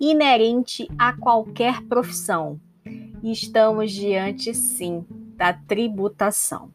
inerente 0.00 0.88
a 0.98 1.12
qualquer 1.12 1.82
profissão. 1.82 2.60
Estamos 3.22 3.92
diante, 3.92 4.54
sim, 4.54 5.04
da 5.36 5.52
tributação. 5.52 6.70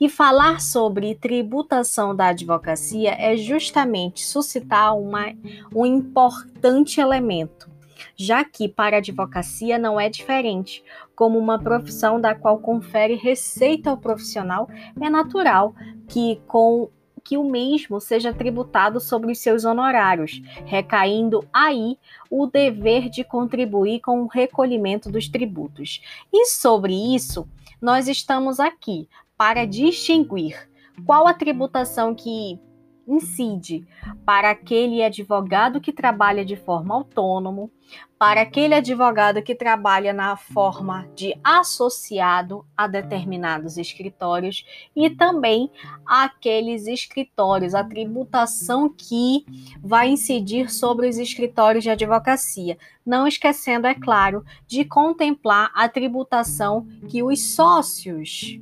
E 0.00 0.08
falar 0.08 0.60
sobre 0.60 1.14
tributação 1.14 2.14
da 2.14 2.28
advocacia 2.28 3.14
é 3.18 3.36
justamente 3.36 4.24
suscitar 4.24 4.96
uma, 4.96 5.32
um 5.74 5.84
importante 5.84 7.00
elemento, 7.00 7.68
já 8.16 8.44
que 8.44 8.68
para 8.68 8.96
a 8.96 8.98
advocacia 8.98 9.78
não 9.78 9.98
é 9.98 10.08
diferente. 10.08 10.84
Como 11.16 11.38
uma 11.38 11.58
profissão 11.58 12.20
da 12.20 12.34
qual 12.34 12.58
confere 12.58 13.14
receita 13.14 13.90
ao 13.90 13.96
profissional, 13.96 14.68
é 15.00 15.08
natural 15.08 15.74
que 16.08 16.40
com 16.46 16.90
que 17.24 17.38
o 17.38 17.50
mesmo 17.50 18.00
seja 18.00 18.34
tributado 18.34 19.00
sobre 19.00 19.32
os 19.32 19.38
seus 19.38 19.64
honorários, 19.64 20.42
recaindo 20.66 21.42
aí 21.52 21.98
o 22.30 22.46
dever 22.46 23.08
de 23.08 23.24
contribuir 23.24 24.00
com 24.00 24.22
o 24.22 24.26
recolhimento 24.26 25.10
dos 25.10 25.28
tributos. 25.28 26.02
E 26.32 26.46
sobre 26.46 26.92
isso, 27.14 27.48
nós 27.80 28.06
estamos 28.06 28.60
aqui 28.60 29.08
para 29.36 29.64
distinguir 29.64 30.68
qual 31.06 31.26
a 31.26 31.34
tributação 31.34 32.14
que 32.14 32.58
incide 33.06 33.86
para 34.24 34.50
aquele 34.50 35.02
advogado 35.02 35.80
que 35.80 35.92
trabalha 35.92 36.44
de 36.44 36.56
forma 36.56 36.94
autônomo, 36.94 37.70
para 38.18 38.40
aquele 38.40 38.74
advogado 38.74 39.42
que 39.42 39.54
trabalha 39.54 40.12
na 40.12 40.36
forma 40.36 41.06
de 41.14 41.38
associado 41.44 42.64
a 42.76 42.86
determinados 42.86 43.76
escritórios 43.76 44.64
e 44.96 45.10
também 45.10 45.70
aqueles 46.06 46.86
escritórios, 46.86 47.74
a 47.74 47.84
tributação 47.84 48.88
que 48.88 49.44
vai 49.82 50.08
incidir 50.08 50.70
sobre 50.70 51.08
os 51.08 51.18
escritórios 51.18 51.84
de 51.84 51.90
advocacia, 51.90 52.78
não 53.04 53.26
esquecendo, 53.26 53.86
é 53.86 53.94
claro, 53.94 54.44
de 54.66 54.84
contemplar 54.84 55.70
a 55.74 55.88
tributação 55.88 56.86
que 57.08 57.22
os 57.22 57.54
sócios, 57.54 58.58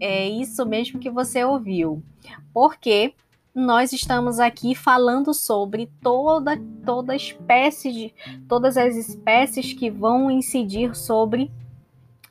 é 0.00 0.28
isso 0.28 0.66
mesmo 0.66 1.00
que 1.00 1.08
você 1.08 1.42
ouviu, 1.44 2.02
porque 2.52 3.14
nós 3.54 3.92
estamos 3.92 4.38
aqui 4.38 4.74
falando 4.74 5.34
sobre 5.34 5.90
toda 6.00 6.60
toda 6.84 7.16
espécie 7.16 7.92
de 7.92 8.14
todas 8.48 8.76
as 8.76 8.96
espécies 8.96 9.72
que 9.72 9.90
vão 9.90 10.30
incidir 10.30 10.94
sobre 10.96 11.50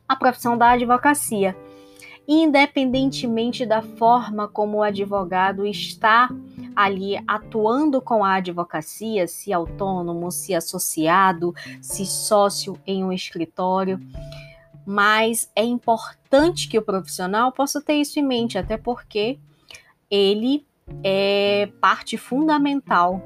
a 0.07 0.15
profissão 0.15 0.57
da 0.57 0.71
advocacia, 0.71 1.55
independentemente 2.27 3.65
da 3.65 3.81
forma 3.81 4.47
como 4.47 4.77
o 4.77 4.83
advogado 4.83 5.65
está 5.65 6.29
ali 6.75 7.17
atuando 7.27 7.99
com 7.99 8.23
a 8.23 8.35
advocacia, 8.35 9.27
se 9.27 9.51
autônomo, 9.51 10.31
se 10.31 10.53
associado, 10.53 11.53
se 11.81 12.05
sócio 12.05 12.79
em 12.85 13.03
um 13.03 13.11
escritório. 13.11 13.99
Mas 14.85 15.51
é 15.55 15.63
importante 15.63 16.69
que 16.69 16.77
o 16.77 16.83
profissional 16.83 17.51
possa 17.51 17.81
ter 17.81 17.95
isso 17.95 18.19
em 18.19 18.23
mente, 18.23 18.59
até 18.59 18.77
porque 18.77 19.39
ele 20.09 20.66
é 21.03 21.69
parte 21.79 22.17
fundamental, 22.17 23.21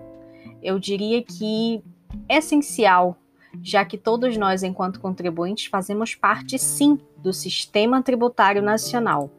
eu 0.62 0.80
diria 0.80 1.23
que 1.23 1.84
essencial, 2.30 3.18
já 3.62 3.84
que 3.84 3.98
todos 3.98 4.38
nós, 4.38 4.64
enquanto 4.64 5.00
contribuintes, 5.00 5.66
fazemos 5.66 6.16
parte 6.16 6.58
sim 6.58 7.00
do 7.18 7.34
sistema 7.34 8.02
tributário 8.02 8.62
nacional. 8.62 9.30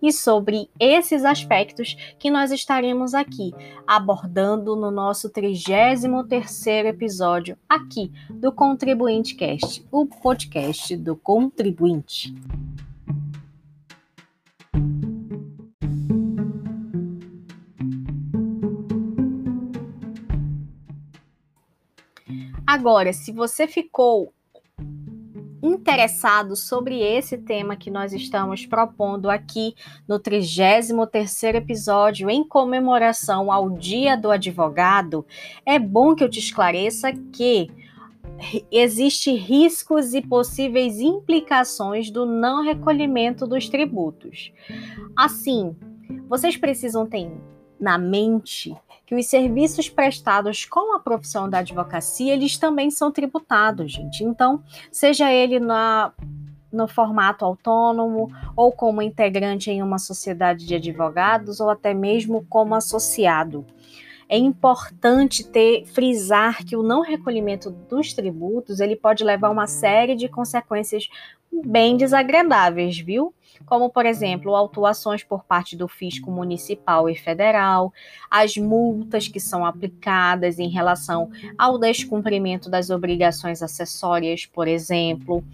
E 0.00 0.12
sobre 0.12 0.68
esses 0.78 1.24
aspectos 1.24 1.96
que 2.18 2.30
nós 2.30 2.52
estaremos 2.52 3.14
aqui 3.14 3.52
abordando 3.86 4.76
no 4.76 4.90
nosso 4.90 5.28
33º 5.30 6.86
episódio 6.86 7.56
aqui 7.68 8.12
do 8.30 8.52
Contribuinte 8.52 9.34
Cast, 9.34 9.84
o 9.90 10.06
podcast 10.06 10.96
do 10.96 11.16
contribuinte. 11.16 12.32
Agora, 22.72 23.12
se 23.12 23.30
você 23.32 23.68
ficou 23.68 24.32
interessado 25.62 26.56
sobre 26.56 27.00
esse 27.02 27.36
tema 27.36 27.76
que 27.76 27.90
nós 27.90 28.14
estamos 28.14 28.64
propondo 28.64 29.28
aqui 29.28 29.74
no 30.08 30.18
33º 30.18 31.56
episódio 31.56 32.30
em 32.30 32.42
comemoração 32.42 33.52
ao 33.52 33.68
Dia 33.68 34.16
do 34.16 34.30
Advogado, 34.30 35.26
é 35.66 35.78
bom 35.78 36.14
que 36.14 36.24
eu 36.24 36.30
te 36.30 36.38
esclareça 36.38 37.12
que 37.12 37.70
existe 38.72 39.34
riscos 39.34 40.14
e 40.14 40.22
possíveis 40.22 40.98
implicações 40.98 42.10
do 42.10 42.24
não 42.24 42.64
recolhimento 42.64 43.46
dos 43.46 43.68
tributos. 43.68 44.50
Assim, 45.14 45.76
vocês 46.26 46.56
precisam 46.56 47.06
ter 47.06 47.30
na 47.78 47.98
mente 47.98 48.74
que 49.12 49.16
os 49.16 49.26
serviços 49.26 49.90
prestados 49.90 50.64
com 50.64 50.96
a 50.96 50.98
profissão 50.98 51.46
da 51.46 51.58
advocacia, 51.58 52.32
eles 52.32 52.56
também 52.56 52.90
são 52.90 53.12
tributados, 53.12 53.92
gente. 53.92 54.24
Então, 54.24 54.62
seja 54.90 55.30
ele 55.30 55.60
na 55.60 56.12
no 56.72 56.88
formato 56.88 57.44
autônomo 57.44 58.30
ou 58.56 58.72
como 58.72 59.02
integrante 59.02 59.70
em 59.70 59.82
uma 59.82 59.98
sociedade 59.98 60.64
de 60.64 60.76
advogados 60.76 61.60
ou 61.60 61.68
até 61.68 61.92
mesmo 61.92 62.46
como 62.48 62.74
associado. 62.74 63.66
É 64.26 64.38
importante 64.38 65.46
ter 65.46 65.84
frisar 65.84 66.64
que 66.64 66.74
o 66.74 66.82
não 66.82 67.02
recolhimento 67.02 67.70
dos 67.70 68.14
tributos, 68.14 68.80
ele 68.80 68.96
pode 68.96 69.22
levar 69.22 69.48
a 69.48 69.50
uma 69.50 69.66
série 69.66 70.16
de 70.16 70.26
consequências 70.26 71.10
bem 71.52 71.98
desagradáveis, 71.98 72.98
viu? 72.98 73.34
Como, 73.66 73.90
por 73.90 74.06
exemplo, 74.06 74.54
autuações 74.54 75.22
por 75.22 75.44
parte 75.44 75.76
do 75.76 75.86
fisco 75.88 76.30
municipal 76.30 77.08
e 77.08 77.14
federal, 77.14 77.92
as 78.30 78.56
multas 78.56 79.28
que 79.28 79.40
são 79.40 79.64
aplicadas 79.64 80.58
em 80.58 80.68
relação 80.68 81.30
ao 81.56 81.78
descumprimento 81.78 82.68
das 82.70 82.90
obrigações 82.90 83.62
acessórias, 83.62 84.44
por 84.46 84.68
exemplo. 84.68 85.44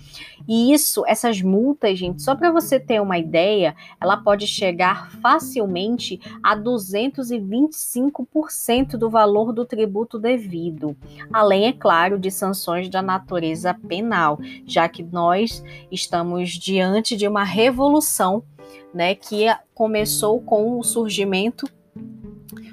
E 0.47 0.73
isso, 0.73 1.05
essas 1.07 1.43
multas, 1.43 1.99
gente, 1.99 2.23
só 2.23 2.35
para 2.35 2.51
você 2.51 2.81
ter 2.81 3.01
uma 3.01 3.19
ideia, 3.19 3.77
ela 4.01 4.17
pode 4.17 4.47
chegar 4.47 5.11
facilmente 5.21 6.19
a 6.43 6.57
225% 6.57 8.97
do 8.97 9.11
valor 9.11 9.53
do 9.53 9.65
tributo 9.65 10.19
devido, 10.19 10.97
além, 11.33 11.67
é 11.67 11.73
claro, 11.73 12.19
de 12.19 12.31
sanções 12.31 12.89
da 12.89 13.03
natureza 13.03 13.75
penal, 13.75 14.39
já 14.67 14.89
que 14.89 15.03
nós 15.03 15.63
estamos 15.91 16.51
diante 16.51 17.17
de 17.17 17.27
uma 17.29 17.45
revolução 17.45 17.98
revolução, 17.99 18.43
né, 18.95 19.15
que 19.15 19.47
começou 19.75 20.41
com 20.41 20.79
o 20.79 20.83
surgimento 20.83 21.69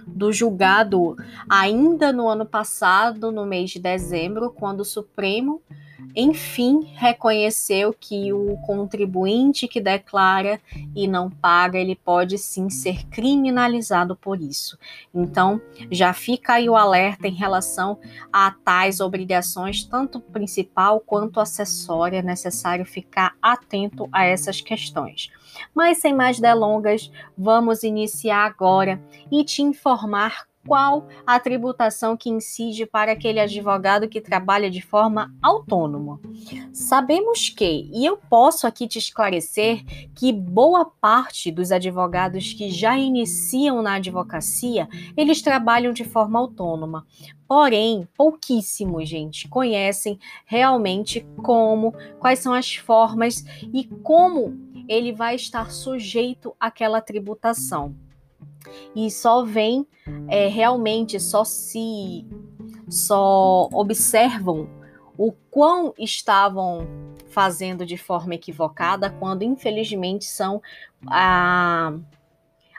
do 0.08 0.32
julgado 0.32 1.18
ainda 1.50 2.14
no 2.14 2.28
ano 2.28 2.46
passado, 2.46 3.32
no 3.32 3.46
mês 3.46 3.72
de 3.72 3.80
dezembro, 3.80 4.52
quando 4.52 4.82
o 4.82 4.86
Supremo 4.86 5.62
enfim, 6.16 6.94
reconheceu 6.96 7.94
que 7.98 8.32
o 8.34 8.58
contribuinte 8.66 9.68
que 9.68 9.82
declara 9.82 10.60
e 10.96 11.08
não 11.08 11.30
paga, 11.30 11.78
ele 11.78 11.96
pode 11.96 12.38
sim 12.38 12.70
ser 12.70 13.06
criminalizado 13.08 14.16
por 14.16 14.42
isso. 14.42 14.78
Então, 15.14 15.62
já 15.92 16.14
fica 16.14 16.54
aí 16.54 16.70
o 16.70 16.76
alerta 16.76 17.28
em 17.28 17.34
relação 17.34 18.00
a 18.32 18.52
tais 18.52 19.00
obrigações, 19.00 19.84
tanto 19.84 20.20
principal 20.20 21.00
quanto 21.00 21.40
acessória, 21.40 22.20
é 22.20 22.24
necessário 22.24 22.86
ficar 22.86 23.36
atento 23.42 24.08
a 24.12 24.24
essas 24.26 24.62
questões. 24.62 25.30
Mas 25.74 26.00
sem 26.00 26.14
mais 26.14 26.40
delongas, 26.40 27.12
vamos 27.38 27.84
iniciar 27.84 28.46
agora 28.46 29.02
e 29.32 29.44
te 29.44 29.62
informar 29.62 30.46
qual 30.68 31.08
a 31.26 31.40
tributação 31.40 32.18
que 32.18 32.30
incide 32.30 32.86
para 32.86 33.12
aquele 33.12 33.40
advogado 33.40 34.08
que 34.10 34.20
trabalha 34.20 34.70
de 34.70 34.82
forma 34.82 35.34
autônoma. 35.42 36.20
Sabemos 36.74 37.50
que, 37.50 37.90
e 37.94 38.06
eu 38.06 38.18
posso 38.18 38.66
aqui 38.66 38.88
te 38.88 38.98
esclarecer, 38.98 39.84
que 40.16 40.34
boa 40.34 40.86
parte 40.86 41.52
dos 41.52 41.72
advogados 41.72 42.54
que 42.54 42.70
já 42.70 42.98
iniciam 42.98 43.82
na 43.82 43.96
advocacia, 43.96 44.88
eles 45.16 45.42
trabalham 45.42 45.94
de 45.94 46.04
forma 46.04 46.40
autônoma. 46.40 47.06
Porém, 47.48 48.08
pouquíssimos, 48.18 49.08
gente, 49.08 49.48
conhecem 49.48 50.20
realmente 50.46 51.26
como, 51.44 51.94
quais 52.20 52.40
são 52.40 52.54
as 52.54 52.76
formas 52.76 53.46
e 53.72 53.86
como 54.02 54.58
ele 54.88 55.14
vai 55.14 55.36
estar 55.36 55.72
sujeito 55.72 56.56
àquela 56.60 57.02
tributação 57.02 57.96
e 58.96 59.10
só 59.12 59.44
vem 59.44 59.88
é, 60.28 60.48
realmente 60.48 61.20
só 61.20 61.44
se 61.44 62.26
só 62.88 63.68
observam 63.74 64.70
o 65.18 65.32
quão 65.50 65.94
estavam 65.98 66.88
fazendo 67.30 67.86
de 67.86 67.98
forma 67.98 68.36
equivocada 68.36 69.10
quando 69.10 69.44
infelizmente 69.44 70.26
são 70.26 70.62
a 71.08 71.94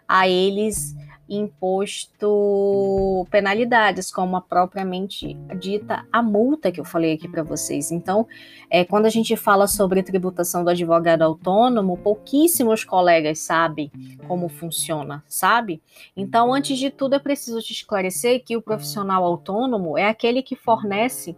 a 0.08 0.29
eles 0.29 0.97
imposto 1.29 3.26
penalidades, 3.31 4.12
como 4.12 4.37
a 4.37 4.41
propriamente 4.41 5.35
dita 5.58 6.06
a 6.12 6.23
multa 6.23 6.70
que 6.70 6.81
eu 6.81 6.85
falei 6.85 7.14
aqui 7.14 7.29
para 7.29 7.43
vocês. 7.43 7.91
Então, 7.91 8.26
é, 8.70 8.85
quando 8.85 9.06
a 9.06 9.11
gente 9.11 9.37
fala 9.37 9.67
sobre 9.67 10.03
tributação 10.03 10.62
do 10.62 10.70
advogado 10.70 11.23
autônomo, 11.23 11.99
pouquíssimos 11.99 12.85
colegas 12.85 13.41
sabem 13.41 13.91
como 14.29 14.49
funciona, 14.49 15.25
sabe? 15.26 15.82
Então, 16.17 16.55
antes 16.55 16.79
de 16.79 16.91
tudo, 16.91 17.14
é 17.14 17.19
preciso 17.19 17.61
te 17.61 17.73
esclarecer 17.73 18.44
que 18.44 18.56
o 18.56 18.62
profissional 18.62 19.25
autônomo 19.25 19.99
é 19.99 20.08
aquele 20.08 20.43
que 20.43 20.55
fornece 20.55 21.37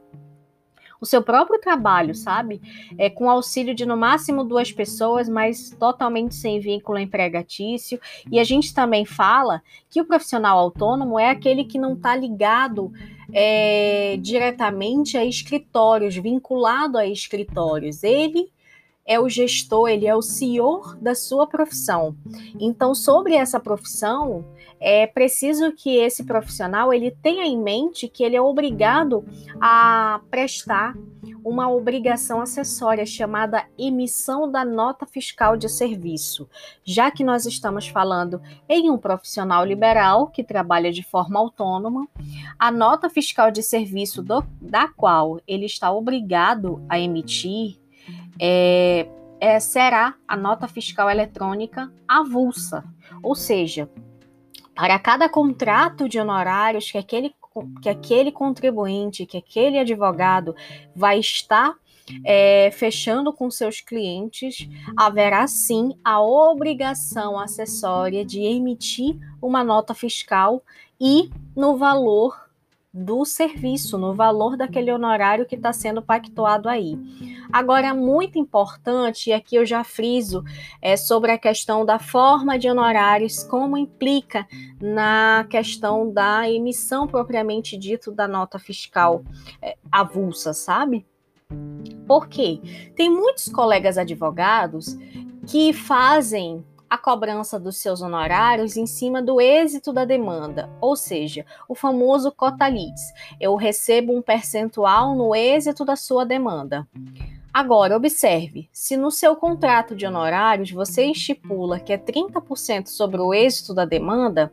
o 1.00 1.06
seu 1.06 1.23
próprio 1.23 1.61
trabalho, 1.61 2.15
sabe? 2.15 2.61
É, 2.97 3.09
com 3.09 3.31
auxílio 3.31 3.75
de 3.75 3.87
no 3.87 3.97
máximo 3.97 4.45
duas 4.45 4.73
pessoas, 4.73 5.29
mas 5.29 5.71
totalmente 5.79 6.35
sem 6.35 6.61
vínculo 6.61 6.99
empregatício. 6.99 8.00
E 8.31 8.39
a 8.39 8.45
gente 8.45 8.75
também 8.75 9.05
fala 9.05 9.62
que 9.89 10.00
o 10.00 10.05
profissional 10.05 10.59
autônomo 10.59 11.19
é 11.19 11.31
aquele 11.31 11.65
que 11.65 11.79
não 11.79 11.95
está 11.95 12.17
ligado 12.17 12.93
é, 13.33 14.17
diretamente 14.21 15.17
a 15.17 15.25
escritórios, 15.25 16.17
vinculado 16.17 16.99
a 16.99 17.06
escritórios. 17.06 18.03
Ele 18.03 18.51
é 19.06 19.19
o 19.19 19.29
gestor, 19.29 19.89
ele 19.89 20.06
é 20.06 20.15
o 20.15 20.21
senhor 20.21 20.94
da 20.97 21.15
sua 21.15 21.47
profissão. 21.47 22.15
Então, 22.61 22.94
sobre 22.94 23.35
essa 23.35 23.59
profissão, 23.59 24.44
é 24.81 25.07
preciso 25.07 25.73
que 25.73 25.97
esse 25.97 26.25
profissional 26.25 26.93
ele 26.93 27.11
tenha 27.11 27.45
em 27.45 27.61
mente 27.61 28.09
que 28.09 28.23
ele 28.23 28.37
é 28.37 28.41
obrigado 28.41 29.25
a 29.61 30.21
prestar 30.31 30.95
uma 31.45 31.71
obrigação 31.71 32.41
acessória 32.41 33.07
chamada 33.07 33.65
emissão 33.79 34.51
da 34.51 34.65
nota 34.65 35.07
fiscal 35.07 35.57
de 35.57 35.69
serviço, 35.69 36.49
já 36.85 37.11
que 37.11 37.25
nós 37.25 37.47
estamos 37.47 37.89
falando 37.89 38.41
em 38.69 38.91
um 38.91 38.99
profissional 38.99 39.65
liberal 39.65 40.29
que 40.29 40.45
trabalha 40.45 40.93
de 40.93 41.03
forma 41.03 41.39
autônoma, 41.39 42.07
a 42.59 42.71
nota 42.71 43.09
fiscal 43.09 43.51
de 43.51 43.63
serviço 43.63 44.23
do, 44.23 44.45
da 44.61 44.89
qual 44.89 45.41
ele 45.47 45.67
está 45.67 45.91
obrigado 45.91 46.85
a 46.89 46.99
emitir 46.99 47.79
é, 48.41 49.09
é, 49.41 49.59
será 49.61 50.15
a 50.27 50.37
nota 50.37 50.69
fiscal 50.69 51.11
eletrônica 51.11 51.91
avulsa, 52.07 52.85
ou 53.23 53.35
seja, 53.35 53.89
para 54.79 54.97
cada 54.97 55.29
contrato 55.29 56.09
de 56.09 56.21
honorários 56.21 56.89
que 56.89 56.99
aquele, 56.99 57.35
que 57.83 57.89
aquele 57.89 58.31
contribuinte, 58.31 59.27
que 59.27 59.37
aquele 59.37 59.77
advogado 59.77 60.55
vai 60.95 61.19
estar 61.19 61.75
é, 62.25 62.71
fechando 62.71 63.33
com 63.33 63.51
seus 63.51 63.81
clientes, 63.81 64.69
haverá 64.97 65.49
sim 65.49 65.99
a 66.05 66.21
obrigação 66.21 67.41
acessória 67.41 68.25
de 68.25 68.41
emitir 68.41 69.19
uma 69.43 69.65
nota 69.65 69.95
fiscal 69.95 70.63
e 71.01 71.29
no 71.57 71.77
valor 71.77 72.48
do 72.99 73.25
serviço, 73.25 73.97
no 73.97 74.15
valor 74.15 74.56
daquele 74.56 74.93
honorário 74.93 75.47
que 75.47 75.55
está 75.55 75.73
sendo 75.73 76.03
pactuado 76.03 76.69
aí. 76.69 76.99
Agora, 77.53 77.95
muito 77.95 78.39
importante, 78.39 79.31
e 79.31 79.33
aqui 79.33 79.56
eu 79.56 79.65
já 79.65 79.85
friso, 79.85 80.43
é 80.83 80.97
sobre 80.97 81.31
a 81.31 81.39
questão 81.39 81.85
da 81.85 81.99
forma 81.99 82.59
de 82.59 82.69
honorários, 82.69 83.43
como 83.45 83.79
implica 83.79 84.47
na 84.81 85.47
questão 85.49 86.12
da 86.12 86.50
emissão 86.50 87.06
propriamente 87.06 87.77
dito 87.77 88.11
da 88.11 88.27
nota 88.27 88.59
fiscal 88.59 89.23
é, 89.62 89.77
avulsa, 89.91 90.53
sabe? 90.53 91.06
Por 92.06 92.29
quê? 92.29 92.61
Tem 92.94 93.09
muitos 93.09 93.49
colegas 93.49 93.97
advogados 93.97 94.97
que 95.47 95.73
fazem 95.73 96.65
a 96.88 96.96
cobrança 96.96 97.58
dos 97.58 97.79
seus 97.79 98.00
honorários 98.00 98.76
em 98.76 98.87
cima 98.87 99.23
do 99.23 99.40
êxito 99.40 99.93
da 99.93 100.05
demanda, 100.05 100.70
ou 100.81 100.96
seja, 100.96 101.44
o 101.69 101.75
famoso 101.75 102.32
cota 102.32 102.67
leads. 102.67 103.12
Eu 103.40 103.55
recebo 103.56 104.17
um 104.17 104.23
percentual 104.23 105.14
no 105.14 105.35
êxito 105.35 105.85
da 105.85 105.96
sua 105.96 106.25
demanda. 106.25 106.87
Agora, 107.52 107.96
observe: 107.96 108.69
se 108.73 108.96
no 108.96 109.11
seu 109.11 109.35
contrato 109.37 109.94
de 109.96 110.06
honorários 110.06 110.70
você 110.70 111.06
estipula 111.06 111.81
que 111.81 111.93
é 111.93 111.99
30% 111.99 112.87
sobre 112.87 113.20
o 113.20 113.34
êxito 113.34 113.75
da 113.75 113.84
demanda, 113.84 114.52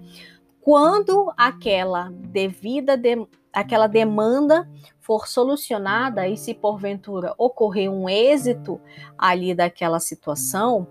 quando 0.59 1.31
aquela 1.37 2.11
devida 2.11 2.97
de, 2.97 3.27
aquela 3.53 3.87
demanda 3.87 4.67
for 4.99 5.27
solucionada 5.27 6.27
e 6.27 6.35
se 6.35 6.55
porventura 6.55 7.35
ocorrer 7.37 7.91
um 7.91 8.09
êxito 8.09 8.81
ali 9.15 9.53
daquela 9.53 9.99
situação, 9.99 10.87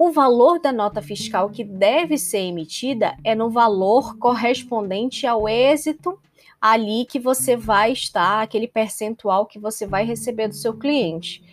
o 0.00 0.10
valor 0.10 0.58
da 0.58 0.72
nota 0.72 1.02
fiscal 1.02 1.50
que 1.50 1.62
deve 1.62 2.16
ser 2.16 2.38
emitida 2.38 3.14
é 3.22 3.34
no 3.34 3.50
valor 3.50 4.16
correspondente 4.16 5.26
ao 5.26 5.46
êxito 5.46 6.18
ali 6.58 7.04
que 7.04 7.18
você 7.18 7.54
vai 7.54 7.92
estar, 7.92 8.40
aquele 8.40 8.66
percentual 8.66 9.44
que 9.44 9.58
você 9.58 9.86
vai 9.86 10.06
receber 10.06 10.48
do 10.48 10.54
seu 10.54 10.72
cliente, 10.72 11.44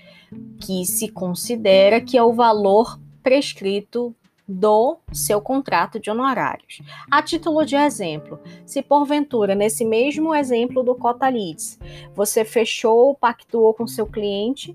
que 0.62 0.86
se 0.86 1.10
considera 1.10 2.00
que 2.00 2.18
é 2.18 2.24
o 2.24 2.32
valor 2.32 2.98
prescrito 3.22 4.16
do 4.48 4.98
seu 5.12 5.42
contrato 5.42 6.00
de 6.00 6.10
honorários. 6.10 6.82
A 7.12 7.22
título 7.22 7.66
de 7.66 7.76
exemplo, 7.76 8.40
se 8.66 8.82
porventura, 8.82 9.56
nesse 9.56 9.84
mesmo 9.84 10.34
exemplo 10.34 10.84
do 10.84 10.96
Cota 10.96 11.28
Leads, 11.28 11.78
você 12.16 12.46
fechou, 12.46 13.14
pactuou 13.14 13.74
com 13.74 13.86
seu 13.86 14.08
cliente 14.08 14.74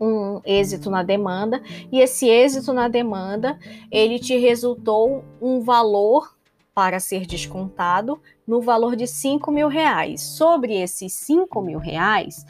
um 0.00 0.40
êxito 0.44 0.90
na 0.90 1.02
demanda 1.02 1.62
e 1.90 2.00
esse 2.00 2.28
êxito 2.28 2.72
na 2.72 2.88
demanda 2.88 3.58
ele 3.90 4.18
te 4.18 4.36
resultou 4.36 5.24
um 5.40 5.60
valor 5.60 6.34
para 6.74 6.98
ser 6.98 7.24
descontado 7.24 8.20
no 8.46 8.60
valor 8.60 8.96
de 8.96 9.06
5 9.06 9.50
mil 9.52 9.68
reais. 9.68 10.20
Sobre 10.20 10.74
esses 10.74 11.12
5 11.12 11.62
mil 11.62 11.78
reais, 11.78 12.44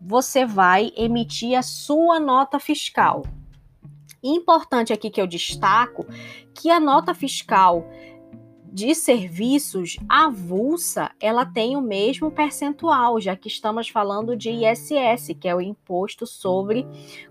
você 0.00 0.44
vai 0.44 0.92
emitir 0.96 1.56
a 1.56 1.62
sua 1.62 2.20
nota 2.20 2.60
fiscal. 2.60 3.22
Importante 4.22 4.92
aqui 4.92 5.10
que 5.10 5.20
eu 5.20 5.26
destaco 5.26 6.06
que 6.54 6.70
a 6.70 6.78
nota 6.78 7.14
fiscal 7.14 7.88
de 8.72 8.94
serviços 8.94 9.98
avulsa, 10.08 11.10
ela 11.20 11.44
tem 11.44 11.76
o 11.76 11.82
mesmo 11.82 12.30
percentual, 12.30 13.20
já 13.20 13.36
que 13.36 13.46
estamos 13.46 13.90
falando 13.90 14.34
de 14.34 14.50
ISS, 14.50 15.36
que 15.38 15.46
é 15.46 15.54
o 15.54 15.60
imposto 15.60 16.26
sobre 16.26 16.86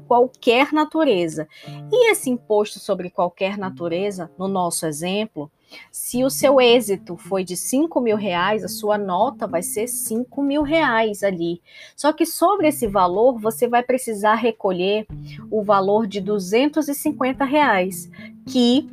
qualquer 0.08 0.72
natureza. 0.72 1.48
E 1.92 2.12
esse 2.12 2.30
imposto 2.30 2.78
sobre 2.78 3.10
qualquer 3.10 3.58
natureza, 3.58 4.32
no 4.38 4.48
nosso 4.48 4.86
exemplo, 4.86 5.50
se 5.89 6.24
o 6.24 6.30
seu 6.30 6.60
êxito 6.60 7.18
foi 7.18 7.44
de 7.44 7.58
5 7.58 8.00
mil 8.01 8.18
reais, 8.18 8.63
a 8.63 8.68
sua 8.68 8.98
nota 8.98 9.48
vai 9.48 9.63
ser 9.63 9.88
5 9.88 10.44
mil 10.44 10.62
reais 10.62 11.24
ali. 11.24 11.62
Só 11.96 12.13
que 12.13 12.25
sobre 12.25 12.68
esse 12.68 12.86
valor, 12.88 13.39
você 13.39 13.68
vai 13.68 13.82
precisar 13.82 14.36
recolher 14.36 15.08
o 15.50 15.63
valor 15.63 16.06
de 16.06 16.22
250 16.22 17.44
reais, 17.46 18.12
que 18.46 18.89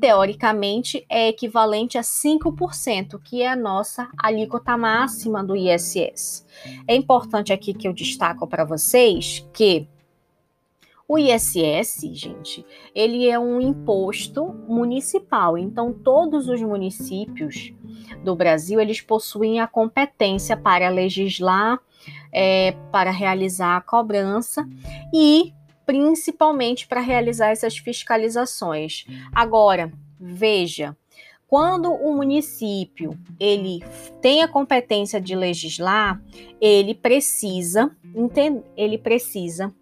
teoricamente, 0.00 1.04
é 1.08 1.28
equivalente 1.28 1.98
a 1.98 2.00
5%, 2.00 3.20
que 3.22 3.42
é 3.42 3.48
a 3.48 3.56
nossa 3.56 4.08
alíquota 4.18 4.76
máxima 4.76 5.44
do 5.44 5.54
ISS. 5.54 6.46
É 6.88 6.94
importante 6.94 7.52
aqui 7.52 7.74
que 7.74 7.86
eu 7.86 7.92
destaco 7.92 8.46
para 8.46 8.64
vocês 8.64 9.46
que 9.52 9.86
o 11.06 11.18
ISS, 11.18 12.02
gente, 12.12 12.64
ele 12.94 13.28
é 13.28 13.36
um 13.36 13.60
imposto 13.60 14.54
municipal. 14.68 15.58
Então, 15.58 15.92
todos 15.92 16.48
os 16.48 16.62
municípios 16.62 17.72
do 18.24 18.36
Brasil, 18.36 18.80
eles 18.80 19.00
possuem 19.00 19.60
a 19.60 19.66
competência 19.66 20.56
para 20.56 20.88
legislar, 20.88 21.80
é, 22.32 22.76
para 22.92 23.10
realizar 23.10 23.76
a 23.76 23.80
cobrança 23.80 24.64
e 25.12 25.52
principalmente 25.84 26.86
para 26.86 27.00
realizar 27.00 27.48
essas 27.48 27.76
fiscalizações. 27.76 29.04
Agora, 29.32 29.92
veja, 30.18 30.96
quando 31.46 31.92
o 31.92 32.14
município 32.14 33.18
ele 33.38 33.80
tem 34.20 34.42
a 34.42 34.48
competência 34.48 35.20
de 35.20 35.34
legislar, 35.34 36.22
ele 36.60 36.94
precisa, 36.94 37.90
ele 38.76 38.98
precisa 38.98 39.74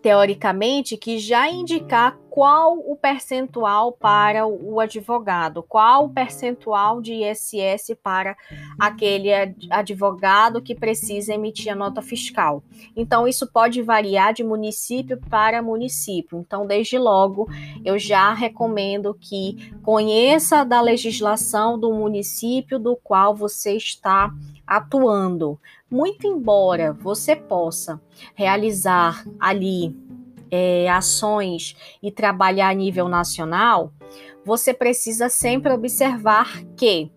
teoricamente, 0.00 0.96
que 0.96 1.18
já 1.18 1.50
indicar 1.50 2.18
qual 2.38 2.78
o 2.78 2.94
percentual 2.94 3.90
para 3.90 4.46
o 4.46 4.78
advogado, 4.78 5.60
qual 5.60 6.04
o 6.04 6.08
percentual 6.08 7.02
de 7.02 7.14
ISS 7.14 7.96
para 8.00 8.36
aquele 8.78 9.32
advogado 9.68 10.62
que 10.62 10.72
precisa 10.72 11.34
emitir 11.34 11.72
a 11.72 11.74
nota 11.74 12.00
fiscal. 12.00 12.62
Então, 12.94 13.26
isso 13.26 13.50
pode 13.50 13.82
variar 13.82 14.32
de 14.32 14.44
município 14.44 15.20
para 15.28 15.60
município. 15.60 16.38
Então, 16.38 16.64
desde 16.64 16.96
logo, 16.96 17.50
eu 17.84 17.98
já 17.98 18.32
recomendo 18.32 19.18
que 19.20 19.72
conheça 19.82 20.64
da 20.64 20.80
legislação 20.80 21.76
do 21.76 21.92
município 21.92 22.78
do 22.78 22.94
qual 22.94 23.34
você 23.34 23.72
está 23.72 24.32
atuando. 24.64 25.58
Muito 25.90 26.24
embora 26.24 26.92
você 26.92 27.34
possa 27.34 28.00
realizar 28.36 29.24
ali 29.40 30.07
é, 30.50 30.88
ações 30.88 31.76
e 32.02 32.10
trabalhar 32.10 32.68
a 32.68 32.74
nível 32.74 33.08
nacional, 33.08 33.92
você 34.44 34.72
precisa 34.72 35.28
sempre 35.28 35.72
observar 35.72 36.62
que 36.76 37.10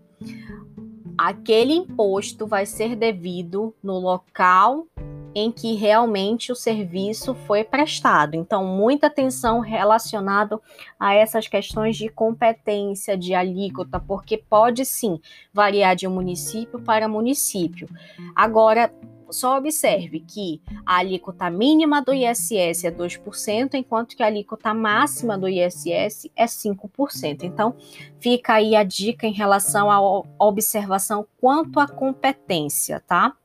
aquele 1.18 1.74
imposto 1.74 2.48
vai 2.48 2.66
ser 2.66 2.96
devido 2.96 3.74
no 3.82 4.00
local 4.00 4.88
em 5.34 5.52
que 5.52 5.76
realmente 5.76 6.52
o 6.52 6.56
serviço 6.56 7.34
foi 7.34 7.64
prestado. 7.64 8.36
Então, 8.36 8.66
muita 8.66 9.08
atenção 9.08 9.60
relacionado 9.60 10.62
a 11.00 11.14
essas 11.14 11.48
questões 11.48 11.96
de 11.96 12.10
competência, 12.10 13.18
de 13.18 13.34
alíquota, 13.34 14.00
porque 14.00 14.38
pode 14.38 14.84
sim 14.86 15.20
variar 15.54 15.96
de 15.96 16.08
município 16.08 16.82
para 16.82 17.08
município. 17.08 17.88
Agora, 18.36 18.94
só 19.32 19.58
observe 19.58 20.20
que 20.20 20.62
a 20.86 20.98
alíquota 20.98 21.50
mínima 21.50 22.02
do 22.02 22.14
ISS 22.14 22.86
é 22.86 22.92
2%, 22.92 23.74
enquanto 23.74 24.16
que 24.16 24.24
a 24.24 24.28
alíquota 24.28 24.74
máxima 24.74 25.38
do 25.38 25.48
ISS 25.48 26.30
é 26.36 26.46
5%. 26.46 27.44
Então, 27.44 27.76
fica 28.20 28.54
aí 28.54 28.76
a 28.76 28.84
dica 28.84 29.26
em 29.26 29.34
relação 29.34 29.90
à 29.92 30.00
observação 30.46 31.26
quanto 31.40 31.80
à 31.80 31.88
competência, 31.88 33.00
tá? 33.00 33.36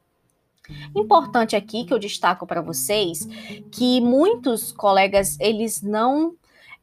Importante 0.95 1.55
aqui 1.55 1.85
que 1.85 1.93
eu 1.93 1.99
destaco 1.99 2.47
para 2.47 2.61
vocês 2.61 3.27
que 3.71 4.01
muitos 4.01 4.73
colegas 4.73 5.39
eles 5.39 5.81
não 5.81 6.35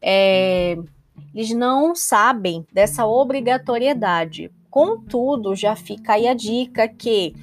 é, 0.02 0.78
eles 1.34 1.52
não 1.52 1.96
sabem 1.96 2.66
dessa 2.72 3.06
obrigatoriedade. 3.06 4.52
Contudo, 4.70 5.56
já 5.56 5.76
fica 5.76 6.14
aí 6.14 6.28
a 6.28 6.34
dica 6.34 6.88
que 6.88 7.36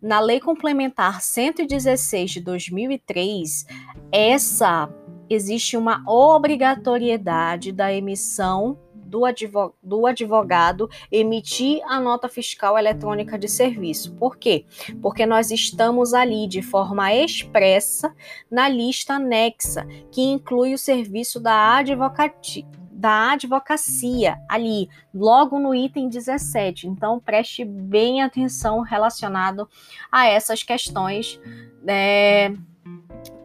na 0.00 0.20
Lei 0.20 0.40
Complementar 0.40 1.20
116 1.20 2.30
de 2.30 2.40
2003, 2.40 3.66
essa 4.12 4.88
existe 5.28 5.76
uma 5.76 6.02
obrigatoriedade 6.06 7.72
da 7.72 7.92
emissão 7.92 8.78
do, 8.94 9.24
advogado, 9.24 9.74
do 9.82 10.06
advogado 10.06 10.88
emitir 11.10 11.80
a 11.86 11.98
nota 11.98 12.28
fiscal 12.28 12.78
eletrônica 12.78 13.38
de 13.38 13.48
serviço. 13.48 14.14
Por 14.14 14.36
quê? 14.36 14.64
Porque 15.00 15.24
nós 15.26 15.50
estamos 15.50 16.14
ali 16.14 16.46
de 16.46 16.62
forma 16.62 17.12
expressa 17.12 18.14
na 18.50 18.68
lista 18.68 19.14
anexa, 19.14 19.86
que 20.12 20.22
inclui 20.22 20.74
o 20.74 20.78
serviço 20.78 21.40
da 21.40 21.78
advocacia 21.78 22.77
da 22.98 23.30
advocacia 23.30 24.36
ali, 24.48 24.90
logo 25.14 25.60
no 25.60 25.72
item 25.72 26.08
17. 26.08 26.88
Então, 26.88 27.20
preste 27.20 27.64
bem 27.64 28.22
atenção 28.22 28.80
relacionado 28.80 29.68
a 30.10 30.26
essas 30.26 30.64
questões 30.64 31.40
é, 31.86 32.52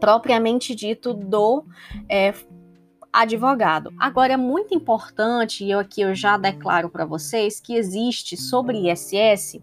propriamente 0.00 0.74
dito 0.74 1.14
do 1.14 1.64
é, 2.08 2.34
advogado. 3.12 3.92
Agora 3.96 4.32
é 4.32 4.36
muito 4.36 4.74
importante, 4.74 5.64
e 5.64 5.70
eu 5.70 5.78
aqui 5.78 6.00
eu 6.00 6.16
já 6.16 6.36
declaro 6.36 6.90
para 6.90 7.04
vocês 7.04 7.60
que 7.60 7.76
existe 7.76 8.36
sobre 8.36 8.90
ISS 8.90 9.62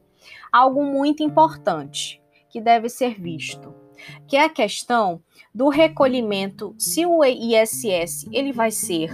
algo 0.54 0.86
muito 0.86 1.22
importante 1.22 2.22
que 2.50 2.62
deve 2.62 2.88
ser 2.88 3.20
visto, 3.20 3.76
que 4.26 4.38
é 4.38 4.46
a 4.46 4.50
questão 4.50 5.22
do 5.54 5.68
recolhimento 5.68 6.74
se 6.78 7.06
o 7.06 7.26
ISS 7.26 8.30
ele 8.32 8.54
vai 8.54 8.72
ser 8.72 9.12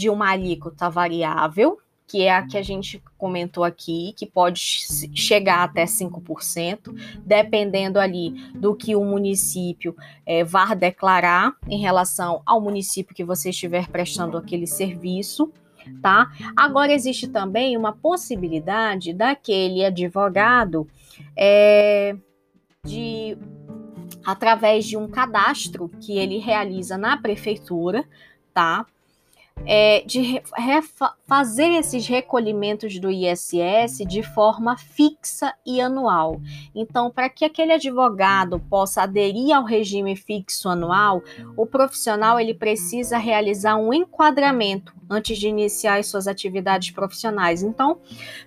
de 0.00 0.08
uma 0.08 0.30
alíquota 0.30 0.88
variável 0.88 1.78
que 2.06 2.22
é 2.22 2.34
a 2.34 2.44
que 2.44 2.58
a 2.58 2.62
gente 2.62 3.00
comentou 3.16 3.62
aqui, 3.62 4.12
que 4.16 4.26
pode 4.26 4.58
chegar 5.14 5.62
até 5.62 5.84
5%, 5.84 6.92
dependendo 7.24 8.00
ali 8.00 8.30
do 8.52 8.74
que 8.74 8.96
o 8.96 9.04
município 9.04 9.94
é, 10.26 10.42
vá 10.42 10.74
declarar 10.74 11.52
em 11.68 11.78
relação 11.78 12.42
ao 12.44 12.60
município 12.60 13.14
que 13.14 13.22
você 13.22 13.50
estiver 13.50 13.86
prestando 13.86 14.36
aquele 14.36 14.66
serviço. 14.66 15.52
Tá? 16.02 16.32
Agora 16.56 16.92
existe 16.92 17.28
também 17.28 17.76
uma 17.76 17.92
possibilidade 17.92 19.12
daquele 19.12 19.84
advogado 19.84 20.88
é, 21.36 22.16
de 22.84 23.38
através 24.24 24.84
de 24.84 24.96
um 24.96 25.06
cadastro 25.06 25.88
que 26.00 26.18
ele 26.18 26.38
realiza 26.38 26.98
na 26.98 27.16
prefeitura, 27.16 28.04
tá? 28.52 28.84
É, 29.66 30.02
de 30.06 30.42
fazer 31.26 31.70
esses 31.72 32.06
recolhimentos 32.06 32.98
do 32.98 33.10
ISS 33.10 33.98
de 34.06 34.22
forma 34.22 34.76
fixa 34.76 35.54
e 35.66 35.80
anual. 35.80 36.40
Então, 36.74 37.10
para 37.10 37.28
que 37.28 37.44
aquele 37.44 37.72
advogado 37.72 38.58
possa 38.58 39.02
aderir 39.02 39.54
ao 39.54 39.64
regime 39.64 40.16
fixo 40.16 40.68
anual, 40.68 41.22
o 41.56 41.66
profissional 41.66 42.38
ele 42.38 42.54
precisa 42.54 43.18
realizar 43.18 43.76
um 43.76 43.92
enquadramento 43.92 44.94
antes 45.08 45.38
de 45.38 45.48
iniciar 45.48 45.98
as 45.98 46.06
suas 46.06 46.26
atividades 46.26 46.90
profissionais. 46.90 47.62
Então, 47.62 47.98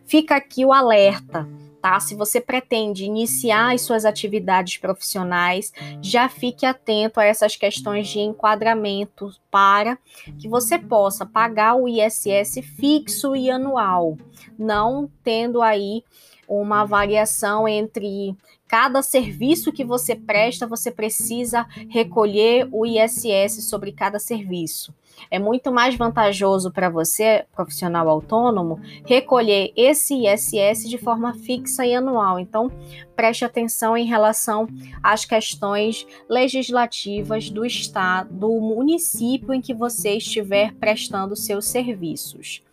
fica 0.05 0.35
aqui 0.35 0.65
o 0.65 0.73
alerta 0.73 1.47
tá? 1.83 1.99
Se 1.99 2.15
você 2.15 2.39
pretende 2.39 3.03
iniciar 3.03 3.73
as 3.73 3.81
suas 3.81 4.05
atividades 4.05 4.77
profissionais, 4.77 5.73
já 6.01 6.29
fique 6.29 6.65
atento 6.65 7.19
a 7.19 7.25
essas 7.25 7.57
questões 7.57 8.07
de 8.07 8.19
enquadramento 8.19 9.29
para 9.51 9.97
que 10.39 10.47
você 10.47 10.79
possa 10.79 11.25
pagar 11.25 11.75
o 11.75 11.85
ISS 11.85 12.61
fixo 12.77 13.35
e 13.35 13.51
anual, 13.51 14.17
não 14.57 15.11
tendo 15.21 15.61
aí 15.61 16.05
uma 16.47 16.85
variação 16.85 17.67
entre 17.67 18.33
cada 18.73 19.03
serviço 19.03 19.71
que 19.71 19.85
você 19.85 20.15
presta, 20.15 20.65
você 20.65 20.89
precisa 20.89 21.67
recolher 21.89 22.67
o 22.71 22.87
ISS 22.87 23.69
sobre 23.69 23.91
cada 23.91 24.17
serviço. 24.17 24.91
É 25.29 25.37
muito 25.37 25.71
mais 25.71 25.93
vantajoso 25.93 26.71
para 26.71 26.89
você, 26.89 27.45
profissional 27.55 28.09
autônomo, 28.09 28.81
recolher 29.05 29.71
esse 29.75 30.25
ISS 30.25 30.89
de 30.89 30.97
forma 30.97 31.35
fixa 31.35 31.85
e 31.85 31.93
anual. 31.93 32.39
Então, 32.39 32.71
preste 33.15 33.45
atenção 33.45 33.95
em 33.95 34.07
relação 34.07 34.67
às 35.03 35.23
questões 35.23 36.07
legislativas 36.27 37.51
do 37.51 37.63
estado, 37.63 38.33
do 38.33 38.59
município 38.59 39.53
em 39.53 39.61
que 39.61 39.75
você 39.75 40.17
estiver 40.17 40.73
prestando 40.73 41.35
seus 41.35 41.67
serviços. 41.67 42.63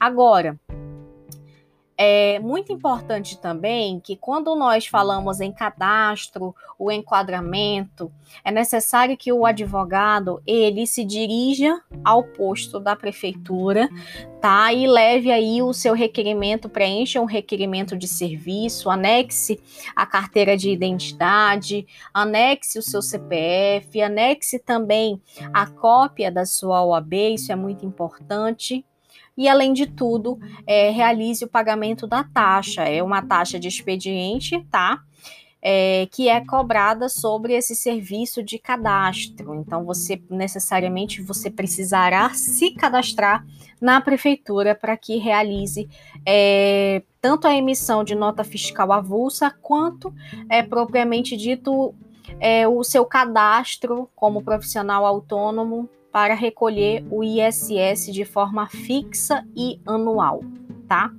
Agora, 0.00 0.58
é 2.02 2.38
muito 2.40 2.72
importante 2.72 3.38
também 3.38 4.00
que 4.00 4.16
quando 4.16 4.56
nós 4.56 4.86
falamos 4.86 5.40
em 5.40 5.52
cadastro, 5.52 6.54
o 6.78 6.90
enquadramento, 6.90 8.10
é 8.44 8.50
necessário 8.50 9.16
que 9.16 9.32
o 9.32 9.46
advogado 9.46 10.42
ele 10.44 10.84
se 10.86 11.04
dirija 11.04 11.80
ao 12.04 12.24
posto 12.24 12.80
da 12.80 12.96
prefeitura, 12.96 13.88
tá? 14.40 14.72
E 14.72 14.86
leve 14.86 15.30
aí 15.30 15.62
o 15.62 15.72
seu 15.72 15.94
requerimento, 15.94 16.68
preencha 16.68 17.20
um 17.20 17.24
requerimento 17.24 17.96
de 17.96 18.08
serviço, 18.08 18.90
anexe 18.90 19.60
a 19.94 20.04
carteira 20.04 20.56
de 20.56 20.70
identidade, 20.70 21.86
anexe 22.12 22.78
o 22.78 22.82
seu 22.82 23.00
CPF, 23.00 24.02
anexe 24.02 24.58
também 24.58 25.22
a 25.52 25.66
cópia 25.66 26.32
da 26.32 26.44
sua 26.44 26.84
OAB, 26.84 27.12
isso 27.34 27.52
é 27.52 27.56
muito 27.56 27.86
importante 27.86 28.84
e, 29.36 29.48
além 29.48 29.72
de 29.72 29.86
tudo, 29.86 30.38
é, 30.66 30.90
realize 30.90 31.44
o 31.44 31.48
pagamento 31.48 32.06
da 32.06 32.22
taxa. 32.22 32.82
É 32.82 33.02
uma 33.02 33.22
taxa 33.22 33.58
de 33.58 33.68
expediente, 33.68 34.64
tá? 34.70 35.00
É, 35.64 36.08
que 36.10 36.28
é 36.28 36.44
cobrada 36.44 37.08
sobre 37.08 37.54
esse 37.54 37.76
serviço 37.76 38.42
de 38.42 38.58
cadastro. 38.58 39.54
Então, 39.54 39.84
você 39.84 40.20
necessariamente 40.28 41.22
você 41.22 41.48
precisará 41.48 42.30
se 42.30 42.72
cadastrar 42.72 43.46
na 43.80 44.00
prefeitura 44.00 44.74
para 44.74 44.96
que 44.96 45.16
realize 45.18 45.88
é, 46.26 47.02
tanto 47.20 47.46
a 47.46 47.54
emissão 47.54 48.02
de 48.02 48.14
nota 48.14 48.42
fiscal 48.42 48.90
avulsa 48.92 49.54
quanto 49.62 50.12
é 50.48 50.62
propriamente 50.62 51.36
dito 51.36 51.94
é, 52.40 52.66
o 52.66 52.82
seu 52.82 53.04
cadastro 53.04 54.08
como 54.16 54.42
profissional 54.42 55.06
autônomo 55.06 55.88
para 56.12 56.34
recolher 56.34 57.04
o 57.10 57.24
ISS 57.24 58.12
de 58.12 58.24
forma 58.24 58.68
fixa 58.68 59.44
e 59.56 59.80
anual, 59.86 60.40
tá? 60.86 61.10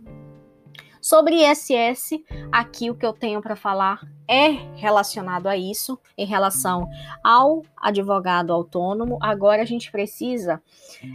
Sobre 1.02 1.44
ISS, 1.44 2.24
aqui 2.50 2.90
o 2.90 2.96
que 2.96 3.06
eu 3.06 3.12
tenho 3.12 3.42
para 3.42 3.58
falar 3.58 4.08
é 4.26 4.52
relacionado 4.76 5.48
a 5.48 5.58
isso, 5.58 6.00
em 6.18 6.26
relação 6.26 6.88
ao 7.22 7.62
advogado 7.76 8.54
autônomo. 8.54 9.18
Agora 9.20 9.64
a 9.64 9.66
gente 9.66 9.92
precisa 9.92 10.64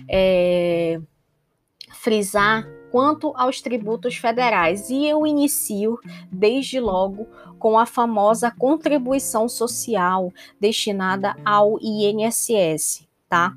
é, 0.06 1.00
frisar 1.94 2.68
quanto 2.90 3.32
aos 3.34 3.62
tributos 3.62 4.16
federais. 4.16 4.90
E 4.90 5.06
eu 5.06 5.26
inicio 5.26 5.98
desde 6.30 6.78
logo 6.78 7.26
com 7.58 7.78
a 7.78 7.86
famosa 7.86 8.50
contribuição 8.50 9.48
social 9.48 10.30
destinada 10.60 11.34
ao 11.46 11.78
INSS 11.80 13.07
tá? 13.28 13.54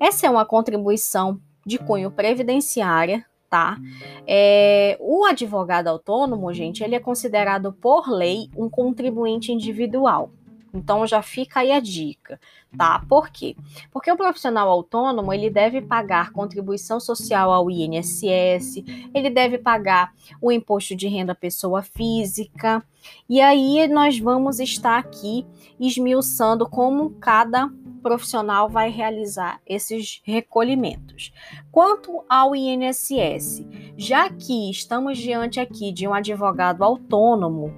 Essa 0.00 0.26
é 0.26 0.30
uma 0.30 0.44
contribuição 0.44 1.40
de 1.64 1.78
cunho 1.78 2.10
previdenciária, 2.10 3.24
tá? 3.48 3.78
É, 4.26 4.96
o 5.00 5.24
advogado 5.24 5.88
autônomo, 5.88 6.52
gente, 6.52 6.82
ele 6.82 6.94
é 6.94 7.00
considerado 7.00 7.72
por 7.72 8.10
lei 8.10 8.48
um 8.56 8.68
contribuinte 8.68 9.52
individual, 9.52 10.30
Então 10.72 11.06
já 11.06 11.22
fica 11.22 11.60
aí 11.60 11.70
a 11.70 11.80
dica, 11.80 12.40
tá? 12.76 13.04
Por 13.08 13.28
quê? 13.28 13.54
Porque 13.90 14.10
o 14.10 14.16
profissional 14.16 14.68
autônomo, 14.68 15.32
ele 15.32 15.50
deve 15.50 15.82
pagar 15.82 16.32
contribuição 16.32 16.98
social 16.98 17.52
ao 17.52 17.70
INSS, 17.70 18.82
ele 19.14 19.30
deve 19.30 19.58
pagar 19.58 20.12
o 20.40 20.50
imposto 20.50 20.96
de 20.96 21.08
renda 21.08 21.34
pessoa 21.34 21.82
física, 21.82 22.82
e 23.28 23.40
aí 23.40 23.86
nós 23.88 24.18
vamos 24.18 24.60
estar 24.60 24.98
aqui 24.98 25.46
esmiuçando 25.78 26.68
como 26.68 27.10
cada 27.10 27.70
profissional 28.02 28.68
vai 28.68 28.90
realizar 28.90 29.60
esses 29.66 30.20
recolhimentos. 30.24 31.32
Quanto 31.70 32.24
ao 32.28 32.54
INSS, 32.54 33.64
já 33.96 34.28
que 34.28 34.70
estamos 34.70 35.18
diante 35.18 35.60
aqui 35.60 35.92
de 35.92 36.06
um 36.06 36.12
advogado 36.12 36.82
autônomo, 36.82 37.72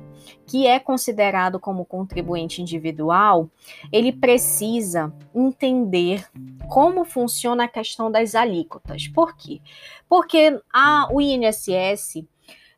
que 0.47 0.67
é 0.67 0.79
considerado 0.79 1.59
como 1.59 1.85
contribuinte 1.85 2.61
individual, 2.61 3.49
ele 3.91 4.13
precisa 4.13 5.13
entender 5.35 6.27
como 6.69 7.05
funciona 7.05 7.65
a 7.65 7.69
questão 7.69 8.11
das 8.11 8.35
alíquotas. 8.35 9.09
Por 9.09 9.37
quê? 9.37 9.61
Porque 10.09 10.61
a, 10.73 11.09
o 11.11 11.21
INSS 11.21 12.25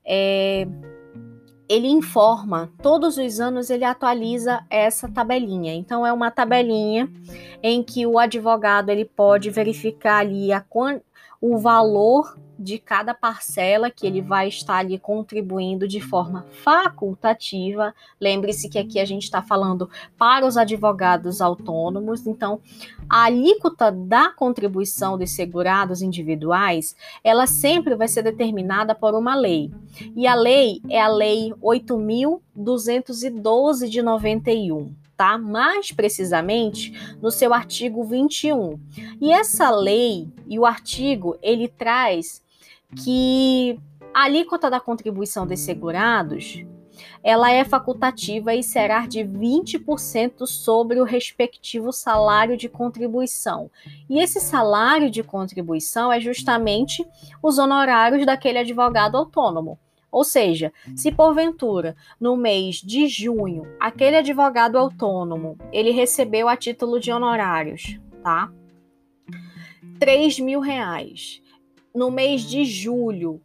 é, 0.04 0.66
ele 1.68 1.88
informa, 1.88 2.72
todos 2.80 3.18
os 3.18 3.40
anos 3.40 3.70
ele 3.70 3.84
atualiza 3.84 4.64
essa 4.70 5.08
tabelinha. 5.08 5.74
Então 5.74 6.06
é 6.06 6.12
uma 6.12 6.30
tabelinha 6.30 7.10
em 7.62 7.82
que 7.82 8.06
o 8.06 8.18
advogado 8.18 8.90
ele 8.90 9.04
pode 9.04 9.50
verificar 9.50 10.18
ali 10.18 10.52
a, 10.52 10.64
o 11.40 11.58
valor 11.58 12.38
de 12.58 12.78
cada 12.78 13.14
parcela 13.14 13.90
que 13.90 14.06
ele 14.06 14.22
vai 14.22 14.48
estar 14.48 14.78
ali 14.78 14.98
contribuindo 14.98 15.86
de 15.86 16.00
forma 16.00 16.46
facultativa. 16.62 17.94
Lembre-se 18.20 18.68
que 18.68 18.78
aqui 18.78 18.98
a 18.98 19.04
gente 19.04 19.22
está 19.24 19.42
falando 19.42 19.88
para 20.16 20.46
os 20.46 20.56
advogados 20.56 21.40
autônomos, 21.40 22.26
então 22.26 22.60
a 23.08 23.24
alíquota 23.24 23.92
da 23.92 24.30
contribuição 24.30 25.18
dos 25.18 25.30
segurados 25.30 26.02
individuais, 26.02 26.96
ela 27.22 27.46
sempre 27.46 27.94
vai 27.94 28.08
ser 28.08 28.22
determinada 28.22 28.94
por 28.94 29.14
uma 29.14 29.34
lei. 29.34 29.70
E 30.14 30.26
a 30.26 30.34
lei 30.34 30.82
é 30.88 31.00
a 31.00 31.08
lei 31.08 31.54
8212 31.60 33.88
de 33.88 34.02
91 34.02 34.94
tá? 35.16 35.38
Mais 35.38 35.90
precisamente 35.90 36.92
no 37.22 37.30
seu 37.30 37.54
artigo 37.54 38.04
21. 38.04 38.78
E 39.20 39.32
essa 39.32 39.70
lei 39.70 40.28
e 40.46 40.58
o 40.58 40.66
artigo 40.66 41.38
ele 41.42 41.68
traz 41.68 42.42
que 42.94 43.78
a 44.14 44.24
alíquota 44.24 44.70
da 44.70 44.80
contribuição 44.80 45.46
dos 45.46 45.60
segurados 45.60 46.64
ela 47.22 47.50
é 47.50 47.64
facultativa 47.64 48.54
e 48.54 48.62
será 48.62 49.06
de 49.06 49.20
20% 49.20 50.46
sobre 50.46 51.00
o 51.00 51.04
respectivo 51.04 51.92
salário 51.92 52.56
de 52.56 52.68
contribuição. 52.68 53.70
E 54.08 54.18
esse 54.18 54.40
salário 54.40 55.10
de 55.10 55.22
contribuição 55.22 56.12
é 56.12 56.20
justamente 56.20 57.06
os 57.42 57.58
honorários 57.58 58.24
daquele 58.24 58.58
advogado 58.58 59.16
autônomo. 59.16 59.78
Ou 60.10 60.24
seja, 60.24 60.72
se 60.94 61.12
porventura 61.12 61.96
no 62.18 62.36
mês 62.36 62.76
de 62.76 63.06
junho 63.06 63.64
aquele 63.78 64.16
advogado 64.16 64.78
autônomo 64.78 65.58
ele 65.72 65.90
recebeu 65.90 66.48
a 66.48 66.56
título 66.56 66.98
de 66.98 67.12
honorários, 67.12 67.98
tá? 68.22 68.50
3 69.98 70.40
mil 70.40 70.60
reais. 70.60 71.42
No 71.96 72.10
mês 72.10 72.42
de 72.42 72.62
julho, 72.66 73.40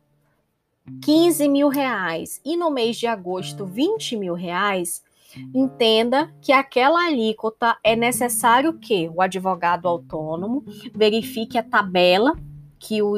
15 1.01 1.47
mil 1.47 1.69
reais. 1.69 2.41
E 2.43 2.57
no 2.57 2.69
mês 2.69 2.97
de 2.97 3.07
agosto, 3.07 3.65
20 3.65 4.17
mil 4.17 4.33
reais. 4.33 5.01
Entenda 5.55 6.29
que 6.41 6.51
aquela 6.51 7.05
alíquota 7.07 7.77
é 7.81 7.95
necessário 7.95 8.73
que 8.73 9.09
o 9.15 9.21
advogado 9.21 9.87
autônomo 9.87 10.65
verifique 10.93 11.57
a 11.57 11.63
tabela 11.63 12.37
que 12.77 13.01
o 13.01 13.15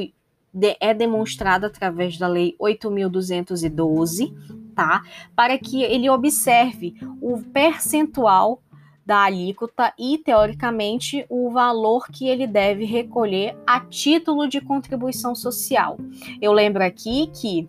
de, 0.54 0.78
é 0.80 0.94
demonstrada 0.94 1.66
através 1.66 2.16
da 2.20 2.28
Lei 2.28 2.56
8.212, 2.62 4.32
tá? 4.76 5.02
Para 5.36 5.58
que 5.58 5.82
ele 5.82 6.08
observe 6.12 6.94
o 7.20 7.42
percentual 7.42 8.62
da 9.06 9.24
alíquota 9.24 9.94
e, 9.98 10.18
teoricamente, 10.18 11.26
o 11.30 11.50
valor 11.50 12.08
que 12.08 12.28
ele 12.28 12.48
deve 12.48 12.86
recolher 12.86 13.58
a 13.68 13.80
título 13.80 14.48
de 14.48 14.62
contribuição 14.62 15.36
social. 15.36 15.98
Eu 16.42 16.54
lembro 16.54 16.84
aqui 16.84 17.30
que 17.34 17.68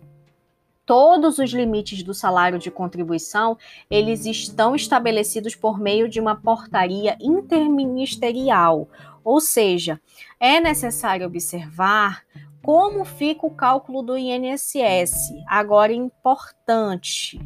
todos 0.85 1.39
os 1.39 1.51
limites 1.51 2.03
do 2.03 2.13
salário 2.13 2.59
de 2.59 2.69
contribuição, 2.69 3.57
eles 3.89 4.25
estão 4.25 4.75
estabelecidos 4.75 5.55
por 5.55 5.79
meio 5.79 6.07
de 6.07 6.19
uma 6.19 6.35
portaria 6.35 7.17
interministerial, 7.19 8.87
ou 9.23 9.41
seja, 9.41 9.99
é 10.39 10.59
necessário 10.59 11.25
observar 11.25 12.23
como 12.61 13.05
fica 13.05 13.45
o 13.45 13.51
cálculo 13.51 14.01
do 14.01 14.17
INSS? 14.17 15.31
Agora, 15.47 15.93
importante, 15.93 17.39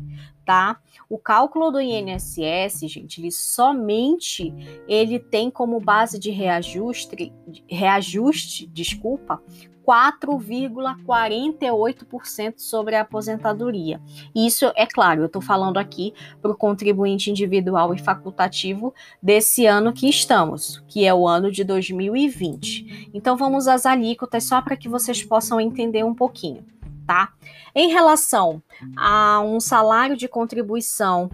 tá? 0.50 0.78
O 1.08 1.20
cálculo 1.20 1.70
do 1.70 1.80
INSS, 1.80 2.80
gente, 2.88 3.22
ele 3.22 3.32
somente 3.32 4.52
ele 4.88 5.20
tem 5.20 5.52
como 5.52 5.80
base 5.80 6.18
de 6.18 6.32
reajuste, 6.32 7.32
reajuste, 7.70 8.66
desculpa, 8.66 9.40
4,48% 9.88 12.56
sobre 12.58 12.96
a 12.96 13.02
aposentadoria. 13.02 14.02
Isso, 14.36 14.72
é 14.76 14.88
claro, 14.88 15.22
eu 15.22 15.28
estou 15.28 15.42
falando 15.42 15.78
aqui 15.78 16.16
para 16.42 16.50
o 16.50 16.58
contribuinte 16.58 17.30
individual 17.30 17.94
e 17.94 18.00
facultativo 18.00 18.92
desse 19.22 19.68
ano 19.68 19.94
que 19.94 20.10
estamos, 20.10 20.84
que 20.88 21.06
é 21.06 21.14
o 21.14 21.28
ano 21.28 21.52
de 21.52 21.64
2020. 21.64 23.12
Então, 23.14 23.38
vamos 23.38 23.68
às 23.68 23.86
alíquotas 23.86 24.46
só 24.46 24.64
para 24.64 24.76
que 24.76 24.90
vocês 24.90 25.24
possam 25.24 25.62
entender 25.62 26.04
um 26.04 26.16
pouquinho, 26.16 26.66
tá? 27.10 27.34
Em 27.74 27.89
relação 27.89 28.62
a 28.95 29.41
um 29.41 29.60
salário 29.60 30.15
de 30.15 30.28
contribuição 30.28 31.28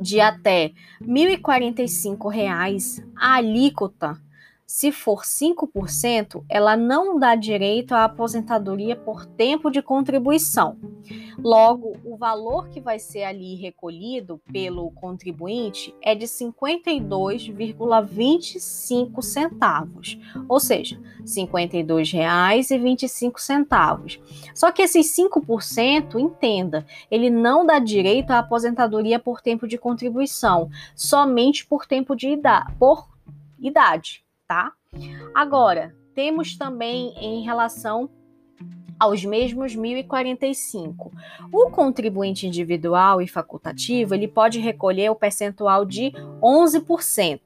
de 0.00 0.20
até 0.20 0.72
R$ 1.00 1.06
1.045, 1.06 3.04
a 3.16 3.34
alíquota 3.34 4.20
se 4.72 4.90
for 4.90 5.22
5%, 5.22 6.42
ela 6.48 6.74
não 6.78 7.18
dá 7.18 7.34
direito 7.34 7.92
à 7.92 8.04
aposentadoria 8.04 8.96
por 8.96 9.26
tempo 9.26 9.70
de 9.70 9.82
contribuição. 9.82 10.78
Logo, 11.38 11.94
o 12.02 12.16
valor 12.16 12.70
que 12.70 12.80
vai 12.80 12.98
ser 12.98 13.24
ali 13.24 13.54
recolhido 13.54 14.40
pelo 14.50 14.90
contribuinte 14.92 15.94
é 16.00 16.14
de 16.14 16.24
52,25 16.24 19.20
centavos, 19.20 20.18
ou 20.48 20.58
seja, 20.58 20.96
R$ 20.96 21.02
52,25. 21.26 24.18
Só 24.54 24.72
que 24.72 24.80
esses 24.80 25.14
5%, 25.14 26.18
entenda, 26.18 26.86
ele 27.10 27.28
não 27.28 27.66
dá 27.66 27.78
direito 27.78 28.30
à 28.30 28.38
aposentadoria 28.38 29.18
por 29.18 29.42
tempo 29.42 29.68
de 29.68 29.76
contribuição, 29.76 30.70
somente 30.96 31.66
por 31.66 31.84
tempo 31.84 32.16
de 32.16 32.30
idade, 32.30 32.72
por 32.78 33.06
idade 33.60 34.24
tá? 34.46 34.72
Agora, 35.34 35.94
temos 36.14 36.56
também 36.56 37.14
em 37.16 37.42
relação 37.42 38.10
aos 38.98 39.24
mesmos 39.24 39.74
1.045. 39.74 41.10
O 41.52 41.70
contribuinte 41.70 42.46
individual 42.46 43.20
e 43.20 43.26
facultativo, 43.26 44.14
ele 44.14 44.28
pode 44.28 44.60
recolher 44.60 45.10
o 45.10 45.16
percentual 45.16 45.84
de 45.84 46.12
11%. 46.40 47.40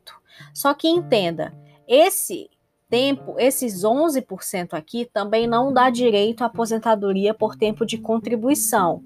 Só 0.53 0.75
que 0.75 0.87
entenda, 0.87 1.55
esse 1.89 2.51
tempo, 2.89 3.37
esses 3.39 3.83
11% 3.83 4.75
aqui 4.75 5.07
também 5.07 5.47
não 5.47 5.73
dá 5.73 5.89
direito 5.91 6.43
à 6.43 6.47
aposentadoria 6.47 7.33
por 7.33 7.57
tempo 7.57 7.87
de 7.87 7.99
contribuição. 7.99 9.03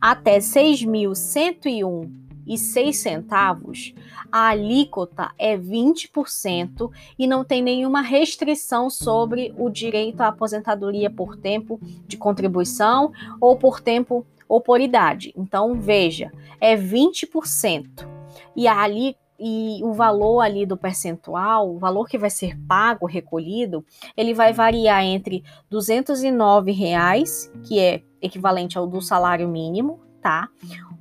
até 0.00 0.38
6.101 0.38 2.10
e 2.46 2.58
6 2.58 2.98
centavos, 2.98 3.94
a 4.30 4.48
alíquota 4.48 5.32
é 5.38 5.56
20% 5.56 6.90
e 7.18 7.26
não 7.26 7.42
tem 7.42 7.62
nenhuma 7.62 8.02
restrição 8.02 8.90
sobre 8.90 9.54
o 9.56 9.70
direito 9.70 10.20
à 10.20 10.28
aposentadoria 10.28 11.08
por 11.08 11.36
tempo 11.36 11.80
de 12.06 12.18
contribuição 12.18 13.12
ou 13.40 13.56
por 13.56 13.80
tempo 13.80 14.26
ou 14.46 14.60
por 14.60 14.78
idade. 14.80 15.32
Então, 15.34 15.74
veja, 15.74 16.30
é 16.60 16.76
20%. 16.76 18.06
E 18.54 18.68
a 18.68 18.82
alíquota 18.82 19.23
e 19.46 19.84
o 19.84 19.92
valor 19.92 20.40
ali 20.40 20.64
do 20.64 20.74
percentual, 20.74 21.70
o 21.70 21.78
valor 21.78 22.08
que 22.08 22.16
vai 22.16 22.30
ser 22.30 22.58
pago, 22.66 23.04
recolhido, 23.04 23.84
ele 24.16 24.32
vai 24.32 24.54
variar 24.54 25.04
entre 25.04 25.44
209 25.68 26.72
reais, 26.72 27.52
que 27.62 27.78
é 27.78 28.00
equivalente 28.22 28.78
ao 28.78 28.86
do 28.86 29.02
salário 29.02 29.46
mínimo, 29.46 30.00
tá? 30.22 30.48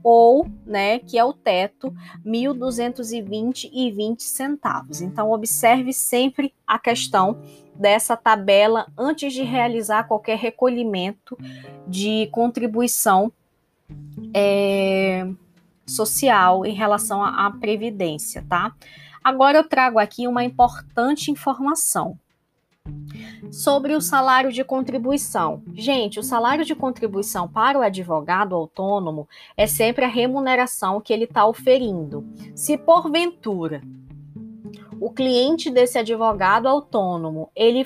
ou, 0.04 0.46
né, 0.66 1.00
que 1.00 1.18
é 1.18 1.24
o 1.24 1.32
teto, 1.32 1.96
1.220 2.26 3.70
e 3.72 3.90
20 3.90 4.22
centavos. 4.22 5.02
Então 5.02 5.32
observe 5.32 5.94
sempre 5.94 6.54
a 6.68 6.78
questão 6.78 7.40
dessa 7.74 8.18
tabela 8.18 8.92
antes 8.98 9.32
de 9.32 9.44
realizar 9.44 10.04
qualquer 10.04 10.38
recolhimento 10.38 11.38
de 11.88 12.28
contribuição 12.34 13.32
é, 14.34 15.26
social 15.86 16.66
em 16.66 16.74
relação 16.74 17.24
à, 17.24 17.52
previdência, 17.52 18.46
tá? 18.48 18.74
Agora 19.24 19.58
eu 19.58 19.68
trago 19.68 20.00
aqui 20.00 20.28
uma 20.28 20.44
importante 20.44 21.32
informação 21.32 22.18
sobre 23.50 23.94
o 23.94 24.02
salário 24.02 24.52
de 24.52 24.64
contribuição. 24.64 25.64
Gente, 25.74 26.20
o 26.20 26.24
salário 26.24 26.66
de 26.66 26.76
contribuição 26.76 27.48
para 27.48 27.80
o 27.80 27.82
advogado 27.82 28.56
autônomo 28.56 29.28
é 29.56 29.66
sempre 29.66 30.04
a 30.04 30.10
remuneração 30.10 31.00
que 31.00 31.14
ele 31.14 31.24
está 31.24 31.46
oferindo. 31.46 32.26
Se 32.54 32.78
porventura 32.78 33.82
o 35.00 35.10
cliente 35.10 35.70
desse 35.70 35.98
advogado 35.98 36.68
autônomo 36.68 37.50
ele 37.56 37.86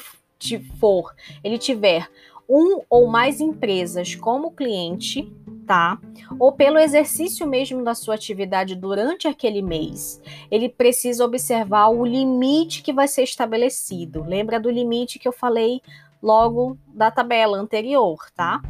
for, 0.80 1.14
ele 1.44 1.58
tiver 1.58 2.10
um 2.50 2.82
ou 2.90 3.08
mais 3.08 3.42
empresas 3.42 4.16
como 4.16 4.52
cliente, 4.52 5.32
tá? 5.68 6.00
Ou 6.40 6.54
pelo 6.54 6.80
exercício 6.80 7.46
mesmo 7.46 7.84
da 7.84 7.94
sua 7.94 8.16
atividade 8.16 8.74
durante 8.74 9.28
aquele 9.28 9.62
mês, 9.62 10.22
ele 10.50 10.70
precisa 10.70 11.26
observar 11.26 11.90
o 11.90 12.06
limite 12.06 12.82
que 12.82 12.94
vai 12.94 13.08
ser 13.08 13.24
estabelecido. 13.24 14.24
Lembra 14.24 14.60
do 14.60 14.72
limite 14.72 15.20
que 15.20 15.28
eu 15.28 15.34
falei 15.34 15.82
logo 16.24 16.78
da 16.88 17.12
tabela 17.12 17.58
anterior, 17.58 18.18
tá? 18.34 18.62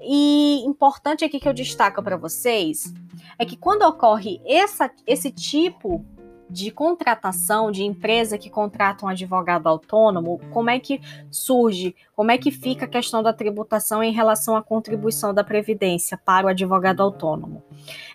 E 0.00 0.62
importante 0.64 1.24
aqui 1.24 1.40
que 1.40 1.48
eu 1.48 1.54
destaco 1.54 2.02
para 2.02 2.16
vocês 2.16 2.92
é 3.38 3.44
que 3.44 3.56
quando 3.56 3.82
ocorre 3.82 4.40
essa, 4.46 4.90
esse 5.06 5.30
tipo 5.30 6.04
de 6.50 6.70
contratação 6.70 7.70
de 7.70 7.84
empresa 7.84 8.36
que 8.36 8.50
contrata 8.50 9.06
um 9.06 9.08
advogado 9.08 9.68
autônomo, 9.68 10.40
como 10.50 10.68
é 10.68 10.80
que 10.80 11.00
surge, 11.30 11.94
como 12.14 12.32
é 12.32 12.38
que 12.38 12.50
fica 12.50 12.84
a 12.84 12.88
questão 12.88 13.22
da 13.22 13.32
tributação 13.32 14.02
em 14.02 14.12
relação 14.12 14.56
à 14.56 14.62
contribuição 14.62 15.32
da 15.32 15.44
previdência 15.44 16.18
para 16.18 16.46
o 16.46 16.50
advogado 16.50 17.02
autônomo? 17.02 17.62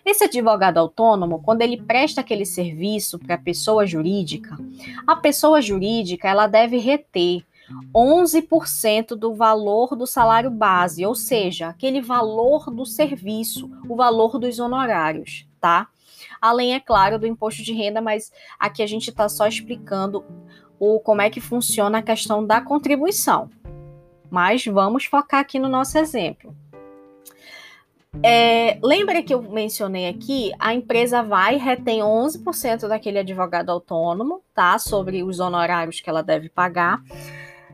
Esse 0.04 0.24
advogado 0.24 0.78
autônomo, 0.78 1.40
quando 1.42 1.62
ele 1.62 1.80
presta 1.80 2.20
aquele 2.20 2.44
serviço 2.44 3.18
para 3.18 3.36
a 3.36 3.38
pessoa 3.38 3.86
jurídica, 3.86 4.56
a 5.06 5.16
pessoa 5.16 5.62
jurídica 5.62 6.28
ela 6.28 6.46
deve 6.46 6.76
reter 6.76 7.42
11% 7.94 9.16
do 9.16 9.34
valor 9.34 9.96
do 9.96 10.06
salário 10.06 10.50
base, 10.50 11.04
ou 11.04 11.14
seja, 11.14 11.68
aquele 11.68 12.00
valor 12.00 12.70
do 12.70 12.84
serviço, 12.84 13.70
o 13.88 13.96
valor 13.96 14.38
dos 14.38 14.58
honorários, 14.58 15.46
tá? 15.60 15.88
Além, 16.40 16.74
é 16.74 16.80
claro, 16.80 17.18
do 17.18 17.26
imposto 17.26 17.62
de 17.62 17.72
renda, 17.72 18.00
mas 18.00 18.32
aqui 18.58 18.82
a 18.82 18.86
gente 18.86 19.10
está 19.10 19.28
só 19.28 19.46
explicando 19.46 20.24
o, 20.78 21.00
como 21.00 21.22
é 21.22 21.30
que 21.30 21.40
funciona 21.40 21.98
a 21.98 22.02
questão 22.02 22.44
da 22.44 22.60
contribuição. 22.60 23.50
Mas 24.30 24.64
vamos 24.64 25.04
focar 25.04 25.40
aqui 25.40 25.58
no 25.58 25.68
nosso 25.68 25.98
exemplo. 25.98 26.54
É, 28.22 28.78
lembra 28.82 29.22
que 29.22 29.34
eu 29.34 29.42
mencionei 29.42 30.08
aqui? 30.08 30.52
A 30.58 30.74
empresa 30.74 31.22
vai 31.22 31.56
retém 31.56 32.00
11% 32.00 32.88
daquele 32.88 33.18
advogado 33.18 33.70
autônomo, 33.70 34.42
tá? 34.54 34.78
Sobre 34.78 35.22
os 35.22 35.38
honorários 35.38 36.00
que 36.00 36.08
ela 36.08 36.22
deve 36.22 36.48
pagar. 36.48 37.02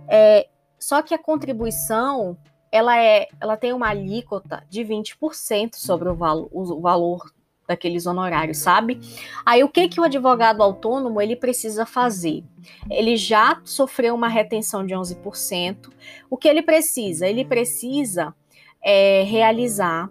É, 0.08 0.48
só 0.78 1.00
que 1.00 1.14
a 1.14 1.18
contribuição 1.18 2.36
ela 2.72 2.98
é, 2.98 3.28
ela 3.38 3.56
tem 3.56 3.72
uma 3.72 3.88
alíquota 3.88 4.64
de 4.68 4.82
20% 4.82 5.74
sobre 5.74 6.08
o, 6.08 6.14
valo, 6.14 6.48
o 6.50 6.80
valor 6.80 7.30
daqueles 7.66 8.06
honorários, 8.06 8.58
sabe? 8.58 9.00
Aí 9.44 9.62
o 9.62 9.68
que 9.68 9.88
que 9.88 10.00
o 10.00 10.04
advogado 10.04 10.62
autônomo 10.62 11.20
ele 11.20 11.36
precisa 11.36 11.86
fazer? 11.86 12.44
Ele 12.90 13.16
já 13.16 13.60
sofreu 13.64 14.14
uma 14.14 14.28
retenção 14.28 14.84
de 14.84 14.94
11%. 14.94 15.90
O 16.28 16.36
que 16.36 16.48
ele 16.48 16.62
precisa? 16.62 17.26
Ele 17.26 17.44
precisa 17.44 18.34
é, 18.82 19.22
realizar 19.22 20.10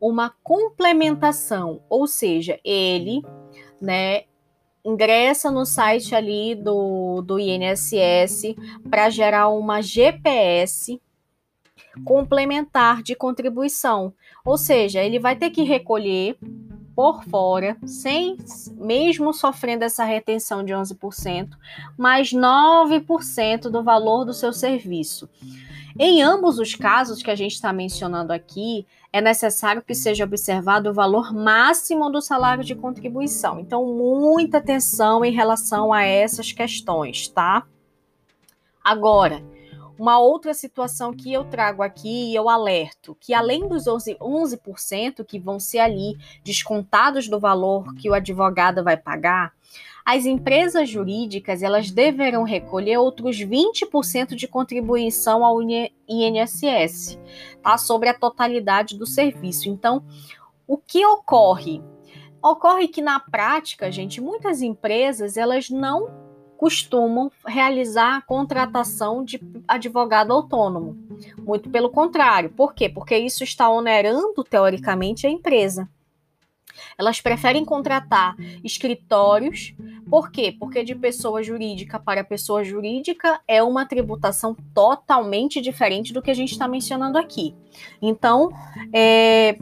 uma 0.00 0.34
complementação, 0.42 1.80
ou 1.88 2.08
seja, 2.08 2.58
ele, 2.64 3.22
né, 3.80 4.24
ingressa 4.84 5.48
no 5.48 5.64
site 5.64 6.12
ali 6.12 6.56
do, 6.56 7.22
do 7.22 7.38
INSS 7.38 8.56
para 8.90 9.08
gerar 9.10 9.48
uma 9.48 9.80
GPS 9.80 11.00
complementar 12.04 13.02
de 13.02 13.14
contribuição. 13.14 14.12
Ou 14.44 14.56
seja, 14.58 15.02
ele 15.02 15.18
vai 15.18 15.36
ter 15.36 15.50
que 15.50 15.62
recolher 15.62 16.36
por 17.02 17.24
fora, 17.24 17.76
sem 17.84 18.36
mesmo 18.76 19.34
sofrendo 19.34 19.82
essa 19.82 20.04
retenção 20.04 20.64
de 20.64 20.72
11%, 20.72 21.48
mais 21.98 22.32
9% 22.32 23.62
do 23.62 23.82
valor 23.82 24.24
do 24.24 24.32
seu 24.32 24.52
serviço. 24.52 25.28
Em 25.98 26.22
ambos 26.22 26.60
os 26.60 26.76
casos 26.76 27.20
que 27.20 27.28
a 27.28 27.34
gente 27.34 27.54
está 27.54 27.72
mencionando 27.72 28.32
aqui, 28.32 28.86
é 29.12 29.20
necessário 29.20 29.82
que 29.82 29.96
seja 29.96 30.22
observado 30.22 30.90
o 30.90 30.94
valor 30.94 31.34
máximo 31.34 32.08
do 32.08 32.22
salário 32.22 32.62
de 32.62 32.76
contribuição. 32.76 33.58
Então, 33.58 33.84
muita 33.84 34.58
atenção 34.58 35.24
em 35.24 35.32
relação 35.32 35.92
a 35.92 36.04
essas 36.04 36.52
questões, 36.52 37.26
tá? 37.26 37.66
Agora, 38.84 39.42
uma 40.02 40.18
outra 40.18 40.52
situação 40.52 41.12
que 41.12 41.32
eu 41.32 41.44
trago 41.44 41.80
aqui 41.80 42.32
e 42.32 42.34
eu 42.34 42.48
alerto, 42.48 43.16
que 43.20 43.32
além 43.32 43.68
dos 43.68 43.84
11%, 43.84 44.18
11% 44.18 45.24
que 45.24 45.38
vão 45.38 45.60
ser 45.60 45.78
ali 45.78 46.18
descontados 46.42 47.28
do 47.28 47.38
valor 47.38 47.94
que 47.94 48.10
o 48.10 48.12
advogado 48.12 48.82
vai 48.82 48.96
pagar, 48.96 49.52
as 50.04 50.26
empresas 50.26 50.90
jurídicas 50.90 51.62
elas 51.62 51.92
deverão 51.92 52.42
recolher 52.42 52.96
outros 52.96 53.36
20% 53.36 54.34
de 54.34 54.48
contribuição 54.48 55.44
ao 55.44 55.62
INSS, 55.62 57.16
tá? 57.62 57.78
Sobre 57.78 58.08
a 58.08 58.14
totalidade 58.14 58.98
do 58.98 59.06
serviço. 59.06 59.68
Então, 59.68 60.04
o 60.66 60.76
que 60.76 61.06
ocorre? 61.06 61.80
Ocorre 62.42 62.88
que 62.88 63.00
na 63.00 63.20
prática, 63.20 63.88
gente, 63.92 64.20
muitas 64.20 64.62
empresas 64.62 65.36
elas 65.36 65.70
não 65.70 66.31
costumam 66.62 67.28
realizar 67.44 68.18
a 68.18 68.22
contratação 68.22 69.24
de 69.24 69.42
advogado 69.66 70.32
autônomo. 70.32 70.96
Muito 71.38 71.68
pelo 71.68 71.90
contrário. 71.90 72.50
Por 72.50 72.72
quê? 72.72 72.88
Porque 72.88 73.18
isso 73.18 73.42
está 73.42 73.68
onerando, 73.68 74.44
teoricamente, 74.48 75.26
a 75.26 75.30
empresa. 75.30 75.88
Elas 76.96 77.20
preferem 77.20 77.64
contratar 77.64 78.36
escritórios. 78.62 79.74
Por 80.08 80.30
quê? 80.30 80.54
Porque 80.56 80.84
de 80.84 80.94
pessoa 80.94 81.42
jurídica 81.42 81.98
para 81.98 82.22
pessoa 82.22 82.62
jurídica 82.62 83.40
é 83.48 83.60
uma 83.60 83.84
tributação 83.84 84.56
totalmente 84.72 85.60
diferente 85.60 86.12
do 86.12 86.22
que 86.22 86.30
a 86.30 86.34
gente 86.34 86.52
está 86.52 86.68
mencionando 86.68 87.18
aqui. 87.18 87.56
Então, 88.00 88.50
é, 88.92 89.58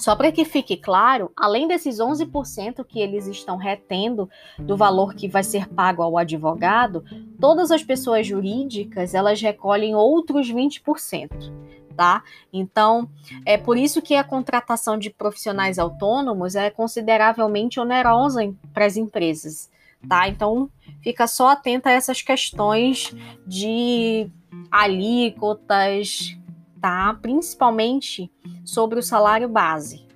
só 0.00 0.16
para 0.16 0.32
que 0.32 0.44
fique 0.44 0.76
claro, 0.76 1.30
além 1.36 1.68
desses 1.68 1.98
11% 1.98 2.84
que 2.84 2.98
eles 2.98 3.26
estão 3.26 3.56
retendo 3.56 4.28
do 4.58 4.76
valor 4.76 5.14
que 5.14 5.28
vai 5.28 5.44
ser 5.44 5.68
pago 5.68 6.02
ao 6.02 6.16
advogado, 6.16 7.04
todas 7.38 7.70
as 7.70 7.84
pessoas 7.84 8.26
jurídicas, 8.26 9.14
elas 9.14 9.40
recolhem 9.40 9.94
outros 9.94 10.50
20%. 10.50 11.52
Tá? 11.96 12.22
Então, 12.50 13.10
é 13.44 13.58
por 13.58 13.76
isso 13.76 14.00
que 14.00 14.14
a 14.14 14.24
contratação 14.24 14.96
de 14.96 15.10
profissionais 15.10 15.78
autônomos 15.78 16.54
é 16.54 16.70
consideravelmente 16.70 17.78
onerosa 17.78 18.54
para 18.72 18.86
as 18.86 18.96
empresas, 18.96 19.70
tá? 20.08 20.26
Então, 20.26 20.70
fica 21.02 21.26
só 21.26 21.48
atenta 21.48 21.90
a 21.90 21.92
essas 21.92 22.22
questões 22.22 23.14
de 23.46 24.30
alíquotas, 24.70 26.38
tá? 26.80 27.16
Principalmente 27.20 28.30
sobre 28.64 28.98
o 28.98 29.02
salário 29.02 29.48
base. 29.48 30.06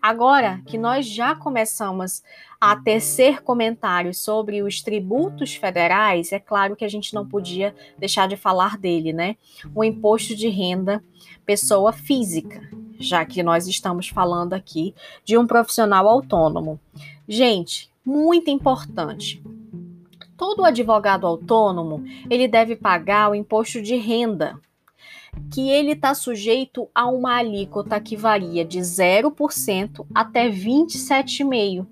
Agora 0.00 0.60
que 0.66 0.78
nós 0.78 1.06
já 1.06 1.34
começamos 1.34 2.22
a 2.60 2.76
tecer 2.76 3.42
comentários 3.42 4.18
sobre 4.20 4.62
os 4.62 4.80
tributos 4.80 5.54
federais, 5.56 6.32
é 6.32 6.38
claro 6.38 6.76
que 6.76 6.84
a 6.84 6.88
gente 6.88 7.14
não 7.14 7.26
podia 7.26 7.74
deixar 7.98 8.28
de 8.28 8.36
falar 8.36 8.78
dele, 8.78 9.12
né? 9.12 9.36
O 9.74 9.82
imposto 9.82 10.36
de 10.36 10.48
renda 10.48 11.02
pessoa 11.44 11.92
física, 11.92 12.60
já 12.98 13.24
que 13.24 13.42
nós 13.42 13.66
estamos 13.66 14.08
falando 14.08 14.52
aqui 14.52 14.94
de 15.24 15.36
um 15.36 15.46
profissional 15.46 16.08
autônomo. 16.08 16.80
Gente, 17.28 17.90
muito 18.04 18.50
importante. 18.50 19.42
Todo 20.36 20.64
advogado 20.64 21.26
autônomo, 21.26 22.04
ele 22.30 22.46
deve 22.46 22.76
pagar 22.76 23.30
o 23.30 23.34
imposto 23.34 23.82
de 23.82 23.96
renda 23.96 24.60
que 25.52 25.70
ele 25.70 25.92
está 25.92 26.14
sujeito 26.14 26.88
a 26.94 27.06
uma 27.06 27.36
alíquota 27.36 28.00
que 28.00 28.16
varia 28.16 28.64
de 28.64 28.78
0% 28.78 30.06
até 30.14 30.48
27,5%. 30.48 31.86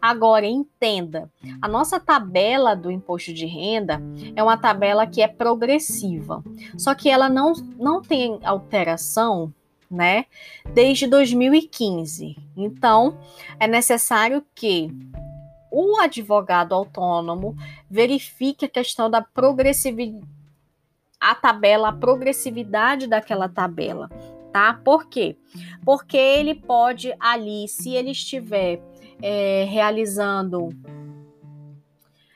Agora, 0.00 0.46
entenda, 0.46 1.30
a 1.62 1.66
nossa 1.66 1.98
tabela 1.98 2.76
do 2.76 2.90
imposto 2.90 3.32
de 3.32 3.46
renda 3.46 4.02
é 4.36 4.42
uma 4.42 4.56
tabela 4.56 5.06
que 5.06 5.22
é 5.22 5.28
progressiva, 5.28 6.44
só 6.76 6.94
que 6.94 7.08
ela 7.08 7.28
não, 7.30 7.54
não 7.78 8.02
tem 8.02 8.38
alteração 8.44 9.52
né? 9.90 10.26
Desde 10.72 11.06
2015. 11.06 12.36
Então, 12.56 13.18
é 13.58 13.66
necessário 13.66 14.44
que 14.54 14.90
o 15.70 16.00
advogado 16.00 16.74
autônomo 16.74 17.56
verifique 17.88 18.64
a 18.64 18.68
questão 18.68 19.10
da 19.10 19.22
progressividade, 19.22 20.26
a 21.30 21.34
tabela, 21.34 21.88
a 21.88 21.92
progressividade 21.92 23.06
daquela 23.06 23.48
tabela, 23.48 24.10
tá? 24.52 24.80
Por 24.84 25.08
quê? 25.08 25.36
Porque 25.84 26.16
ele 26.16 26.54
pode 26.54 27.14
ali, 27.18 27.66
se 27.66 27.94
ele 27.94 28.10
estiver 28.10 28.82
é, 29.22 29.64
realizando 29.64 30.68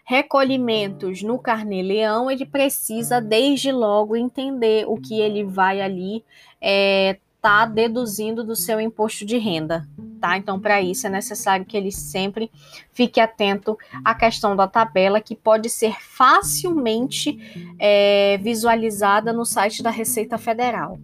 recolhimentos 0.04 1.22
no 1.22 1.38
carnê-leão, 1.38 2.30
ele 2.30 2.46
precisa 2.46 3.20
desde 3.20 3.70
logo 3.70 4.16
entender 4.16 4.86
o 4.88 4.96
que 4.96 5.20
ele 5.20 5.44
vai 5.44 5.82
ali 5.82 6.24
é, 6.62 7.18
tá 7.40 7.64
deduzindo 7.66 8.42
do 8.42 8.56
seu 8.56 8.80
imposto 8.80 9.24
de 9.24 9.38
renda, 9.38 9.88
tá? 10.20 10.36
Então, 10.36 10.58
para 10.58 10.82
isso 10.82 11.06
é 11.06 11.10
necessário 11.10 11.64
que 11.64 11.76
ele 11.76 11.92
sempre 11.92 12.50
fique 12.92 13.20
atento 13.20 13.78
à 14.04 14.14
questão 14.14 14.56
da 14.56 14.66
tabela, 14.66 15.20
que 15.20 15.36
pode 15.36 15.70
ser 15.70 15.96
facilmente 16.00 17.38
é, 17.78 18.38
visualizada 18.38 19.32
no 19.32 19.44
site 19.44 19.82
da 19.82 19.90
Receita 19.90 20.36
Federal. 20.36 20.98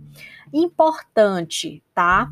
Importante, 0.53 1.83
tá? 1.95 2.31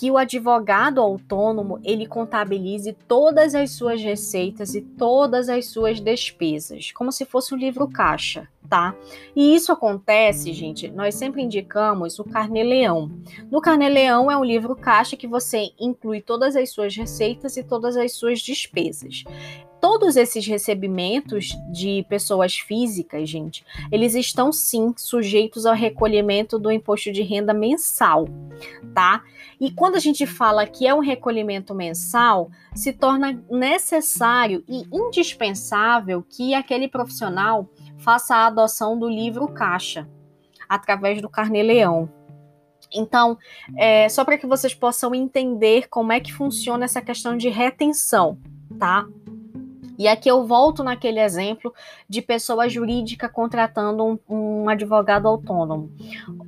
Que 0.00 0.10
o 0.10 0.16
advogado 0.16 0.98
autônomo 0.98 1.78
ele 1.84 2.06
contabilize 2.06 2.96
todas 3.06 3.54
as 3.54 3.72
suas 3.72 4.00
receitas 4.00 4.74
e 4.74 4.80
todas 4.80 5.50
as 5.50 5.66
suas 5.66 6.00
despesas, 6.00 6.90
como 6.90 7.12
se 7.12 7.26
fosse 7.26 7.54
um 7.54 7.58
livro 7.58 7.86
caixa, 7.86 8.48
tá? 8.66 8.94
E 9.36 9.54
isso 9.54 9.70
acontece, 9.70 10.54
gente, 10.54 10.88
nós 10.88 11.14
sempre 11.16 11.42
indicamos 11.42 12.18
o 12.18 12.24
Carnê-Leão. 12.24 13.10
No 13.50 13.60
Carnê-Leão 13.60 14.30
é 14.30 14.38
um 14.38 14.44
livro 14.44 14.74
caixa 14.74 15.18
que 15.18 15.26
você 15.26 15.70
inclui 15.78 16.22
todas 16.22 16.56
as 16.56 16.70
suas 16.70 16.96
receitas 16.96 17.58
e 17.58 17.62
todas 17.62 17.94
as 17.94 18.12
suas 18.12 18.40
despesas 18.40 19.24
todos 19.80 20.16
esses 20.16 20.46
recebimentos 20.46 21.48
de 21.72 22.04
pessoas 22.08 22.58
físicas, 22.58 23.28
gente, 23.28 23.64
eles 23.90 24.14
estão 24.14 24.52
sim 24.52 24.92
sujeitos 24.96 25.66
ao 25.66 25.74
recolhimento 25.74 26.58
do 26.58 26.70
imposto 26.70 27.10
de 27.12 27.22
renda 27.22 27.54
mensal, 27.54 28.28
tá? 28.94 29.22
E 29.60 29.70
quando 29.70 29.96
a 29.96 30.00
gente 30.00 30.26
fala 30.26 30.66
que 30.66 30.86
é 30.86 30.94
um 30.94 31.00
recolhimento 31.00 31.74
mensal, 31.74 32.50
se 32.74 32.92
torna 32.92 33.42
necessário 33.50 34.64
e 34.68 34.84
indispensável 34.92 36.24
que 36.28 36.54
aquele 36.54 36.88
profissional 36.88 37.68
faça 37.98 38.34
a 38.34 38.46
adoção 38.46 38.98
do 38.98 39.08
livro 39.08 39.48
caixa 39.48 40.08
através 40.68 41.20
do 41.20 41.28
carnê-leão. 41.28 42.08
Então, 42.92 43.38
é, 43.76 44.08
só 44.08 44.24
para 44.24 44.38
que 44.38 44.46
vocês 44.46 44.74
possam 44.74 45.14
entender 45.14 45.88
como 45.88 46.12
é 46.12 46.20
que 46.20 46.32
funciona 46.32 46.84
essa 46.84 47.00
questão 47.00 47.36
de 47.36 47.48
retenção, 47.48 48.38
tá? 48.78 49.06
E 50.00 50.08
aqui 50.08 50.30
eu 50.30 50.46
volto 50.46 50.82
naquele 50.82 51.20
exemplo 51.20 51.74
de 52.08 52.22
pessoa 52.22 52.66
jurídica 52.70 53.28
contratando 53.28 54.02
um, 54.02 54.18
um, 54.34 54.66
advogado 54.70 55.28
autônomo. 55.28 55.92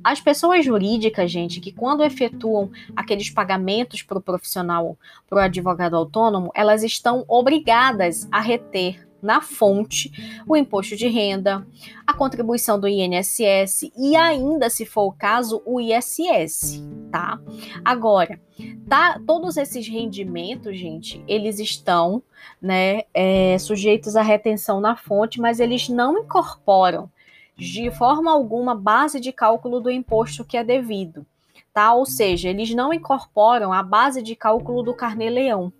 As 0.03 0.19
pessoas 0.19 0.65
jurídicas, 0.65 1.29
gente, 1.29 1.61
que 1.61 1.71
quando 1.71 2.03
efetuam 2.03 2.71
aqueles 2.95 3.29
pagamentos 3.29 4.01
para 4.01 4.17
o 4.17 4.21
profissional, 4.21 4.97
para 5.29 5.35
o 5.35 5.39
advogado 5.39 5.95
autônomo, 5.95 6.49
elas 6.55 6.81
estão 6.81 7.25
obrigadas 7.27 8.27
a 8.31 8.41
reter 8.41 9.02
na 9.23 9.41
fonte 9.41 10.11
o 10.47 10.55
imposto 10.55 10.95
de 10.95 11.07
renda, 11.07 11.65
a 12.05 12.13
contribuição 12.13 12.79
do 12.79 12.87
INSS 12.87 13.91
e 13.97 14.15
ainda, 14.15 14.69
se 14.69 14.85
for 14.85 15.05
o 15.05 15.11
caso, 15.11 15.61
o 15.65 15.79
ISS, 15.79 16.83
tá? 17.09 17.39
Agora, 17.83 18.39
tá, 18.87 19.19
todos 19.25 19.57
esses 19.57 19.87
rendimentos, 19.87 20.77
gente, 20.77 21.23
eles 21.27 21.59
estão, 21.59 22.21
né, 22.61 23.03
é, 23.13 23.57
sujeitos 23.57 24.15
à 24.15 24.21
retenção 24.21 24.81
na 24.81 24.95
fonte, 24.95 25.39
mas 25.39 25.59
eles 25.59 25.87
não 25.87 26.19
incorporam 26.19 27.09
de 27.55 27.91
forma 27.91 28.31
alguma 28.31 28.75
base 28.75 29.19
de 29.19 29.31
cálculo 29.31 29.79
do 29.79 29.91
imposto 29.91 30.43
que 30.43 30.57
é 30.57 30.63
devido, 30.63 31.25
tá? 31.73 31.93
Ou 31.93 32.05
seja, 32.05 32.49
eles 32.49 32.73
não 32.73 32.93
incorporam 32.93 33.71
a 33.71 33.83
base 33.83 34.21
de 34.21 34.35
cálculo 34.35 34.83
do 34.83 34.93
carnê-leão. 34.93 35.71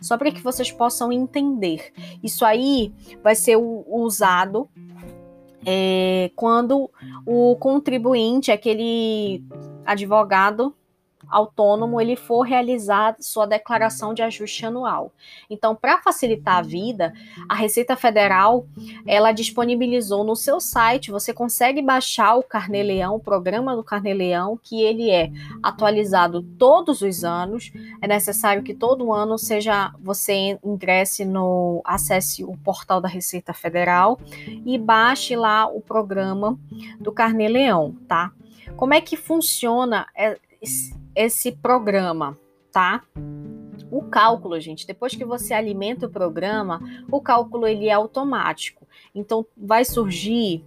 Só 0.00 0.16
para 0.16 0.30
que 0.30 0.42
vocês 0.42 0.70
possam 0.70 1.12
entender. 1.12 1.92
Isso 2.22 2.44
aí 2.44 2.92
vai 3.22 3.34
ser 3.34 3.56
usado 3.56 4.68
é, 5.64 6.30
quando 6.36 6.90
o 7.26 7.56
contribuinte, 7.56 8.52
aquele 8.52 9.42
advogado 9.84 10.74
autônomo 11.28 12.00
ele 12.00 12.16
for 12.16 12.42
realizar 12.42 13.16
sua 13.20 13.46
declaração 13.46 14.14
de 14.14 14.22
ajuste 14.22 14.64
anual. 14.66 15.12
Então, 15.48 15.74
para 15.74 16.00
facilitar 16.00 16.58
a 16.58 16.62
vida, 16.62 17.12
a 17.48 17.54
Receita 17.54 17.96
Federal 17.96 18.66
ela 19.06 19.32
disponibilizou 19.32 20.24
no 20.24 20.36
seu 20.36 20.60
site, 20.60 21.10
você 21.10 21.32
consegue 21.32 21.82
baixar 21.82 22.36
o 22.36 22.42
Carnê-Leão, 22.42 23.16
o 23.16 23.20
programa 23.20 23.76
do 23.76 23.84
Carnê-Leão, 23.84 24.58
que 24.62 24.82
ele 24.82 25.10
é 25.10 25.30
atualizado 25.62 26.42
todos 26.58 27.02
os 27.02 27.24
anos. 27.24 27.72
É 28.00 28.06
necessário 28.06 28.62
que 28.62 28.74
todo 28.74 29.12
ano 29.12 29.38
seja 29.38 29.92
você 30.00 30.58
ingresse 30.64 31.24
no 31.24 31.80
acesse 31.84 32.44
o 32.44 32.56
portal 32.58 33.00
da 33.00 33.08
Receita 33.08 33.52
Federal 33.52 34.18
e 34.64 34.78
baixe 34.78 35.36
lá 35.36 35.66
o 35.66 35.80
programa 35.80 36.58
do 37.00 37.12
Carnê-Leão, 37.12 37.96
tá? 38.08 38.32
Como 38.76 38.92
é 38.92 39.00
que 39.00 39.16
funciona 39.16 40.06
é, 41.14 41.24
esse 41.26 41.52
programa, 41.52 42.36
tá? 42.72 43.02
O 43.90 44.02
cálculo, 44.02 44.60
gente, 44.60 44.86
depois 44.86 45.14
que 45.14 45.24
você 45.24 45.54
alimenta 45.54 46.06
o 46.06 46.10
programa, 46.10 46.80
o 47.10 47.20
cálculo 47.20 47.66
ele 47.66 47.88
é 47.88 47.92
automático. 47.92 48.86
Então 49.14 49.46
vai 49.56 49.84
surgir 49.84 50.64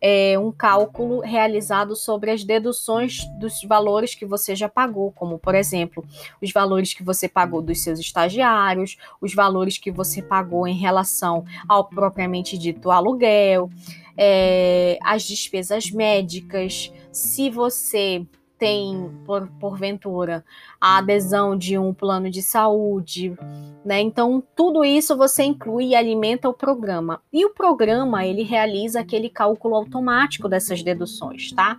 é, 0.00 0.38
um 0.38 0.52
cálculo 0.52 1.20
realizado 1.20 1.96
sobre 1.96 2.30
as 2.30 2.44
deduções 2.44 3.18
dos 3.38 3.62
valores 3.64 4.14
que 4.14 4.24
você 4.24 4.54
já 4.54 4.68
pagou, 4.68 5.10
como 5.12 5.38
por 5.38 5.54
exemplo, 5.54 6.04
os 6.40 6.52
valores 6.52 6.94
que 6.94 7.02
você 7.02 7.28
pagou 7.28 7.60
dos 7.60 7.82
seus 7.82 7.98
estagiários, 7.98 8.96
os 9.20 9.34
valores 9.34 9.78
que 9.78 9.90
você 9.90 10.22
pagou 10.22 10.66
em 10.66 10.76
relação 10.76 11.44
ao 11.68 11.84
propriamente 11.84 12.56
dito 12.56 12.90
aluguel, 12.90 13.70
é, 14.16 14.98
as 15.02 15.22
despesas 15.22 15.90
médicas, 15.90 16.92
se 17.12 17.50
você 17.50 18.26
tem, 18.58 19.10
por, 19.24 19.48
porventura, 19.60 20.44
a 20.80 20.98
adesão 20.98 21.56
de 21.56 21.78
um 21.78 21.94
plano 21.94 22.28
de 22.28 22.42
saúde, 22.42 23.36
né? 23.84 24.00
Então, 24.00 24.42
tudo 24.56 24.84
isso 24.84 25.16
você 25.16 25.44
inclui 25.44 25.88
e 25.88 25.94
alimenta 25.94 26.48
o 26.48 26.54
programa. 26.54 27.22
E 27.32 27.44
o 27.44 27.50
programa, 27.50 28.26
ele 28.26 28.42
realiza 28.42 29.00
aquele 29.00 29.30
cálculo 29.30 29.76
automático 29.76 30.48
dessas 30.48 30.82
deduções, 30.82 31.52
tá? 31.52 31.78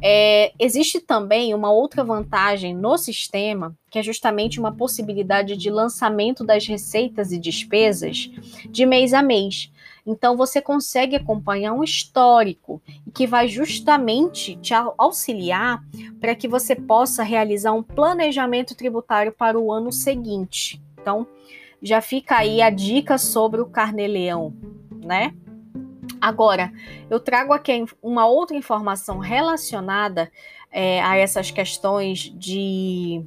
É, 0.00 0.52
existe 0.58 1.00
também 1.00 1.52
uma 1.54 1.72
outra 1.72 2.04
vantagem 2.04 2.74
no 2.74 2.96
sistema, 2.96 3.76
que 3.90 3.98
é 3.98 4.02
justamente 4.02 4.60
uma 4.60 4.72
possibilidade 4.72 5.56
de 5.56 5.70
lançamento 5.70 6.44
das 6.44 6.66
receitas 6.66 7.32
e 7.32 7.38
despesas 7.38 8.30
de 8.70 8.86
mês 8.86 9.12
a 9.12 9.22
mês. 9.22 9.72
Então 10.08 10.38
você 10.38 10.62
consegue 10.62 11.14
acompanhar 11.14 11.74
um 11.74 11.84
histórico 11.84 12.80
que 13.12 13.26
vai 13.26 13.46
justamente 13.46 14.56
te 14.56 14.72
auxiliar 14.96 15.84
para 16.18 16.34
que 16.34 16.48
você 16.48 16.74
possa 16.74 17.22
realizar 17.22 17.72
um 17.72 17.82
planejamento 17.82 18.74
tributário 18.74 19.30
para 19.30 19.60
o 19.60 19.70
ano 19.70 19.92
seguinte. 19.92 20.82
Então, 20.98 21.26
já 21.82 22.00
fica 22.00 22.38
aí 22.38 22.62
a 22.62 22.70
dica 22.70 23.18
sobre 23.18 23.60
o 23.60 23.66
carnê-leão, 23.66 24.54
né? 25.04 25.34
Agora, 26.18 26.72
eu 27.10 27.20
trago 27.20 27.52
aqui 27.52 27.84
uma 28.02 28.26
outra 28.26 28.56
informação 28.56 29.18
relacionada 29.18 30.32
é, 30.72 31.02
a 31.02 31.18
essas 31.18 31.50
questões 31.50 32.32
de 32.34 33.22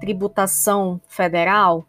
tributação 0.00 0.98
federal, 1.06 1.86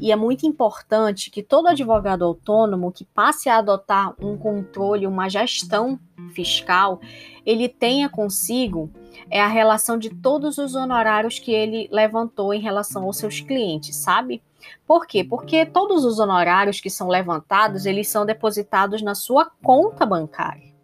e 0.00 0.12
é 0.12 0.16
muito 0.16 0.46
importante 0.46 1.30
que 1.30 1.42
todo 1.42 1.68
advogado 1.68 2.24
autônomo 2.24 2.92
que 2.92 3.04
passe 3.04 3.48
a 3.48 3.58
adotar 3.58 4.14
um 4.20 4.36
controle, 4.36 5.06
uma 5.06 5.28
gestão 5.28 5.98
fiscal, 6.34 7.00
ele 7.46 7.68
tenha 7.68 8.08
consigo 8.08 8.90
é 9.30 9.40
a 9.40 9.46
relação 9.46 9.96
de 9.96 10.10
todos 10.10 10.58
os 10.58 10.74
honorários 10.74 11.38
que 11.38 11.52
ele 11.52 11.88
levantou 11.90 12.52
em 12.52 12.60
relação 12.60 13.04
aos 13.04 13.16
seus 13.16 13.40
clientes, 13.40 13.96
sabe? 13.96 14.42
Por 14.86 15.06
quê? 15.06 15.22
Porque 15.22 15.64
todos 15.64 16.04
os 16.04 16.18
honorários 16.18 16.80
que 16.80 16.90
são 16.90 17.08
levantados, 17.08 17.86
eles 17.86 18.08
são 18.08 18.26
depositados 18.26 19.02
na 19.02 19.14
sua 19.14 19.50
conta 19.62 20.04
bancária. 20.04 20.74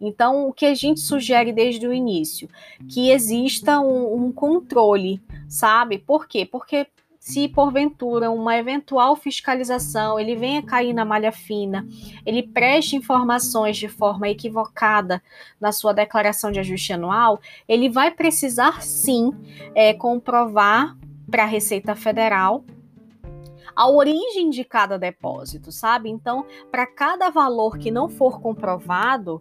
Então, 0.00 0.48
o 0.48 0.52
que 0.52 0.66
a 0.66 0.74
gente 0.74 1.00
sugere 1.00 1.52
desde 1.52 1.86
o 1.86 1.92
início? 1.92 2.48
Que 2.88 3.10
exista 3.10 3.78
um, 3.78 4.24
um 4.24 4.32
controle, 4.32 5.22
sabe? 5.48 5.98
Por 5.98 6.26
quê? 6.26 6.44
Porque 6.44 6.88
se 7.22 7.46
porventura 7.46 8.32
uma 8.32 8.58
eventual 8.58 9.14
fiscalização 9.14 10.18
ele 10.18 10.34
venha 10.34 10.60
cair 10.60 10.92
na 10.92 11.04
malha 11.04 11.30
fina, 11.30 11.86
ele 12.26 12.42
preste 12.42 12.96
informações 12.96 13.76
de 13.76 13.86
forma 13.86 14.28
equivocada 14.28 15.22
na 15.60 15.70
sua 15.70 15.92
declaração 15.92 16.50
de 16.50 16.58
ajuste 16.58 16.92
anual, 16.92 17.40
ele 17.68 17.88
vai 17.88 18.10
precisar 18.10 18.82
sim 18.82 19.30
é, 19.72 19.94
comprovar 19.94 20.98
para 21.30 21.44
a 21.44 21.46
Receita 21.46 21.94
Federal 21.94 22.64
a 23.76 23.88
origem 23.88 24.50
de 24.50 24.64
cada 24.64 24.98
depósito, 24.98 25.70
sabe? 25.70 26.10
Então, 26.10 26.44
para 26.72 26.88
cada 26.88 27.30
valor 27.30 27.78
que 27.78 27.92
não 27.92 28.08
for 28.08 28.40
comprovado, 28.40 29.40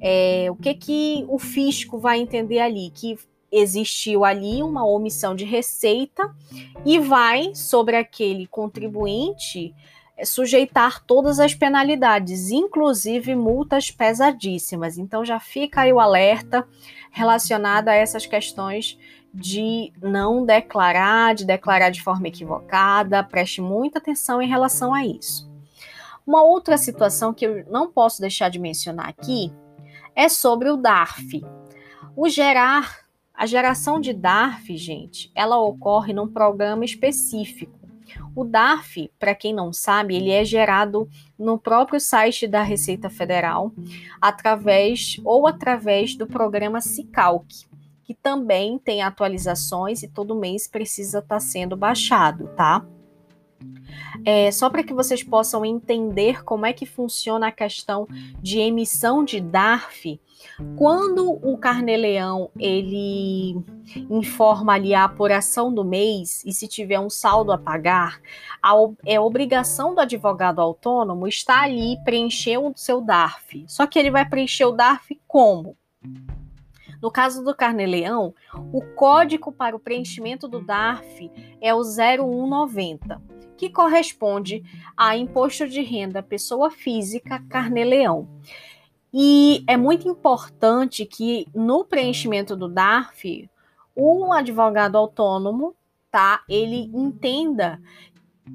é, 0.00 0.46
o 0.50 0.56
que 0.56 0.72
que 0.72 1.26
o 1.28 1.38
fisco 1.38 1.98
vai 1.98 2.20
entender 2.20 2.60
ali? 2.60 2.90
Que 2.90 3.18
existiu 3.50 4.24
ali 4.24 4.62
uma 4.62 4.86
omissão 4.86 5.34
de 5.34 5.44
receita 5.44 6.34
e 6.84 6.98
vai 6.98 7.54
sobre 7.54 7.96
aquele 7.96 8.46
contribuinte 8.46 9.74
é, 10.16 10.24
sujeitar 10.24 11.04
todas 11.04 11.40
as 11.40 11.54
penalidades, 11.54 12.50
inclusive 12.50 13.34
multas 13.34 13.90
pesadíssimas. 13.90 14.98
Então 14.98 15.24
já 15.24 15.40
fica 15.40 15.82
aí 15.82 15.92
o 15.92 16.00
alerta 16.00 16.66
relacionado 17.10 17.88
a 17.88 17.94
essas 17.94 18.26
questões 18.26 18.98
de 19.32 19.92
não 20.02 20.44
declarar, 20.44 21.34
de 21.34 21.44
declarar 21.44 21.90
de 21.90 22.02
forma 22.02 22.28
equivocada. 22.28 23.22
Preste 23.22 23.60
muita 23.60 23.98
atenção 23.98 24.42
em 24.42 24.48
relação 24.48 24.92
a 24.92 25.04
isso. 25.04 25.48
Uma 26.26 26.42
outra 26.42 26.76
situação 26.76 27.32
que 27.32 27.46
eu 27.46 27.64
não 27.70 27.90
posso 27.90 28.20
deixar 28.20 28.50
de 28.50 28.58
mencionar 28.58 29.08
aqui 29.08 29.52
é 30.14 30.28
sobre 30.28 30.68
o 30.68 30.76
DARF. 30.76 31.42
O 32.14 32.28
gerar, 32.28 33.07
a 33.38 33.46
geração 33.46 34.00
de 34.00 34.12
DARF, 34.12 34.76
gente, 34.76 35.30
ela 35.32 35.56
ocorre 35.58 36.12
num 36.12 36.26
programa 36.26 36.84
específico. 36.84 37.78
O 38.34 38.42
DARF, 38.42 39.12
para 39.16 39.32
quem 39.32 39.54
não 39.54 39.72
sabe, 39.72 40.16
ele 40.16 40.30
é 40.30 40.44
gerado 40.44 41.08
no 41.38 41.56
próprio 41.56 42.00
site 42.00 42.48
da 42.48 42.62
Receita 42.62 43.08
Federal, 43.08 43.72
através 44.20 45.20
ou 45.24 45.46
através 45.46 46.16
do 46.16 46.26
programa 46.26 46.80
Cicalc 46.80 47.46
que 48.08 48.14
também 48.14 48.78
tem 48.78 49.02
atualizações 49.02 50.02
e 50.02 50.08
todo 50.08 50.34
mês 50.34 50.66
precisa 50.66 51.18
estar 51.18 51.34
tá 51.34 51.40
sendo 51.40 51.76
baixado, 51.76 52.48
tá? 52.56 52.82
É, 54.24 54.50
só 54.50 54.68
para 54.68 54.82
que 54.82 54.92
vocês 54.92 55.22
possam 55.22 55.64
entender 55.64 56.44
como 56.44 56.66
é 56.66 56.72
que 56.72 56.86
funciona 56.86 57.48
a 57.48 57.52
questão 57.52 58.06
de 58.40 58.58
emissão 58.58 59.24
de 59.24 59.40
DARF, 59.40 60.20
quando 60.76 61.32
o 61.32 61.56
Carneleão 61.56 62.50
ele 62.58 63.56
informa 64.10 64.74
ali 64.74 64.94
a 64.94 65.04
apuração 65.04 65.72
do 65.72 65.84
mês 65.84 66.44
e 66.44 66.52
se 66.52 66.68
tiver 66.68 66.98
um 66.98 67.10
saldo 67.10 67.52
a 67.52 67.58
pagar, 67.58 68.20
a, 68.62 68.72
é 69.06 69.18
obrigação 69.20 69.94
do 69.94 70.00
advogado 70.00 70.60
autônomo 70.60 71.26
estar 71.26 71.62
ali 71.62 71.96
preencher 72.04 72.58
o 72.58 72.72
seu 72.76 73.00
DARF. 73.00 73.64
Só 73.66 73.86
que 73.86 73.98
ele 73.98 74.10
vai 74.10 74.28
preencher 74.28 74.64
o 74.64 74.72
DARF 74.72 75.18
como? 75.26 75.76
No 77.00 77.10
caso 77.10 77.44
do 77.44 77.54
Carneleão, 77.54 78.34
o 78.72 78.82
código 78.94 79.52
para 79.52 79.76
o 79.76 79.80
preenchimento 79.80 80.48
do 80.48 80.60
DARF 80.60 81.30
é 81.60 81.72
o 81.72 81.82
0190, 81.82 83.22
que 83.56 83.70
corresponde 83.70 84.64
a 84.96 85.16
Imposto 85.16 85.68
de 85.68 85.80
Renda 85.82 86.22
Pessoa 86.22 86.70
Física 86.70 87.42
Carneleão. 87.48 88.28
E 89.12 89.64
é 89.66 89.76
muito 89.76 90.08
importante 90.08 91.06
que 91.06 91.46
no 91.54 91.84
preenchimento 91.84 92.56
do 92.56 92.68
DARF, 92.68 93.48
o 93.94 94.32
advogado 94.32 94.96
autônomo, 94.96 95.74
tá, 96.10 96.42
ele 96.48 96.90
entenda 96.94 97.80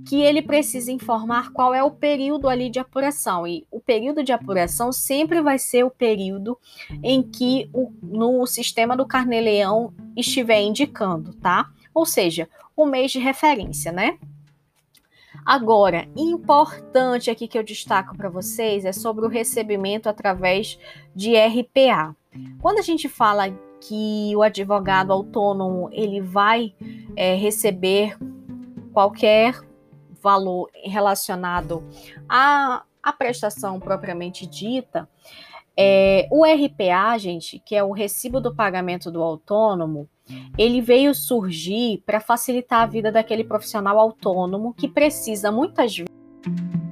que 0.08 0.22
ele 0.22 0.42
precisa 0.42 0.92
informar 0.92 1.52
qual 1.52 1.74
é 1.74 1.84
o 1.84 1.92
período 1.92 2.50
ali 2.50 2.70
de 2.70 2.80
apuração. 2.80 3.48
E 3.48 3.66
o 3.72 3.80
período 3.80 4.24
de 4.24 4.32
apuração 4.32 4.92
sempre 4.92 5.42
vai 5.42 5.58
ser 5.58 5.84
o 5.84 5.90
período 5.90 6.58
em 7.04 7.22
que 7.22 7.70
o, 7.74 7.92
no 8.02 8.46
sistema 8.46 8.96
do 8.96 9.06
Carneleão 9.06 9.94
estiver 10.16 10.62
indicando, 10.62 11.34
tá? 11.36 11.70
Ou 11.94 12.06
seja, 12.06 12.50
o 12.76 12.86
mês 12.86 13.12
de 13.12 13.20
referência, 13.20 13.92
né? 13.92 14.18
Agora, 15.46 16.08
importante 16.16 17.30
aqui 17.30 17.48
que 17.48 17.58
eu 17.58 17.64
destaco 17.64 18.16
para 18.16 18.30
vocês 18.30 18.86
é 18.86 18.94
sobre 18.94 19.26
o 19.26 19.30
recebimento 19.30 20.08
através 20.08 20.80
de 21.14 21.36
RPA. 21.36 22.16
Quando 22.62 22.80
a 22.80 22.82
gente 22.82 23.10
fala 23.10 23.52
que 23.82 24.34
o 24.36 24.42
advogado 24.42 25.12
autônomo 25.12 25.90
ele 25.92 26.22
vai 26.22 26.74
é, 27.16 27.36
receber 27.36 28.18
qualquer 28.94 29.60
valor 30.24 30.70
relacionado 30.86 31.84
à, 32.30 32.84
à 33.04 33.12
prestação 33.12 33.80
propriamente 33.80 34.48
dita, 34.48 35.10
é, 35.76 36.28
o 36.32 36.46
RPA, 36.46 37.18
gente, 37.18 37.60
que 37.60 37.76
é 37.76 37.84
o 37.84 37.92
recibo 37.92 38.40
do 38.40 38.56
pagamento 38.56 39.12
do 39.12 39.22
autônomo, 39.22 40.08
ele 40.58 40.82
veio 40.82 41.14
surgir 41.14 42.02
para 42.06 42.22
facilitar 42.22 42.84
a 42.84 42.86
vida 42.86 43.12
daquele 43.12 43.44
profissional 43.44 44.00
autônomo 44.00 44.74
que 44.74 44.88
precisa 44.88 45.52
muitas 45.52 45.98
vezes. 45.98 46.83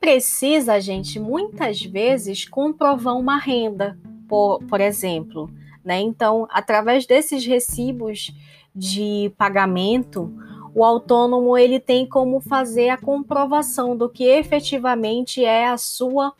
Precisa, 0.00 0.80
gente, 0.80 1.20
muitas 1.20 1.82
vezes 1.82 2.48
comprovar 2.48 3.16
uma 3.16 3.38
renda, 3.38 3.98
por, 4.26 4.58
por 4.64 4.80
exemplo. 4.80 5.50
Né? 5.84 6.00
Então, 6.00 6.48
através 6.50 7.06
desses 7.06 7.44
recibos 7.44 8.32
de 8.74 9.32
pagamento, 9.36 10.32
o 10.74 10.84
autônomo 10.84 11.56
ele 11.58 11.80
tem 11.80 12.06
como 12.06 12.40
fazer 12.40 12.90
a 12.90 12.96
comprovação 12.96 13.96
do 13.96 14.08
que 14.08 14.24
efetivamente 14.24 15.44
é 15.44 15.68
a 15.68 15.76
sua 15.76 16.32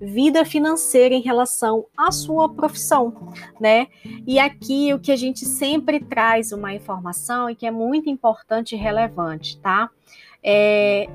vida 0.00 0.44
financeira 0.44 1.14
em 1.14 1.22
relação 1.22 1.86
à 1.96 2.12
sua 2.12 2.48
profissão, 2.50 3.32
né? 3.58 3.86
E 4.26 4.38
aqui 4.38 4.92
o 4.92 4.98
que 4.98 5.10
a 5.10 5.16
gente 5.16 5.46
sempre 5.46 6.00
traz 6.00 6.52
uma 6.52 6.74
informação 6.74 7.48
e 7.48 7.54
que 7.54 7.66
é 7.66 7.70
muito 7.70 8.10
importante 8.10 8.74
e 8.74 8.78
relevante, 8.78 9.58
tá? 9.58 9.88
É, 10.42 11.08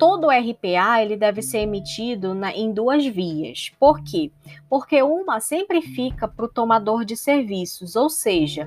todo 0.00 0.28
o 0.28 0.30
RPA 0.30 1.02
ele 1.02 1.14
deve 1.14 1.42
ser 1.42 1.58
emitido 1.58 2.32
na, 2.32 2.50
em 2.56 2.72
duas 2.72 3.04
vias. 3.04 3.70
Por 3.78 4.02
quê? 4.02 4.30
Porque 4.66 5.02
uma 5.02 5.40
sempre 5.40 5.82
fica 5.82 6.26
para 6.26 6.46
o 6.46 6.48
tomador 6.48 7.04
de 7.04 7.14
serviços, 7.14 7.96
ou 7.96 8.08
seja, 8.08 8.66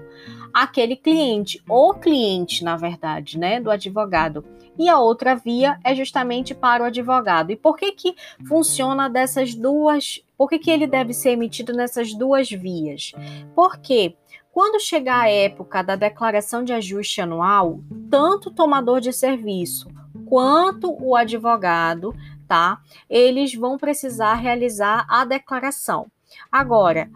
aquele 0.54 0.96
cliente, 0.96 1.60
ou 1.67 1.96
cliente, 1.96 2.63
na 2.63 2.78
verdade, 2.78 3.39
né, 3.39 3.60
do 3.60 3.72
advogado. 3.72 4.46
E 4.78 4.88
a 4.88 5.00
outra 5.00 5.34
via 5.34 5.80
é 5.84 5.96
justamente 5.96 6.54
para 6.54 6.84
o 6.84 6.86
advogado. 6.86 7.52
E 7.52 7.56
por 7.56 7.78
que 7.78 7.91
que 7.93 8.15
funciona 8.48 9.10
dessas 9.10 9.56
duas? 9.56 10.24
Por 10.38 10.48
que, 10.48 10.60
que 10.60 10.69
ele 10.69 10.86
deve 10.86 11.13
ser 11.13 11.32
emitido 11.32 11.74
nessas 11.74 12.13
duas 12.13 12.48
vias? 12.50 13.12
Porque 13.56 14.15
quando 14.52 14.80
chegar 14.80 15.22
a 15.22 15.30
época 15.30 15.82
da 15.82 15.96
declaração 15.96 16.63
de 16.63 16.74
ajuste 16.74 17.22
anual, 17.22 17.80
tanto 18.08 18.50
o 18.50 18.54
tomador 18.54 19.02
de 19.02 19.12
serviço 19.12 19.88
quanto 20.34 20.98
o 21.00 21.15
advogado, 21.15 22.12
tá? 22.48 22.82
Eles 23.08 23.54
vão 23.54 23.78
precisar 23.78 24.34
realizar 24.34 25.06
a 25.08 25.24
declaração. 25.24 26.08
Agora, 26.52 27.08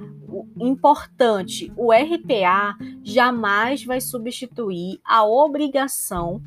importante, 0.55 1.73
o 1.75 1.91
RPA 1.91 2.77
jamais 3.03 3.83
vai 3.83 3.99
substituir 3.99 4.99
a 5.03 5.25
obrigação 5.25 6.39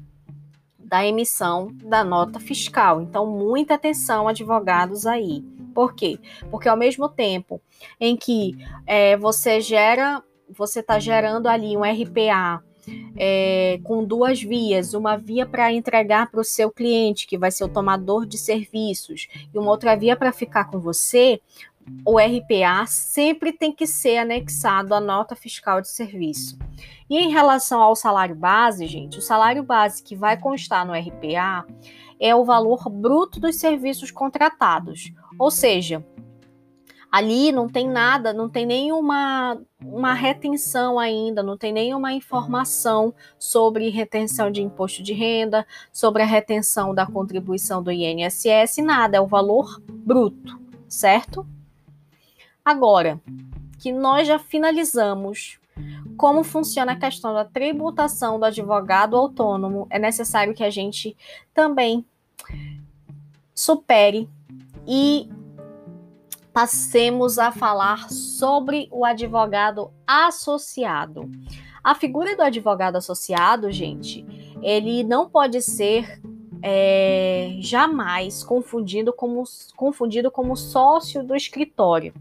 da 0.78 1.04
emissão 1.04 1.74
da 1.83 2.04
nota 2.04 2.38
fiscal. 2.38 3.02
Então, 3.02 3.26
muita 3.26 3.74
atenção, 3.74 4.28
advogados 4.28 5.06
aí. 5.06 5.42
Por 5.74 5.92
quê? 5.92 6.20
Porque 6.52 6.68
ao 6.68 6.76
mesmo 6.76 7.09
tempo 7.09 7.61
em 7.98 8.16
que 8.16 8.56
é, 8.87 9.16
você 9.16 9.61
gera, 9.61 10.22
você 10.48 10.78
está 10.78 11.00
gerando 11.00 11.48
ali 11.48 11.76
um 11.76 11.83
RPA 11.83 12.62
é, 13.16 13.80
com 13.84 14.04
duas 14.04 14.42
vias: 14.42 14.94
uma 14.94 15.16
via 15.16 15.46
para 15.46 15.72
entregar 15.72 16.30
para 16.30 16.40
o 16.40 16.44
seu 16.44 16.70
cliente, 16.70 17.26
que 17.26 17.38
vai 17.38 17.50
ser 17.50 17.64
o 17.64 17.68
tomador 17.68 18.26
de 18.26 18.38
serviços, 18.38 19.28
e 19.52 19.58
uma 19.58 19.70
outra 19.70 19.96
via 19.96 20.16
para 20.16 20.32
ficar 20.32 20.64
com 20.64 20.78
você. 20.78 21.40
O 22.06 22.18
RPA 22.18 22.86
sempre 22.86 23.52
tem 23.52 23.72
que 23.72 23.86
ser 23.86 24.18
anexado 24.18 24.94
à 24.94 25.00
nota 25.00 25.34
fiscal 25.34 25.80
de 25.80 25.88
serviço. 25.88 26.59
E 27.09 27.18
em 27.18 27.30
relação 27.30 27.80
ao 27.80 27.96
salário 27.96 28.36
base, 28.36 28.86
gente, 28.86 29.18
o 29.18 29.22
salário 29.22 29.62
base 29.62 30.02
que 30.02 30.14
vai 30.14 30.38
constar 30.38 30.86
no 30.86 30.92
RPA 30.92 31.66
é 32.20 32.34
o 32.34 32.44
valor 32.44 32.88
bruto 32.88 33.40
dos 33.40 33.57
serviços 33.57 34.11
contratados, 34.11 35.11
ou 35.38 35.50
seja, 35.50 36.05
Ali 37.11 37.50
não 37.50 37.68
tem 37.68 37.88
nada, 37.88 38.32
não 38.32 38.48
tem 38.48 38.64
nenhuma 38.64 39.61
uma 39.82 40.14
retenção 40.14 40.98
ainda, 40.98 41.42
não 41.42 41.56
tem 41.56 41.72
nenhuma 41.72 42.12
informação 42.12 43.12
sobre 43.38 43.88
retenção 43.88 44.50
de 44.50 44.62
imposto 44.62 45.02
de 45.02 45.12
renda, 45.12 45.66
sobre 45.92 46.22
a 46.22 46.26
retenção 46.26 46.94
da 46.94 47.06
contribuição 47.06 47.82
do 47.82 47.90
INSS, 47.90 48.78
nada, 48.84 49.16
é 49.16 49.20
o 49.20 49.26
valor 49.26 49.82
bruto, 49.88 50.61
certo? 50.88 51.46
Agora 52.64 53.20
que 53.78 53.90
nós 53.90 54.28
já 54.28 54.38
finalizamos 54.38 55.58
como 56.16 56.44
funciona 56.44 56.92
a 56.92 56.96
questão 56.96 57.32
da 57.32 57.44
tributação 57.44 58.38
do 58.38 58.44
advogado 58.44 59.16
autônomo, 59.16 59.86
é 59.88 59.98
necessário 59.98 60.54
que 60.54 60.62
a 60.62 60.68
gente 60.68 61.16
também 61.54 62.04
supere 63.54 64.28
e 64.86 65.28
passemos 66.53 67.38
a 67.38 67.53
falar 67.53 68.11
sobre 68.11 68.88
o 68.90 69.05
advogado 69.05 69.92
associado. 70.07 71.30
A 71.82 71.94
figura 71.94 72.36
do 72.36 72.42
advogado 72.42 72.96
associado, 72.96 73.70
gente, 73.70 74.26
ele 74.62 75.03
não 75.03 75.28
pode 75.28 75.62
ser 75.62 76.20
é, 76.62 77.57
jamais 77.61 78.44
confundido 78.44 79.12
como, 79.12 79.44
confundido 79.76 80.30
como 80.30 80.57
sócio 80.57 81.24
do 81.24 81.34
escritório. 81.34 82.12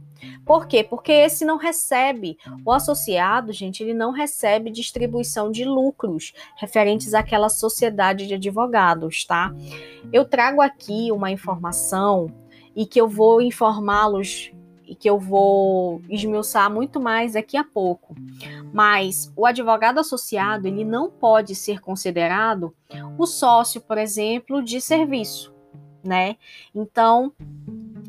Por 0.45 0.67
quê? 0.67 0.83
Porque 0.83 1.11
esse 1.11 1.45
não 1.45 1.57
recebe, 1.57 2.37
o 2.65 2.71
associado, 2.71 3.53
gente, 3.53 3.83
ele 3.83 3.93
não 3.93 4.11
recebe 4.11 4.69
distribuição 4.71 5.51
de 5.51 5.63
lucros 5.63 6.33
referentes 6.57 7.13
àquela 7.13 7.49
sociedade 7.49 8.27
de 8.27 8.33
advogados, 8.33 9.25
tá? 9.25 9.53
Eu 10.11 10.25
trago 10.25 10.61
aqui 10.61 11.11
uma 11.11 11.31
informação 11.31 12.27
e 12.79 12.85
que 12.85 13.01
eu 13.01 13.09
vou 13.09 13.41
informá-los 13.41 14.53
e 14.87 14.95
que 14.95 15.09
eu 15.09 15.19
vou 15.19 16.01
esmiuçar 16.09 16.71
muito 16.71 16.97
mais 16.97 17.33
daqui 17.33 17.57
a 17.57 17.63
pouco. 17.63 18.15
Mas 18.73 19.29
o 19.35 19.45
advogado 19.45 19.99
associado, 19.99 20.65
ele 20.65 20.85
não 20.85 21.11
pode 21.11 21.55
ser 21.55 21.81
considerado 21.81 22.73
o 23.17 23.27
sócio, 23.27 23.81
por 23.81 23.97
exemplo, 23.97 24.63
de 24.63 24.79
serviço, 24.79 25.53
né? 26.01 26.37
Então, 26.73 27.33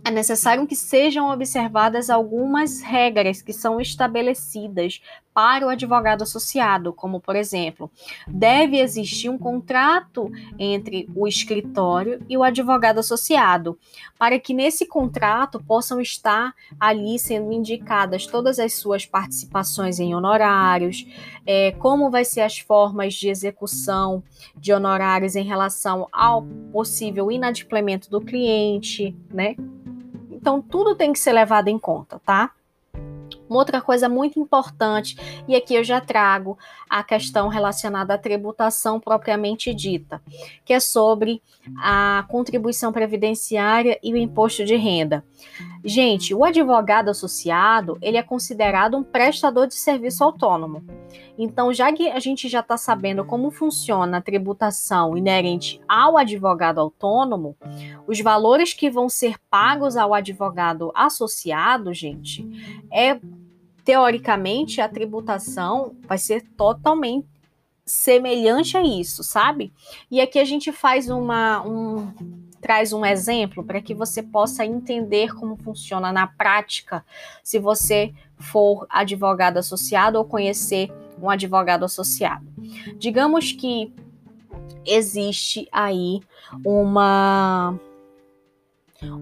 é 0.05 0.11
necessário 0.13 0.65
que 0.69 0.77
sejam 0.77 1.29
observadas 1.31 2.09
algumas 2.09 2.81
regras 2.81 3.43
que 3.43 3.53
são 3.53 3.81
estabelecidas 3.81 5.03
para 5.33 5.67
o 5.67 5.69
advogado 5.69 6.23
associado, 6.23 6.93
como 6.93 7.21
por 7.21 7.37
exemplo, 7.37 7.91
deve 8.27 8.79
existir 8.79 9.29
um 9.29 9.39
contrato 9.39 10.31
entre 10.59 11.09
o 11.15 11.27
escritório 11.27 12.25
e 12.29 12.37
o 12.37 12.43
advogado 12.43 12.99
associado, 12.99 13.79
para 14.19 14.39
que 14.39 14.53
nesse 14.53 14.87
contrato 14.87 15.63
possam 15.63 16.01
estar 16.01 16.55
ali 16.79 17.19
sendo 17.19 17.53
indicadas 17.53 18.27
todas 18.27 18.59
as 18.59 18.75
suas 18.75 19.07
participações 19.07 20.01
em 20.01 20.15
honorários, 20.15 21.07
é, 21.47 21.73
como 21.73 22.11
vai 22.11 22.25
ser 22.25 22.43
as 22.43 22.59
formas 22.59 23.15
de 23.15 23.29
execução 23.29 24.23
de 24.57 24.73
honorários 24.73 25.37
em 25.37 25.45
relação 25.45 26.09
ao 26.13 26.43
possível 26.73 27.31
inadimplemento 27.31 28.11
do 28.11 28.21
cliente, 28.21 29.17
né? 29.33 29.57
Então, 30.31 30.63
tudo 30.63 30.95
tem 30.95 31.13
que 31.13 31.19
ser 31.19 31.33
levado 31.33 31.69
em 31.69 31.79
conta, 31.79 32.19
tá? 32.25 32.53
Uma 33.51 33.59
outra 33.59 33.81
coisa 33.81 34.09
muito 34.09 34.39
importante, 34.39 35.17
e 35.49 35.57
aqui 35.57 35.75
eu 35.75 35.83
já 35.83 36.01
trago 36.01 36.57
a 36.89 37.03
questão 37.03 37.49
relacionada 37.49 38.15
à 38.15 38.19
tributação 38.19 39.01
propriamente 39.01 39.75
dita, 39.75 40.23
que 40.65 40.73
é 40.73 40.79
sobre 40.79 41.43
a 41.77 42.25
contribuição 42.29 42.93
previdenciária 42.93 43.99
e 44.05 44.13
o 44.13 44.17
imposto 44.17 44.65
de 44.65 44.77
renda. 44.77 45.25
Gente, 45.85 46.33
o 46.33 46.45
advogado 46.45 47.09
associado, 47.09 47.99
ele 48.01 48.17
é 48.17 48.23
considerado 48.23 48.97
um 48.97 49.03
prestador 49.03 49.67
de 49.67 49.75
serviço 49.75 50.23
autônomo. 50.23 50.85
Então, 51.37 51.73
já 51.73 51.93
que 51.93 52.09
a 52.09 52.21
gente 52.21 52.49
já 52.49 52.61
está 52.61 52.77
sabendo 52.77 53.25
como 53.25 53.51
funciona 53.51 54.19
a 54.19 54.23
tributação 54.23 55.17
inerente 55.17 55.81
ao 55.89 56.17
advogado 56.17 56.79
autônomo, 56.79 57.57
os 58.07 58.21
valores 58.21 58.75
que 58.75 58.91
vão 58.91 59.09
ser 59.09 59.37
pagos 59.51 59.97
ao 59.97 60.15
advogado 60.15 60.93
associado, 60.95 61.93
gente, 61.95 62.47
é 62.93 63.19
teoricamente 63.91 64.81
a 64.81 64.89
tributação 64.89 65.97
vai 66.07 66.17
ser 66.17 66.43
totalmente 66.57 67.27
semelhante 67.85 68.77
a 68.77 68.85
isso, 68.85 69.25
sabe? 69.25 69.73
E 70.09 70.21
aqui 70.21 70.39
a 70.39 70.45
gente 70.45 70.71
faz 70.71 71.11
uma 71.11 71.61
um 71.67 72.13
traz 72.61 72.93
um 72.93 73.05
exemplo 73.05 73.65
para 73.65 73.81
que 73.81 73.93
você 73.93 74.23
possa 74.23 74.65
entender 74.65 75.35
como 75.35 75.57
funciona 75.57 76.13
na 76.13 76.29
prática, 76.29 77.05
se 77.43 77.59
você 77.59 78.15
for 78.39 78.87
advogado 78.89 79.57
associado 79.57 80.19
ou 80.19 80.25
conhecer 80.25 80.93
um 81.21 81.29
advogado 81.29 81.85
associado. 81.85 82.47
Digamos 82.97 83.51
que 83.51 83.93
existe 84.87 85.67
aí 85.73 86.21
uma 86.65 87.77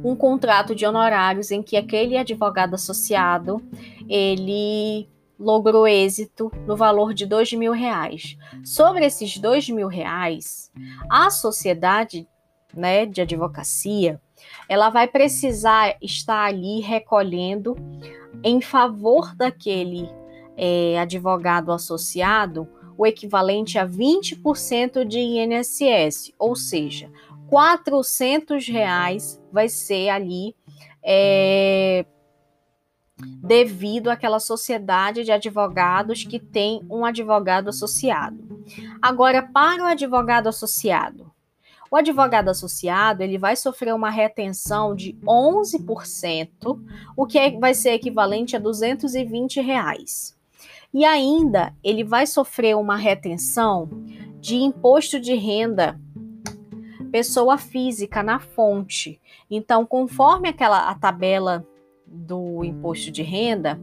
um 0.04 0.14
contrato 0.16 0.74
de 0.74 0.86
honorários 0.86 1.50
em 1.50 1.62
que 1.62 1.76
aquele 1.76 2.16
advogado 2.16 2.74
associado 2.74 3.62
ele 4.08 5.08
logrou 5.38 5.86
êxito 5.86 6.50
no 6.66 6.76
valor 6.76 7.14
de 7.14 7.24
dois 7.24 7.52
mil 7.52 7.72
reais. 7.72 8.36
Sobre 8.64 9.04
esses 9.04 9.38
dois 9.38 9.68
mil 9.68 9.86
reais, 9.86 10.70
a 11.10 11.30
sociedade 11.30 12.28
né, 12.74 13.06
de 13.06 13.20
advocacia 13.20 14.20
ela 14.68 14.90
vai 14.90 15.08
precisar 15.08 15.96
estar 16.00 16.44
ali 16.44 16.80
recolhendo 16.80 17.76
em 18.42 18.60
favor 18.60 19.34
daquele 19.34 20.08
é, 20.56 20.98
advogado 20.98 21.72
associado 21.72 22.68
o 22.96 23.06
equivalente 23.06 23.78
a 23.78 23.86
20% 23.86 25.04
de 25.04 25.20
INSS, 25.20 26.32
ou 26.36 26.56
seja, 26.56 27.08
400 27.48 28.66
reais 28.68 29.40
vai 29.50 29.68
ser 29.68 30.10
ali 30.10 30.54
é, 31.02 32.04
devido 33.42 34.08
àquela 34.08 34.38
sociedade 34.38 35.24
de 35.24 35.32
advogados 35.32 36.24
que 36.24 36.38
tem 36.38 36.82
um 36.88 37.04
advogado 37.04 37.68
associado. 37.68 38.62
Agora, 39.00 39.42
para 39.42 39.82
o 39.82 39.86
advogado 39.86 40.48
associado, 40.48 41.32
o 41.90 41.96
advogado 41.96 42.50
associado 42.50 43.22
ele 43.22 43.38
vai 43.38 43.56
sofrer 43.56 43.94
uma 43.94 44.10
retenção 44.10 44.94
de 44.94 45.14
11%, 45.24 46.78
o 47.16 47.26
que 47.26 47.38
é, 47.38 47.50
vai 47.58 47.72
ser 47.72 47.92
equivalente 47.92 48.54
a 48.54 48.58
220 48.58 49.60
reais. 49.60 50.36
E 50.92 51.04
ainda 51.04 51.74
ele 51.82 52.04
vai 52.04 52.26
sofrer 52.26 52.76
uma 52.76 52.96
retenção 52.96 53.88
de 54.40 54.56
imposto 54.56 55.18
de 55.18 55.34
renda 55.34 55.98
pessoa 57.10 57.58
física 57.58 58.22
na 58.22 58.38
fonte. 58.38 59.20
Então, 59.50 59.86
conforme 59.86 60.48
aquela 60.48 60.88
a 60.88 60.94
tabela 60.94 61.66
do 62.06 62.64
imposto 62.64 63.10
de 63.10 63.22
renda, 63.22 63.78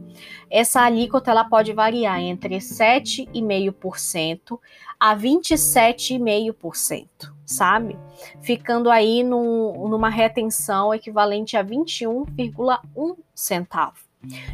essa 0.50 0.80
alíquota 0.80 1.30
ela 1.30 1.44
pode 1.44 1.72
variar 1.72 2.18
entre 2.20 2.56
7,5% 2.56 4.58
a 4.98 5.16
27,5%, 5.16 7.06
sabe? 7.44 7.96
Ficando 8.40 8.90
aí 8.90 9.22
num, 9.22 9.88
numa 9.88 10.08
retenção 10.08 10.92
equivalente 10.92 11.56
a 11.56 11.64
21,1 11.64 13.16
centavo. 13.34 13.98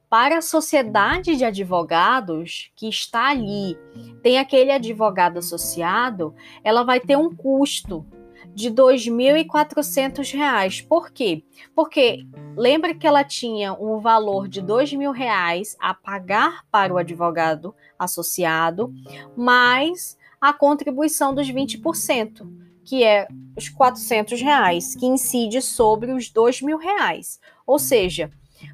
para 0.10 0.38
a 0.40 0.42
sociedade 0.42 1.36
de 1.36 1.46
advogados 1.46 2.72
que 2.76 2.90
está 2.90 3.30
ali, 3.30 3.78
tem 4.24 4.40
aquele 4.40 4.72
advogado 4.72 5.38
associado, 5.40 6.34
ela 6.64 6.84
vai 6.84 7.00
ter 7.00 7.16
um 7.16 7.36
custo 7.36 8.04
de 8.56 8.70
R$ 8.70 8.76
2.400. 8.76 10.88
Por 10.88 11.12
quê? 11.12 11.44
Porque 11.76 12.26
lembra 12.58 12.96
que 12.96 13.06
ela 13.06 13.24
tinha 13.24 13.74
um 13.74 14.00
valor 14.00 14.48
de 14.48 14.62
R$ 14.62 14.68
2.000 14.68 15.76
a 15.80 15.94
pagar 15.94 16.66
para 16.72 16.92
o 16.94 16.98
advogado 16.98 17.76
associado, 17.98 18.94
mais 19.38 20.18
a 20.42 20.54
contribuição 20.54 21.34
dos 21.34 21.50
20%, 21.50 22.48
que 22.84 23.04
é 23.04 23.28
os 23.56 23.70
400 23.70 24.42
reais, 24.42 24.96
que 24.96 25.06
incide 25.06 25.62
sobre 25.62 26.12
os 26.12 26.28
R$ 26.28 26.34
2.000. 26.34 27.40
Ou 27.68 27.78
seja, 27.78 28.32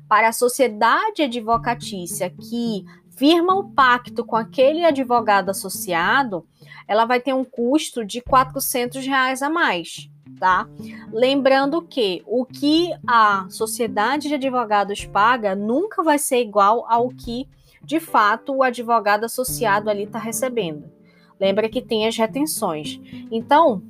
para 0.08 0.30
a 0.30 0.34
sociedade 0.34 1.24
advocatícia 1.24 2.30
que 2.30 2.86
firma 3.16 3.56
o 3.56 3.72
pacto 3.72 4.24
com 4.24 4.36
aquele 4.36 4.86
advogado 4.86 5.50
associado, 5.50 6.46
ela 6.88 7.06
vai 7.06 7.20
ter 7.20 7.34
um 7.34 7.44
custo 7.44 8.06
de 8.06 8.22
400 8.22 9.06
reais 9.06 9.42
a 9.42 9.50
mais, 9.50 10.10
tá? 10.40 10.68
Lembrando 11.12 11.82
que 11.82 12.22
o 12.26 12.46
que 12.46 12.92
a 13.08 13.48
sociedade 13.50 14.28
de 14.28 14.36
advogados 14.36 15.06
paga 15.06 15.56
nunca 15.56 16.04
vai 16.04 16.20
ser 16.20 16.42
igual 16.42 16.86
ao 16.90 17.10
que, 17.10 17.48
de 17.84 18.00
fato, 18.00 18.54
o 18.54 18.64
advogado 18.64 19.24
associado 19.24 19.90
ali 19.90 20.04
está 20.04 20.20
recebendo. 20.20 20.95
Lembra 21.40 21.70
que 21.70 21.82
tem 21.82 22.08
as 22.08 22.18
retenções. 22.18 23.00
Então, 23.32 23.84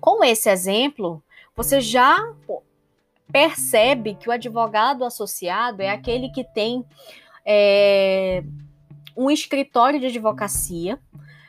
com 0.00 0.24
esse 0.24 0.48
exemplo, 0.48 1.22
você 1.54 1.80
já 1.80 2.18
percebe 3.30 4.14
que 4.14 4.28
o 4.28 4.32
advogado 4.32 5.04
associado 5.04 5.80
é 5.80 5.90
aquele 5.90 6.28
que 6.30 6.44
tem 6.44 6.84
é, 7.44 8.42
um 9.16 9.30
escritório 9.30 9.98
de 9.98 10.06
advocacia 10.06 10.98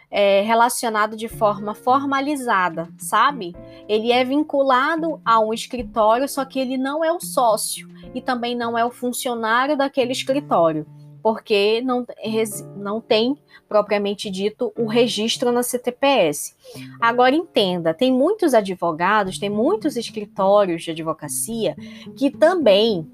é, 0.10 0.42
relacionado 0.42 1.18
de 1.18 1.28
forma 1.28 1.74
formalizada, 1.74 2.88
sabe? 3.00 3.56
Ele 3.90 4.12
é 4.12 4.24
vinculado 4.24 5.20
a 5.26 5.40
um 5.40 5.52
escritório, 5.52 6.30
só 6.30 6.46
que 6.46 6.60
ele 6.60 6.78
não 6.78 7.04
é 7.04 7.12
o 7.12 7.20
sócio 7.20 7.90
e 8.14 8.22
também 8.22 8.56
não 8.56 8.78
é 8.78 8.86
o 8.86 8.92
funcionário 8.92 9.76
daquele 9.76 10.12
escritório, 10.12 10.86
porque 11.24 11.82
não, 11.82 12.06
não 12.76 13.00
tem 13.00 13.38
propriamente 13.68 14.30
dito 14.30 14.74
o 14.78 14.86
registro 14.86 15.54
na 15.54 15.64
CTPS. 15.64 16.54
Agora 17.00 17.34
entenda, 17.34 17.94
tem 17.94 18.12
muitos 18.12 18.54
advogados, 18.54 19.40
tem 19.40 19.50
muitos 19.50 19.96
escritórios 19.96 20.84
de 20.84 20.92
advocacia 20.92 21.78
que 22.18 22.30
também 22.30 23.10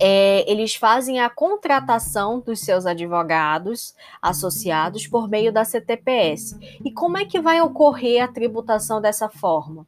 é, 0.00 0.50
eles 0.50 0.74
fazem 0.74 1.20
a 1.20 1.28
contratação 1.28 2.40
dos 2.40 2.60
seus 2.60 2.86
advogados 2.86 3.94
associados 4.22 5.06
por 5.06 5.28
meio 5.28 5.52
da 5.52 5.64
CTPS. 5.64 6.56
E 6.82 6.90
como 6.90 7.18
é 7.18 7.26
que 7.26 7.40
vai 7.40 7.60
ocorrer 7.60 8.24
a 8.24 8.28
tributação 8.28 9.02
dessa 9.02 9.28
forma? 9.28 9.86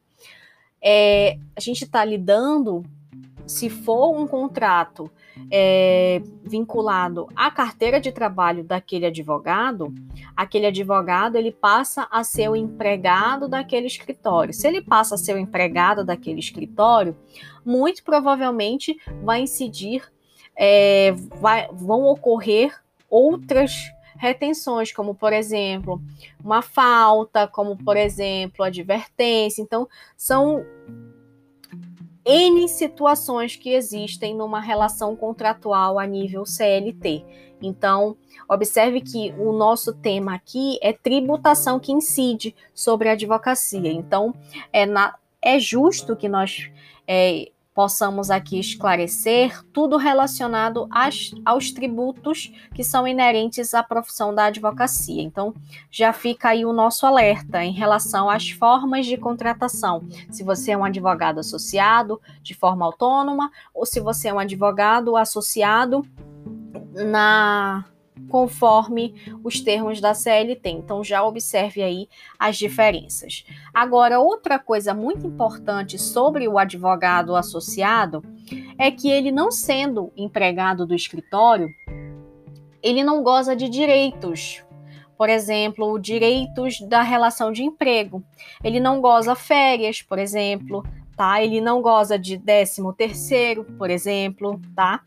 É, 0.79 1.39
a 1.55 1.59
gente 1.59 1.85
está 1.85 2.05
lidando, 2.05 2.83
se 3.47 3.69
for 3.69 4.15
um 4.15 4.27
contrato 4.27 5.09
é, 5.51 6.21
vinculado 6.43 7.27
à 7.35 7.49
carteira 7.51 7.99
de 7.99 8.11
trabalho 8.11 8.63
daquele 8.63 9.05
advogado, 9.05 9.93
aquele 10.35 10.65
advogado 10.65 11.35
ele 11.35 11.51
passa 11.51 12.07
a 12.11 12.23
ser 12.23 12.49
o 12.49 12.55
empregado 12.55 13.47
daquele 13.47 13.87
escritório. 13.87 14.53
Se 14.53 14.67
ele 14.67 14.81
passa 14.81 15.15
a 15.15 15.17
ser 15.17 15.35
o 15.35 15.37
empregado 15.37 16.03
daquele 16.03 16.39
escritório, 16.39 17.15
muito 17.65 18.03
provavelmente 18.03 18.97
vai 19.23 19.41
incidir, 19.41 20.03
é, 20.55 21.13
vai, 21.39 21.67
vão 21.73 22.03
ocorrer 22.03 22.73
outras 23.09 23.73
retenções, 24.17 24.91
como 24.91 25.15
por 25.15 25.33
exemplo, 25.33 25.99
uma 26.43 26.61
falta, 26.61 27.47
como 27.47 27.75
por 27.75 27.97
exemplo, 27.97 28.63
advertência. 28.63 29.61
Então, 29.61 29.87
são 30.15 30.63
N 32.25 32.67
situações 32.67 33.55
que 33.55 33.71
existem 33.71 34.35
numa 34.35 34.59
relação 34.59 35.15
contratual 35.15 35.97
a 35.97 36.05
nível 36.05 36.45
CLT. 36.45 37.25
Então, 37.61 38.17
observe 38.49 39.01
que 39.01 39.33
o 39.37 39.51
nosso 39.51 39.93
tema 39.93 40.33
aqui 40.33 40.77
é 40.81 40.91
tributação 40.91 41.79
que 41.79 41.91
incide 41.91 42.55
sobre 42.73 43.09
a 43.09 43.13
advocacia. 43.13 43.91
Então, 43.91 44.33
é, 44.73 44.85
na, 44.85 45.15
é 45.41 45.59
justo 45.59 46.15
que 46.15 46.27
nós 46.27 46.71
é, 47.07 47.51
possamos 47.73 48.29
aqui 48.29 48.59
esclarecer 48.59 49.63
tudo 49.71 49.97
relacionado 49.97 50.87
às, 50.91 51.31
aos 51.45 51.71
tributos 51.71 52.51
que 52.73 52.83
são 52.83 53.07
inerentes 53.07 53.73
à 53.73 53.81
profissão 53.81 54.35
da 54.35 54.45
advocacia. 54.45 55.21
Então, 55.21 55.53
já 55.89 56.11
fica 56.11 56.49
aí 56.49 56.65
o 56.65 56.73
nosso 56.73 57.05
alerta 57.05 57.63
em 57.63 57.71
relação 57.71 58.29
às 58.29 58.49
formas 58.49 59.05
de 59.05 59.17
contratação. 59.17 60.03
Se 60.29 60.43
você 60.43 60.71
é 60.71 60.77
um 60.77 60.83
advogado 60.83 61.39
associado 61.39 62.21
de 62.41 62.53
forma 62.53 62.85
autônoma 62.85 63.51
ou 63.73 63.85
se 63.85 63.99
você 63.99 64.27
é 64.27 64.33
um 64.33 64.39
advogado 64.39 65.15
associado 65.15 66.05
na 66.93 67.85
conforme 68.29 69.13
os 69.43 69.59
termos 69.59 69.99
da 69.99 70.13
CLT. 70.13 70.69
Então 70.69 71.03
já 71.03 71.23
observe 71.23 71.81
aí 71.81 72.07
as 72.37 72.57
diferenças. 72.57 73.45
Agora, 73.73 74.19
outra 74.19 74.57
coisa 74.59 74.93
muito 74.93 75.27
importante 75.27 75.97
sobre 75.97 76.47
o 76.47 76.57
advogado 76.57 77.35
associado 77.35 78.23
é 78.77 78.91
que 78.91 79.09
ele 79.09 79.31
não 79.31 79.51
sendo 79.51 80.11
empregado 80.15 80.85
do 80.85 80.95
escritório, 80.95 81.69
ele 82.81 83.03
não 83.03 83.23
goza 83.23 83.55
de 83.55 83.69
direitos. 83.69 84.63
Por 85.17 85.29
exemplo, 85.29 85.99
direitos 85.99 86.81
da 86.81 87.03
relação 87.03 87.51
de 87.51 87.63
emprego. 87.63 88.23
Ele 88.63 88.79
não 88.79 88.99
goza 88.99 89.35
férias, 89.35 90.01
por 90.01 90.17
exemplo, 90.17 90.83
tá? 91.15 91.43
Ele 91.43 91.61
não 91.61 91.79
goza 91.79 92.17
de 92.17 92.35
décimo 92.37 92.91
terceiro, 92.91 93.63
por 93.77 93.91
exemplo, 93.91 94.59
tá? 94.75 95.03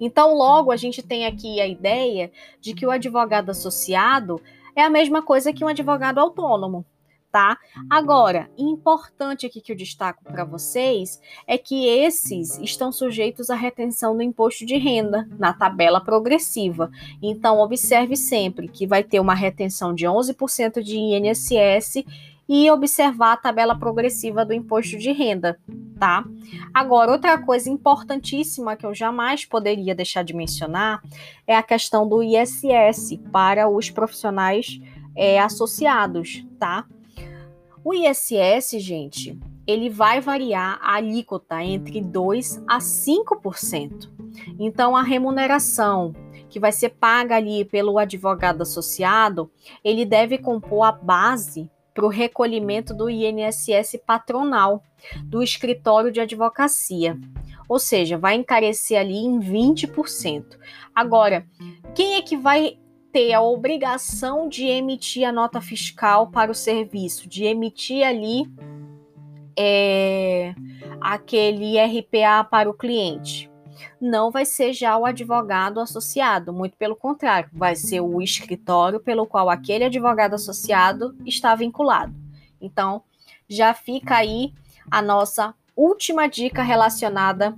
Então, 0.00 0.34
logo, 0.34 0.70
a 0.70 0.76
gente 0.76 1.02
tem 1.02 1.26
aqui 1.26 1.60
a 1.60 1.66
ideia 1.66 2.30
de 2.60 2.74
que 2.74 2.86
o 2.86 2.90
advogado 2.90 3.50
associado 3.50 4.40
é 4.74 4.82
a 4.82 4.90
mesma 4.90 5.22
coisa 5.22 5.52
que 5.52 5.64
um 5.64 5.68
advogado 5.68 6.18
autônomo. 6.18 6.84
Tá? 7.30 7.56
Agora, 7.88 8.50
importante 8.58 9.46
aqui 9.46 9.62
que 9.62 9.72
eu 9.72 9.76
destaco 9.76 10.22
para 10.22 10.44
vocês 10.44 11.18
é 11.46 11.56
que 11.56 11.88
esses 11.88 12.58
estão 12.58 12.92
sujeitos 12.92 13.48
à 13.48 13.54
retenção 13.54 14.14
do 14.14 14.22
imposto 14.22 14.66
de 14.66 14.76
renda 14.76 15.26
na 15.38 15.54
tabela 15.54 15.98
progressiva. 15.98 16.90
Então, 17.22 17.58
observe 17.58 18.16
sempre 18.16 18.68
que 18.68 18.86
vai 18.86 19.02
ter 19.02 19.18
uma 19.18 19.34
retenção 19.34 19.94
de 19.94 20.04
11% 20.04 20.82
de 20.82 20.98
INSS 20.98 22.04
e 22.48 22.70
observar 22.70 23.32
a 23.32 23.36
tabela 23.36 23.78
progressiva 23.78 24.44
do 24.44 24.52
imposto 24.52 24.98
de 24.98 25.12
renda, 25.12 25.58
tá? 25.98 26.24
Agora, 26.74 27.12
outra 27.12 27.38
coisa 27.38 27.70
importantíssima 27.70 28.76
que 28.76 28.84
eu 28.84 28.94
jamais 28.94 29.44
poderia 29.44 29.94
deixar 29.94 30.22
de 30.22 30.34
mencionar 30.34 31.02
é 31.46 31.56
a 31.56 31.62
questão 31.62 32.08
do 32.08 32.22
ISS 32.22 33.18
para 33.30 33.68
os 33.68 33.90
profissionais 33.90 34.80
é, 35.14 35.40
associados, 35.40 36.44
tá? 36.58 36.84
O 37.84 37.94
ISS, 37.94 38.78
gente, 38.78 39.38
ele 39.66 39.88
vai 39.88 40.20
variar 40.20 40.78
a 40.82 40.94
alíquota 40.96 41.62
entre 41.62 42.00
2 42.00 42.62
a 42.66 42.78
5%. 42.78 44.10
Então, 44.58 44.96
a 44.96 45.02
remuneração 45.02 46.14
que 46.48 46.60
vai 46.60 46.70
ser 46.70 46.90
paga 46.90 47.36
ali 47.36 47.64
pelo 47.64 47.98
advogado 47.98 48.62
associado, 48.62 49.50
ele 49.82 50.04
deve 50.04 50.36
compor 50.36 50.84
a 50.84 50.92
base 50.92 51.70
para 51.94 52.04
o 52.04 52.08
recolhimento 52.08 52.94
do 52.94 53.10
INSS 53.10 54.00
patronal 54.06 54.82
do 55.24 55.42
escritório 55.42 56.10
de 56.10 56.20
advocacia. 56.20 57.18
Ou 57.68 57.78
seja, 57.78 58.18
vai 58.18 58.34
encarecer 58.34 58.98
ali 58.98 59.18
em 59.18 59.38
20%. 59.38 60.58
Agora, 60.94 61.46
quem 61.94 62.14
é 62.14 62.22
que 62.22 62.36
vai 62.36 62.78
ter 63.12 63.32
a 63.34 63.42
obrigação 63.42 64.48
de 64.48 64.66
emitir 64.66 65.28
a 65.28 65.32
nota 65.32 65.60
fiscal 65.60 66.28
para 66.28 66.50
o 66.50 66.54
serviço, 66.54 67.28
de 67.28 67.44
emitir 67.44 68.06
ali 68.06 68.46
é, 69.58 70.54
aquele 71.00 71.78
RPA 71.78 72.44
para 72.44 72.70
o 72.70 72.74
cliente? 72.74 73.51
Não 74.00 74.30
vai 74.30 74.44
ser 74.44 74.72
já 74.72 74.96
o 74.96 75.04
advogado 75.04 75.80
associado, 75.80 76.52
muito 76.52 76.76
pelo 76.76 76.96
contrário, 76.96 77.50
vai 77.52 77.74
ser 77.74 78.00
o 78.00 78.20
escritório 78.20 79.00
pelo 79.00 79.26
qual 79.26 79.50
aquele 79.50 79.84
advogado 79.84 80.34
associado 80.34 81.16
está 81.26 81.54
vinculado. 81.54 82.14
Então, 82.60 83.02
já 83.48 83.74
fica 83.74 84.16
aí 84.16 84.52
a 84.90 85.02
nossa 85.02 85.54
última 85.76 86.26
dica 86.26 86.62
relacionada 86.62 87.56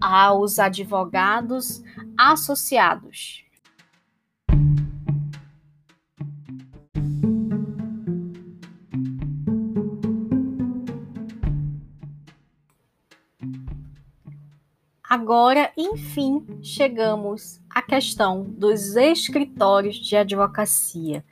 aos 0.00 0.58
advogados 0.58 1.82
associados. 2.18 3.45
Agora, 15.08 15.70
enfim, 15.76 16.44
chegamos 16.60 17.60
à 17.70 17.80
questão 17.80 18.42
dos 18.42 18.96
escritórios 18.96 19.96
de 19.96 20.16
advocacia. 20.16 21.24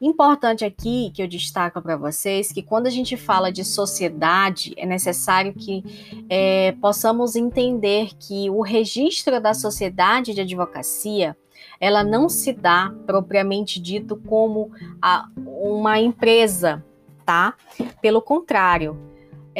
Importante 0.00 0.64
aqui 0.64 1.12
que 1.14 1.22
eu 1.22 1.28
destaco 1.28 1.82
para 1.82 1.98
vocês 1.98 2.50
que 2.50 2.62
quando 2.62 2.86
a 2.86 2.90
gente 2.90 3.18
fala 3.18 3.52
de 3.52 3.62
sociedade, 3.62 4.72
é 4.78 4.86
necessário 4.86 5.52
que 5.52 5.84
é, 6.30 6.72
possamos 6.80 7.36
entender 7.36 8.12
que 8.18 8.48
o 8.48 8.62
registro 8.62 9.38
da 9.38 9.52
sociedade 9.52 10.32
de 10.32 10.40
advocacia 10.40 11.36
ela 11.78 12.02
não 12.02 12.30
se 12.30 12.54
dá 12.54 12.90
propriamente 13.06 13.78
dito 13.78 14.16
como 14.16 14.70
a, 15.02 15.28
uma 15.36 16.00
empresa, 16.00 16.82
tá? 17.26 17.54
Pelo 18.00 18.22
contrário, 18.22 19.09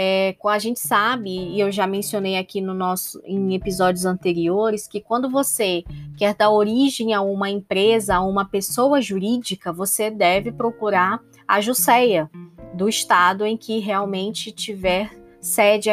é, 0.03 0.34
a 0.46 0.59
gente 0.59 0.80
sabe, 0.80 1.28
e 1.28 1.61
eu 1.61 1.70
já 1.70 1.86
mencionei 1.86 2.38
aqui 2.38 2.62
no 2.62 2.72
nosso, 2.72 3.20
em 3.22 3.55
episódios 3.55 4.07
anteriores, 4.07 4.88
que 4.88 4.98
quando 4.98 5.28
você 5.28 5.84
quer 6.16 6.34
dar 6.34 6.51
origem 6.51 7.12
a 7.12 7.20
uma 7.20 7.51
empresa, 7.51 8.14
a 8.14 8.22
uma 8.22 8.46
pessoa 8.46 9.03
jurídica, 9.03 9.70
você 9.70 10.11
deve 10.11 10.53
procurar 10.53 11.20
a 11.46 11.61
Juseia 11.61 12.30
do 12.72 12.88
estado 12.88 13.44
em 13.44 13.59
que 13.59 13.78
realmente 13.78 14.51
tiver 14.51 15.11
sede, 15.38 15.90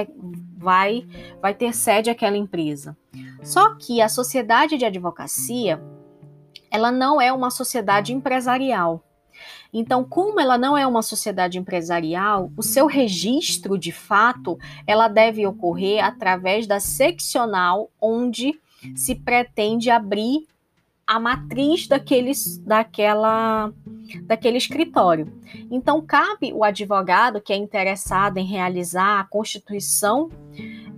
vai, 0.55 1.05
vai 1.41 1.53
ter 1.53 1.75
sede 1.75 2.09
aquela 2.09 2.37
empresa. 2.37 2.95
Só 3.43 3.75
que 3.75 3.99
a 3.99 4.07
sociedade 4.07 4.77
de 4.77 4.85
advocacia, 4.85 5.83
ela 6.71 6.93
não 6.93 7.19
é 7.19 7.33
uma 7.33 7.51
sociedade 7.51 8.13
empresarial. 8.13 9.03
Então, 9.73 10.03
como 10.03 10.39
ela 10.39 10.57
não 10.57 10.77
é 10.77 10.85
uma 10.87 11.01
sociedade 11.01 11.57
empresarial, 11.57 12.51
o 12.55 12.63
seu 12.63 12.85
registro 12.85 13.77
de 13.77 13.91
fato, 13.91 14.57
ela 14.85 15.07
deve 15.07 15.45
ocorrer 15.45 16.03
através 16.03 16.65
da 16.65 16.79
seccional 16.79 17.89
onde 18.01 18.59
se 18.95 19.15
pretende 19.15 19.89
abrir 19.89 20.45
a 21.05 21.19
matriz 21.19 21.87
daqueles, 21.87 22.57
daquela, 22.57 23.71
daquele 24.23 24.57
escritório. 24.57 25.31
Então, 25.71 26.01
cabe 26.01 26.51
o 26.51 26.65
advogado 26.65 27.39
que 27.39 27.53
é 27.53 27.55
interessado 27.55 28.37
em 28.37 28.45
realizar 28.45 29.21
a 29.21 29.23
constituição 29.23 30.29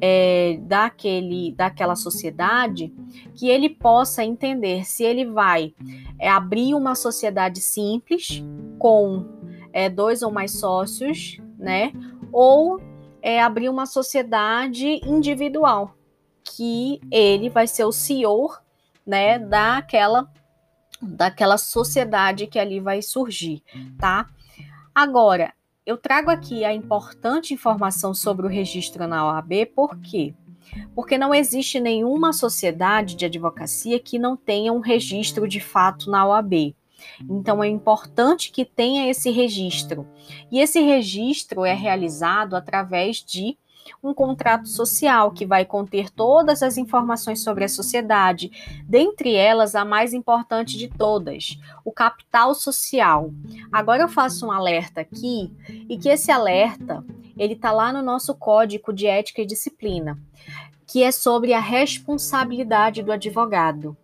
é, 0.02 0.58
daquele, 0.62 1.54
daquela 1.54 1.96
sociedade, 1.96 2.94
que 3.36 3.50
ele 3.50 3.70
possa 3.70 4.24
entender 4.24 4.86
se 4.86 5.04
ele 5.04 5.26
vai 5.26 5.74
é, 6.18 6.30
abrir 6.30 6.74
uma 6.74 6.96
sociedade 6.96 7.62
simples 7.62 8.44
com 8.78 9.26
é, 9.74 9.90
dois 9.90 10.22
ou 10.22 10.32
mais 10.32 10.52
sócios, 10.52 11.38
né? 11.58 11.92
Ou 12.32 12.82
é, 13.22 13.42
abrir 13.42 13.70
uma 13.70 13.86
sociedade 13.86 15.02
individual, 15.06 15.96
que 16.44 17.02
ele 17.12 17.50
vai 17.50 17.68
ser 17.68 17.84
o 17.84 17.92
senhor, 17.92 18.62
né, 19.06 19.40
daquela 19.40 20.30
daquela 21.02 21.58
sociedade 21.58 22.46
que 22.46 22.60
ali 22.60 22.80
vai 22.82 23.02
surgir, 23.02 23.64
tá? 23.98 24.28
Agora, 24.94 25.54
eu 25.90 25.98
trago 25.98 26.30
aqui 26.30 26.64
a 26.64 26.72
importante 26.72 27.52
informação 27.52 28.14
sobre 28.14 28.46
o 28.46 28.50
registro 28.50 29.08
na 29.08 29.26
OAB, 29.26 29.66
por 29.74 29.98
quê? 30.00 30.36
Porque 30.94 31.18
não 31.18 31.34
existe 31.34 31.80
nenhuma 31.80 32.32
sociedade 32.32 33.16
de 33.16 33.26
advocacia 33.26 34.00
que 34.00 34.20
não 34.20 34.38
tenha 34.38 34.72
um 34.72 34.82
registro 34.82 35.48
de 35.48 35.60
fato 35.60 36.12
na 36.12 36.28
OAB. 36.28 36.76
Então 37.28 37.64
é 37.64 37.68
importante 37.68 38.52
que 38.52 38.64
tenha 38.64 39.10
esse 39.10 39.32
registro. 39.32 40.08
E 40.52 40.60
esse 40.60 40.80
registro 40.80 41.66
é 41.66 41.74
realizado 41.74 42.56
através 42.56 43.18
de 43.18 43.58
um 44.04 44.14
contrato 44.14 44.68
social 44.68 45.32
que 45.32 45.46
vai 45.46 45.66
conter 45.66 46.10
todas 46.10 46.62
as 46.64 46.78
informações 46.78 47.44
sobre 47.44 47.64
a 47.64 47.70
sociedade, 47.70 48.52
dentre 48.88 49.34
elas 49.34 49.76
a 49.76 49.84
mais 49.84 50.14
importante 50.14 50.78
de 50.78 50.88
todas, 50.88 51.60
o 51.84 51.92
capital 51.92 52.54
social. 52.54 53.32
Agora 53.72 54.04
eu 54.04 54.10
faço 54.10 54.48
um 54.48 54.52
alerta 54.52 55.02
aqui 55.02 55.52
e 55.90 55.98
que 55.98 56.10
esse 56.10 56.32
alerta 56.32 57.04
ele 57.38 57.54
está 57.54 57.72
lá 57.72 57.94
no 57.94 58.02
nosso 58.02 58.36
código 58.36 58.92
de 58.92 59.08
ética 59.08 59.42
e 59.42 59.46
disciplina, 59.46 60.20
que 60.86 61.04
é 61.04 61.12
sobre 61.12 61.54
a 61.54 61.60
responsabilidade 61.60 63.02
do 63.02 63.12
advogado. 63.12 63.96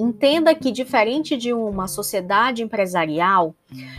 Entenda 0.00 0.54
que, 0.54 0.72
diferente 0.72 1.36
de 1.36 1.52
uma 1.52 1.86
sociedade 1.86 2.62
empresarial, 2.62 3.54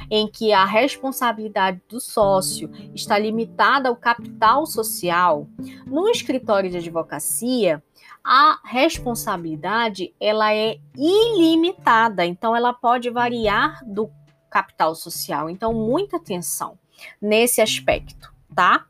em 0.09 0.27
que 0.27 0.51
a 0.51 0.65
responsabilidade 0.65 1.79
do 1.87 1.99
sócio 1.99 2.71
está 2.95 3.19
limitada 3.19 3.87
ao 3.87 3.95
capital 3.95 4.65
social, 4.65 5.47
no 5.85 6.09
escritório 6.09 6.71
de 6.71 6.77
advocacia, 6.77 7.83
a 8.23 8.59
responsabilidade 8.65 10.13
ela 10.19 10.53
é 10.53 10.77
ilimitada, 10.97 12.25
então 12.25 12.55
ela 12.55 12.73
pode 12.73 13.09
variar 13.09 13.83
do 13.85 14.09
capital 14.49 14.95
social. 14.95 15.49
Então, 15.49 15.71
muita 15.71 16.17
atenção 16.17 16.79
nesse 17.21 17.61
aspecto, 17.61 18.33
tá? 18.55 18.85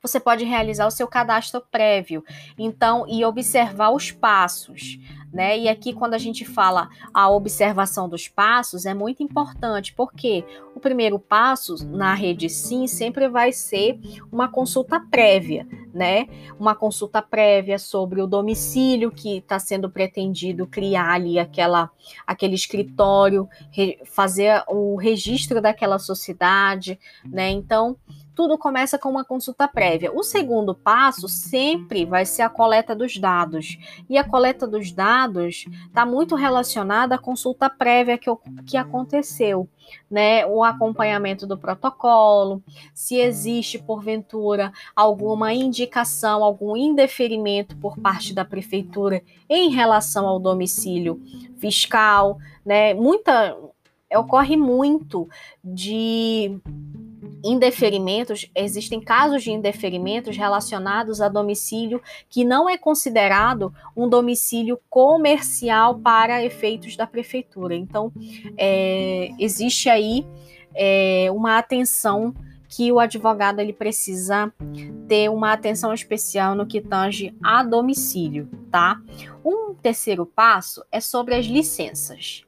você 0.00 0.20
pode 0.20 0.44
realizar 0.44 0.86
o 0.86 0.90
seu 0.92 1.08
cadastro 1.08 1.60
prévio, 1.60 2.24
então, 2.56 3.04
e 3.08 3.24
observar 3.24 3.90
os 3.90 4.10
passos 4.12 4.98
né? 5.32 5.58
E 5.58 5.68
aqui, 5.68 5.92
quando 5.92 6.14
a 6.14 6.18
gente 6.18 6.44
fala 6.44 6.88
a 7.12 7.28
observação 7.30 8.08
dos 8.08 8.28
passos, 8.28 8.86
é 8.86 8.94
muito 8.94 9.22
importante, 9.22 9.92
porque 9.94 10.44
o 10.74 10.80
primeiro 10.80 11.18
passo 11.18 11.86
na 11.88 12.14
rede 12.14 12.48
sim 12.48 12.86
sempre 12.86 13.28
vai 13.28 13.52
ser 13.52 13.98
uma 14.30 14.48
consulta 14.48 15.00
prévia, 15.00 15.66
né? 15.92 16.26
Uma 16.58 16.74
consulta 16.74 17.20
prévia 17.20 17.78
sobre 17.78 18.22
o 18.22 18.26
domicílio 18.26 19.10
que 19.10 19.38
está 19.38 19.58
sendo 19.58 19.90
pretendido 19.90 20.66
criar 20.66 21.12
ali 21.12 21.38
aquela, 21.38 21.90
aquele 22.26 22.54
escritório, 22.54 23.48
fazer 24.06 24.62
o 24.68 24.96
registro 24.96 25.60
daquela 25.60 25.98
sociedade, 25.98 26.98
né? 27.24 27.50
Então, 27.50 27.96
tudo 28.38 28.56
começa 28.56 28.96
com 28.96 29.10
uma 29.10 29.24
consulta 29.24 29.66
prévia. 29.66 30.12
O 30.14 30.22
segundo 30.22 30.72
passo 30.72 31.28
sempre 31.28 32.04
vai 32.04 32.24
ser 32.24 32.42
a 32.42 32.48
coleta 32.48 32.94
dos 32.94 33.18
dados. 33.18 33.76
E 34.08 34.16
a 34.16 34.22
coleta 34.22 34.64
dos 34.64 34.92
dados 34.92 35.64
está 35.88 36.06
muito 36.06 36.36
relacionada 36.36 37.16
à 37.16 37.18
consulta 37.18 37.68
prévia 37.68 38.16
que, 38.16 38.30
que 38.64 38.76
aconteceu. 38.76 39.68
Né, 40.08 40.46
o 40.46 40.62
acompanhamento 40.62 41.46
do 41.46 41.56
protocolo, 41.56 42.62
se 42.94 43.16
existe, 43.16 43.78
porventura, 43.78 44.70
alguma 44.94 45.52
indicação, 45.52 46.44
algum 46.44 46.76
indeferimento 46.76 47.74
por 47.78 47.98
parte 47.98 48.34
da 48.34 48.44
prefeitura 48.44 49.22
em 49.48 49.70
relação 49.70 50.26
ao 50.26 50.38
domicílio 50.38 51.20
fiscal, 51.56 52.38
né? 52.66 52.92
Muita 52.92 53.56
ocorre 54.16 54.56
muito 54.56 55.28
de 55.62 56.58
indeferimentos, 57.44 58.50
existem 58.54 59.00
casos 59.00 59.42
de 59.42 59.50
indeferimentos 59.50 60.36
relacionados 60.36 61.20
a 61.20 61.28
domicílio 61.28 62.02
que 62.28 62.44
não 62.44 62.68
é 62.68 62.76
considerado 62.76 63.72
um 63.96 64.08
domicílio 64.08 64.78
comercial 64.90 65.98
para 65.98 66.44
efeitos 66.44 66.96
da 66.96 67.06
prefeitura. 67.06 67.74
Então, 67.74 68.12
é, 68.56 69.30
existe 69.38 69.88
aí 69.88 70.26
é, 70.74 71.28
uma 71.30 71.58
atenção 71.58 72.34
que 72.68 72.92
o 72.92 72.98
advogado 72.98 73.60
ele 73.60 73.72
precisa 73.72 74.52
ter 75.08 75.30
uma 75.30 75.52
atenção 75.52 75.92
especial 75.94 76.54
no 76.54 76.66
que 76.66 76.80
tange 76.80 77.34
a 77.42 77.62
domicílio, 77.62 78.48
tá? 78.70 79.00
Um 79.42 79.74
terceiro 79.74 80.26
passo 80.26 80.84
é 80.92 81.00
sobre 81.00 81.34
as 81.34 81.46
licenças. 81.46 82.44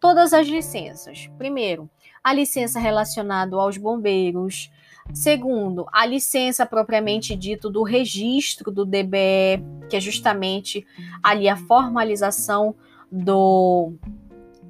Todas 0.00 0.32
as 0.32 0.46
licenças. 0.46 1.28
Primeiro, 1.36 1.90
a 2.22 2.32
licença 2.32 2.78
relacionada 2.78 3.56
aos 3.56 3.76
bombeiros. 3.76 4.70
Segundo, 5.12 5.86
a 5.92 6.04
licença 6.04 6.66
propriamente 6.66 7.34
dito 7.34 7.70
do 7.70 7.82
registro 7.82 8.70
do 8.70 8.84
DBE, 8.84 9.62
que 9.88 9.96
é 9.96 10.00
justamente 10.00 10.86
ali 11.22 11.48
a 11.48 11.56
formalização 11.56 12.74
do 13.10 13.94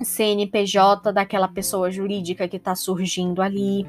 CNPJ 0.01 1.12
daquela 1.12 1.49
pessoa 1.49 1.90
jurídica 1.90 2.46
que 2.46 2.57
está 2.57 2.74
surgindo 2.74 3.42
ali. 3.42 3.84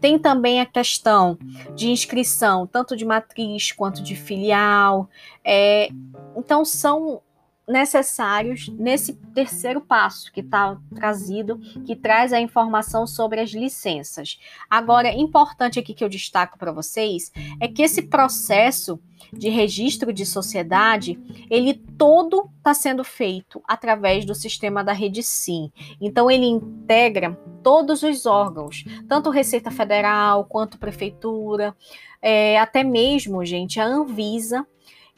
Tem 0.00 0.18
também 0.18 0.60
a 0.60 0.66
questão 0.66 1.36
de 1.74 1.90
inscrição, 1.90 2.66
tanto 2.66 2.96
de 2.96 3.04
matriz 3.04 3.72
quanto 3.72 4.02
de 4.02 4.14
filial. 4.14 5.08
É, 5.44 5.88
então, 6.36 6.64
são 6.64 7.22
necessários 7.68 8.68
nesse 8.68 9.14
terceiro 9.34 9.80
passo 9.80 10.32
que 10.32 10.40
está 10.40 10.78
trazido, 10.94 11.58
que 11.84 11.94
traz 11.94 12.32
a 12.32 12.40
informação 12.40 13.06
sobre 13.06 13.40
as 13.40 13.50
licenças. 13.50 14.38
Agora, 14.68 15.12
importante 15.12 15.78
aqui 15.78 15.92
que 15.92 16.02
eu 16.02 16.08
destaco 16.08 16.58
para 16.58 16.72
vocês 16.72 17.30
é 17.60 17.68
que 17.68 17.82
esse 17.82 18.02
processo 18.02 18.98
de 19.32 19.48
registro 19.50 20.12
de 20.12 20.24
sociedade, 20.24 21.18
ele 21.50 21.74
todo 21.74 22.50
está 22.56 22.72
sendo 22.72 23.04
feito 23.04 23.62
através 23.66 24.24
do 24.24 24.34
sistema 24.34 24.82
da 24.82 24.92
rede 24.92 25.22
SIM. 25.22 25.70
Então, 26.00 26.30
ele 26.30 26.46
integra 26.46 27.38
todos 27.62 28.02
os 28.02 28.24
órgãos, 28.24 28.84
tanto 29.06 29.28
Receita 29.30 29.70
Federal 29.70 30.44
quanto 30.44 30.78
Prefeitura, 30.78 31.76
é, 32.22 32.58
até 32.58 32.82
mesmo, 32.82 33.44
gente, 33.44 33.78
a 33.80 33.84
Anvisa 33.84 34.66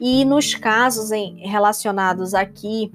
e 0.00 0.24
nos 0.24 0.54
casos 0.54 1.12
em, 1.12 1.46
relacionados 1.46 2.32
aqui 2.32 2.90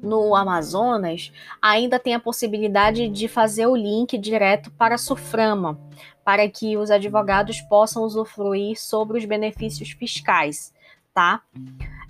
no 0.00 0.34
Amazonas, 0.34 1.32
ainda 1.60 1.98
tem 1.98 2.14
a 2.14 2.20
possibilidade 2.20 3.08
de 3.08 3.26
fazer 3.26 3.66
o 3.66 3.76
link 3.76 4.16
direto 4.16 4.70
para 4.70 4.94
a 4.94 4.98
Suframa, 4.98 5.78
para 6.24 6.48
que 6.48 6.76
os 6.76 6.90
advogados 6.90 7.60
possam 7.62 8.04
usufruir 8.04 8.80
sobre 8.80 9.18
os 9.18 9.24
benefícios 9.24 9.90
fiscais, 9.90 10.72
tá? 11.12 11.42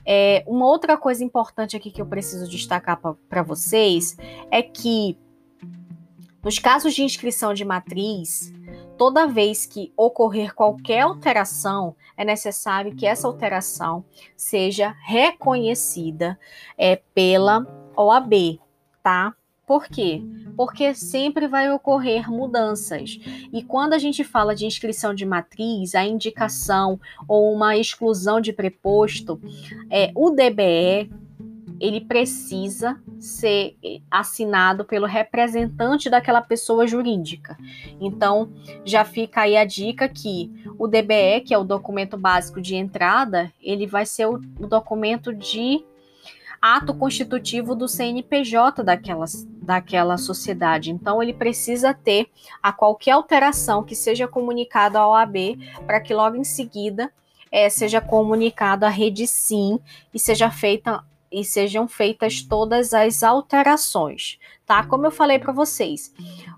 É, 0.04 0.44
uma 0.46 0.66
outra 0.66 0.96
coisa 0.96 1.24
importante 1.24 1.76
aqui 1.76 1.90
que 1.90 2.00
eu 2.00 2.06
preciso 2.06 2.48
destacar 2.48 3.00
para 3.28 3.42
vocês 3.42 4.16
é 4.50 4.62
que 4.62 5.18
nos 6.42 6.58
casos 6.58 6.94
de 6.94 7.02
inscrição 7.02 7.52
de 7.52 7.64
matriz, 7.64 8.52
toda 8.98 9.28
vez 9.28 9.64
que 9.64 9.92
ocorrer 9.96 10.52
qualquer 10.54 11.02
alteração, 11.02 11.94
é 12.16 12.24
necessário 12.24 12.94
que 12.94 13.06
essa 13.06 13.28
alteração 13.28 14.04
seja 14.36 14.94
reconhecida 15.06 16.38
é, 16.76 16.96
pela 17.14 17.64
OAB, 17.96 18.58
tá? 19.02 19.32
Por 19.64 19.86
quê? 19.86 20.22
Porque 20.56 20.94
sempre 20.94 21.46
vai 21.46 21.70
ocorrer 21.70 22.30
mudanças. 22.30 23.20
E 23.52 23.62
quando 23.62 23.92
a 23.92 23.98
gente 23.98 24.24
fala 24.24 24.54
de 24.54 24.64
inscrição 24.64 25.14
de 25.14 25.26
matriz, 25.26 25.94
a 25.94 26.04
indicação 26.04 26.98
ou 27.28 27.52
uma 27.52 27.76
exclusão 27.76 28.40
de 28.40 28.52
preposto, 28.52 29.38
é, 29.90 30.10
o 30.14 30.30
DBE 30.30 31.10
ele 31.80 32.00
precisa 32.00 33.00
ser 33.18 33.76
assinado 34.10 34.84
pelo 34.84 35.06
representante 35.06 36.10
daquela 36.10 36.40
pessoa 36.40 36.86
jurídica. 36.86 37.56
Então, 38.00 38.52
já 38.84 39.04
fica 39.04 39.42
aí 39.42 39.56
a 39.56 39.64
dica 39.64 40.08
que 40.08 40.50
o 40.78 40.86
DBE, 40.86 41.42
que 41.44 41.54
é 41.54 41.58
o 41.58 41.64
documento 41.64 42.16
básico 42.16 42.60
de 42.60 42.74
entrada, 42.76 43.52
ele 43.62 43.86
vai 43.86 44.06
ser 44.06 44.26
o, 44.26 44.38
documento 44.38 45.32
de 45.32 45.84
ato 46.60 46.92
constitutivo 46.92 47.74
do 47.74 47.86
CNPJ 47.86 48.82
daquela, 48.82 49.26
daquela 49.62 50.16
sociedade. 50.16 50.90
Então, 50.90 51.22
ele 51.22 51.32
precisa 51.32 51.94
ter 51.94 52.28
a 52.62 52.72
qualquer 52.72 53.12
alteração 53.12 53.84
que 53.84 53.94
seja 53.94 54.26
comunicada 54.26 54.98
ao 54.98 55.14
AB 55.14 55.58
para 55.86 56.00
que 56.00 56.12
logo 56.12 56.36
em 56.36 56.44
seguida 56.44 57.12
é, 57.50 57.68
seja 57.68 58.00
comunicado 58.00 58.84
à 58.84 58.88
rede 58.88 59.26
sim 59.26 59.78
e 60.12 60.18
seja 60.18 60.50
feita 60.50 61.02
e 61.30 61.44
sejam 61.44 61.86
feitas 61.86 62.42
todas 62.42 62.94
as 62.94 63.22
alterações, 63.22 64.38
tá? 64.66 64.84
Como 64.84 65.06
eu 65.06 65.10
falei 65.10 65.38
para 65.38 65.52
vocês, 65.52 66.12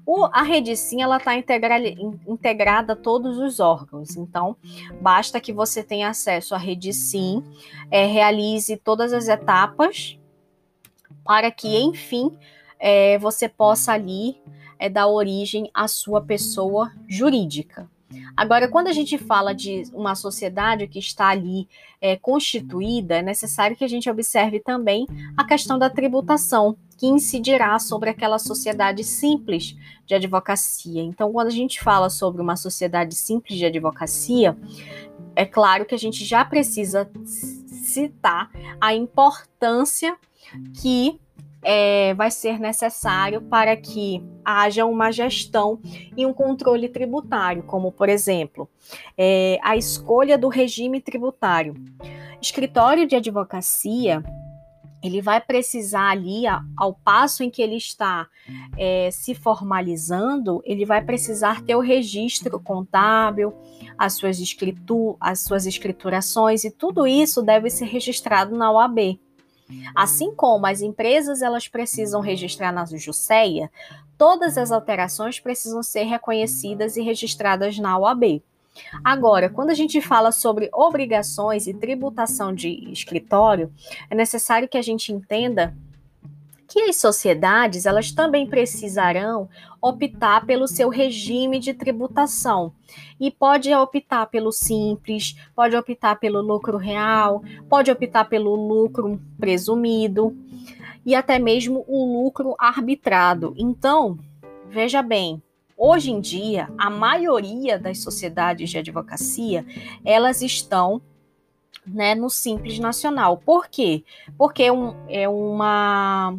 o, 0.07 0.25
a 0.27 0.43
rede 0.43 0.77
sim 0.77 1.03
ela 1.03 1.17
está 1.17 1.35
integrada 1.37 2.93
a 2.93 2.97
todos 2.97 3.39
os 3.39 3.61
órgãos, 3.61 4.17
então 4.17 4.57
basta 5.01 5.41
que 5.41 5.53
você 5.53 5.83
tenha 5.83 6.09
acesso 6.09 6.55
à 6.55 6.59
rede 6.59 6.93
sim, 6.93 7.43
é, 7.91 8.07
realize 8.07 8.77
todas 8.77 9.13
as 9.13 9.29
etapas 9.29 10.19
para 11.25 11.51
que, 11.51 11.79
enfim, 11.79 12.37
é, 12.79 13.19
você 13.19 13.49
possa 13.49 13.93
ali 13.93 14.41
é, 14.79 14.89
dar 14.89 15.07
origem 15.07 15.71
à 15.75 15.87
sua 15.87 16.23
pessoa 16.23 16.91
jurídica. 17.07 17.89
Agora, 18.37 18.69
quando 18.69 18.89
a 18.89 18.93
gente 18.93 19.19
fala 19.19 19.55
de 19.55 19.85
uma 19.93 20.15
sociedade 20.15 20.87
que 20.89 20.99
está 20.99 21.29
ali 21.29 21.69
é, 22.01 22.17
constituída, 22.17 23.17
é 23.17 23.23
necessário 23.23 23.77
que 23.77 23.85
a 23.85 23.89
gente 23.89 24.09
observe 24.09 24.61
também 24.61 25.07
a 25.37 25.45
questão 25.45 25.79
da 25.79 25.91
tributação, 25.91 26.77
que 26.97 27.07
incidirá 27.07 27.79
sobre 27.79 28.11
aquela 28.11 28.39
sociedade 28.39 29.05
simples 29.05 29.77
de 30.07 30.15
advocacia. 30.15 31.03
Então, 31.03 31.33
quando 31.33 31.49
a 31.49 31.53
gente 31.53 31.81
fala 31.81 32.11
sobre 32.11 32.43
uma 32.43 32.57
sociedade 32.57 33.15
simples 33.15 33.59
de 33.59 33.65
advocacia, 33.65 34.57
é 35.35 35.47
claro 35.47 35.85
que 35.85 35.95
a 35.95 35.99
gente 35.99 36.25
já 36.25 36.45
precisa 36.45 37.11
citar 37.67 38.51
a 38.81 38.95
importância 38.95 40.17
que 40.75 41.21
é, 41.63 42.15
vai 42.15 42.31
ser 42.31 42.59
necessário 42.59 43.43
para 43.43 43.77
que 43.77 44.23
haja 44.45 44.85
uma 44.85 45.11
gestão 45.11 45.81
e 46.17 46.25
um 46.25 46.33
controle 46.33 46.89
tributário, 46.89 47.63
como, 47.63 47.93
por 47.93 48.09
exemplo, 48.09 48.69
é, 49.17 49.59
a 49.63 49.77
escolha 49.77 50.39
do 50.39 50.49
regime 50.49 51.01
tributário. 51.01 51.75
Escritório 52.41 53.07
de 53.07 53.17
advocacia 53.17 54.25
ele 55.03 55.23
vai 55.23 55.41
precisar 55.41 56.11
ali, 56.11 56.43
ao 56.77 56.95
passo 56.95 57.43
em 57.43 57.51
que 57.51 57.63
ele 57.63 57.77
está 57.77 58.29
é, 58.77 59.11
se 59.11 59.35
formalizando, 59.35 60.61
ele 60.65 60.85
vai 60.85 61.03
precisar 61.03 61.63
ter 61.63 61.75
o 61.75 61.81
registro 61.81 62.61
contábil, 62.61 63.55
as 63.97 64.15
suas, 64.15 64.39
escritu 64.39 65.17
as 65.19 65.41
suas 65.41 65.67
escriturações, 65.67 66.65
e 66.65 66.71
tudo 66.71 67.07
isso 67.07 67.43
deve 67.43 67.71
ser 67.71 67.87
registrado 67.87 68.57
na 68.57 68.71
OAB. 68.71 69.19
Assim 69.95 70.35
como 70.35 70.67
as 70.67 70.81
empresas 70.81 71.43
elas 71.43 71.69
precisam 71.69 72.21
registrar 72.21 72.73
na 72.73 72.85
Juseia, 72.85 73.71
todas 74.17 74.59
as 74.59 74.71
alterações 74.71 75.41
precisam 75.41 75.83
ser 75.83 76.05
reconhecidas 76.05 76.97
e 76.97 77.03
registradas 77.03 77.79
na 77.79 77.99
OAB. 77.99 78.43
Agora, 79.03 79.51
quando 79.51 79.71
a 79.71 79.75
gente 79.75 80.01
fala 80.01 80.33
sobre 80.33 80.71
obrigações 80.73 81.67
e 81.67 81.75
tributação 81.75 82.55
de 82.55 82.91
escritório, 82.93 83.73
é 84.09 84.15
necessário 84.15 84.69
que 84.69 84.79
a 84.79 84.83
gente 84.83 85.13
entenda 85.13 85.75
que 86.71 86.83
as 86.83 86.97
sociedades 86.97 87.85
elas 87.85 88.13
também 88.13 88.47
precisarão 88.47 89.49
optar 89.83 90.47
pelo 90.47 90.69
seu 90.69 90.89
regime 90.89 91.59
de 91.59 91.75
tributação 91.75 92.73
e 93.19 93.29
pode 93.29 93.75
optar 93.75 94.27
pelo 94.27 94.53
simples, 94.53 95.35
pode 95.55 95.75
optar 95.75 96.21
pelo 96.21 96.41
lucro 96.41 96.77
real, 96.77 97.43
pode 97.69 97.91
optar 97.91 98.27
pelo 98.27 98.55
lucro 98.55 99.21
presumido 99.37 100.37
e 101.05 101.13
até 101.13 101.41
mesmo 101.41 101.85
o 101.89 102.23
lucro 102.23 102.55
arbitrado. 102.57 103.53
Então, 103.59 104.17
veja 104.69 105.03
bem, 105.03 105.43
Hoje 105.83 106.11
em 106.11 106.21
dia, 106.21 106.69
a 106.77 106.91
maioria 106.91 107.79
das 107.79 108.03
sociedades 108.03 108.69
de 108.69 108.77
advocacia, 108.77 109.65
elas 110.05 110.43
estão 110.43 111.01
né, 111.87 112.15
no 112.15 112.29
Simples 112.29 112.79
Nacional. 112.79 113.39
Por 113.39 113.67
quê? 113.67 114.05
Porque 114.37 114.65
é, 114.65 114.73
um, 114.73 114.95
é 115.09 115.27
uma. 115.27 116.37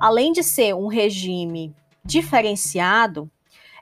Além 0.00 0.32
de 0.32 0.42
ser 0.42 0.74
um 0.74 0.88
regime 0.88 1.72
diferenciado, 2.04 3.30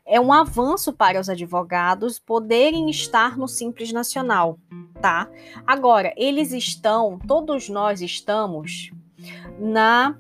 é 0.07 0.21
um 0.21 0.33
avanço 0.33 0.93
para 0.93 1.21
os 1.21 1.29
advogados 1.29 2.19
poderem 2.19 2.91
estar 2.91 3.39
no 3.39 3.47
Simples 3.49 3.93
Nacional, 3.93 4.59
tá? 5.01 5.29
Agora, 5.67 6.13
eles 6.17 6.53
estão, 6.53 7.19
todos 7.19 7.69
nós 7.69 8.01
estamos 8.03 8.91
na 9.59 10.17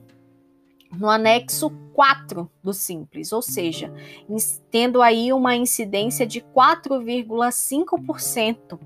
no 0.96 1.10
anexo 1.10 1.70
4 1.92 2.48
do 2.62 2.72
Simples, 2.72 3.32
ou 3.32 3.42
seja, 3.42 3.92
tendo 4.70 5.02
aí 5.02 5.32
uma 5.32 5.56
incidência 5.56 6.24
de 6.24 6.40
4,5% 6.40 8.78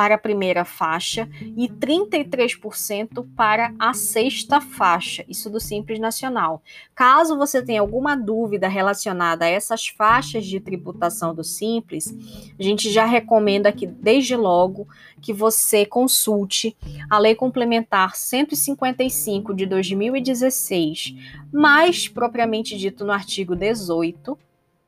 para 0.00 0.14
a 0.14 0.18
primeira 0.18 0.64
faixa 0.64 1.28
e 1.54 1.68
33% 1.68 3.26
para 3.36 3.74
a 3.78 3.92
sexta 3.92 4.58
faixa, 4.58 5.22
isso 5.28 5.50
do 5.50 5.60
Simples 5.60 6.00
Nacional. 6.00 6.62
Caso 6.94 7.36
você 7.36 7.62
tenha 7.62 7.82
alguma 7.82 8.16
dúvida 8.16 8.66
relacionada 8.66 9.44
a 9.44 9.48
essas 9.48 9.88
faixas 9.88 10.46
de 10.46 10.58
tributação 10.58 11.34
do 11.34 11.44
Simples, 11.44 12.16
a 12.58 12.62
gente 12.62 12.90
já 12.90 13.04
recomenda 13.04 13.70
que 13.70 13.86
desde 13.86 14.34
logo 14.36 14.88
que 15.20 15.34
você 15.34 15.84
consulte 15.84 16.74
a 17.10 17.18
Lei 17.18 17.34
Complementar 17.34 18.16
155 18.16 19.52
de 19.52 19.66
2016, 19.66 21.14
mais 21.52 22.08
propriamente 22.08 22.78
dito 22.78 23.04
no 23.04 23.12
artigo 23.12 23.54
18, 23.54 24.38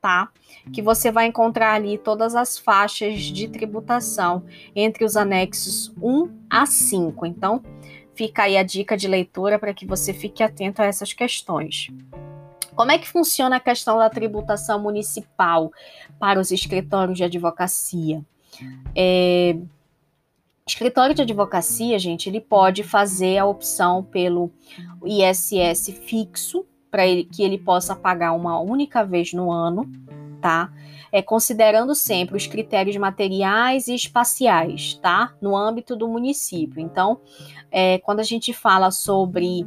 tá? 0.02 0.28
Que 0.72 0.82
você 0.82 1.12
vai 1.12 1.26
encontrar 1.26 1.74
ali 1.74 1.96
todas 1.96 2.34
as 2.34 2.58
faixas 2.58 3.20
de 3.20 3.46
tributação 3.46 4.44
entre 4.74 5.04
os 5.04 5.16
anexos 5.16 5.94
1 6.02 6.28
a 6.50 6.66
5. 6.66 7.24
Então, 7.24 7.62
fica 8.12 8.42
aí 8.42 8.58
a 8.58 8.64
dica 8.64 8.96
de 8.96 9.06
leitura 9.06 9.60
para 9.60 9.72
que 9.72 9.86
você 9.86 10.12
fique 10.12 10.42
atento 10.42 10.82
a 10.82 10.86
essas 10.86 11.12
questões. 11.12 11.88
Como 12.74 12.90
é 12.90 12.98
que 12.98 13.08
funciona 13.08 13.56
a 13.56 13.60
questão 13.60 13.96
da 13.96 14.10
tributação 14.10 14.80
municipal 14.80 15.72
para 16.18 16.40
os 16.40 16.50
escritórios 16.50 17.16
de 17.16 17.24
advocacia? 17.24 18.24
É, 18.96 19.56
escritório 20.66 21.14
de 21.14 21.22
advocacia, 21.22 21.96
gente, 21.98 22.28
ele 22.28 22.40
pode 22.40 22.82
fazer 22.82 23.38
a 23.38 23.46
opção 23.46 24.02
pelo 24.02 24.50
ISS 25.04 25.92
fixo, 26.04 26.66
para 26.92 27.04
que 27.06 27.42
ele 27.42 27.56
possa 27.56 27.96
pagar 27.96 28.34
uma 28.34 28.60
única 28.60 29.02
vez 29.02 29.32
no 29.32 29.50
ano, 29.50 29.90
tá? 30.42 30.70
É, 31.10 31.22
considerando 31.22 31.94
sempre 31.94 32.36
os 32.36 32.46
critérios 32.46 32.96
materiais 32.98 33.88
e 33.88 33.94
espaciais, 33.94 34.94
tá? 35.02 35.32
No 35.40 35.56
âmbito 35.56 35.96
do 35.96 36.06
município. 36.06 36.80
Então, 36.80 37.18
é, 37.70 37.98
quando 37.98 38.20
a 38.20 38.24
gente 38.24 38.52
fala 38.52 38.90
sobre 38.90 39.66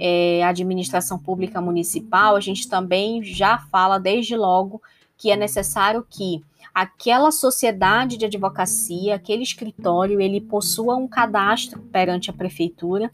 é, 0.00 0.42
administração 0.44 1.18
pública 1.18 1.60
municipal, 1.60 2.36
a 2.36 2.40
gente 2.40 2.66
também 2.66 3.22
já 3.22 3.58
fala 3.58 3.98
desde 3.98 4.34
logo 4.34 4.80
que 5.18 5.30
é 5.30 5.36
necessário 5.36 6.06
que 6.08 6.42
aquela 6.72 7.30
sociedade 7.30 8.16
de 8.16 8.24
advocacia, 8.24 9.14
aquele 9.14 9.42
escritório, 9.42 10.22
ele 10.22 10.40
possua 10.40 10.96
um 10.96 11.06
cadastro 11.06 11.82
perante 11.92 12.30
a 12.30 12.32
prefeitura 12.32 13.10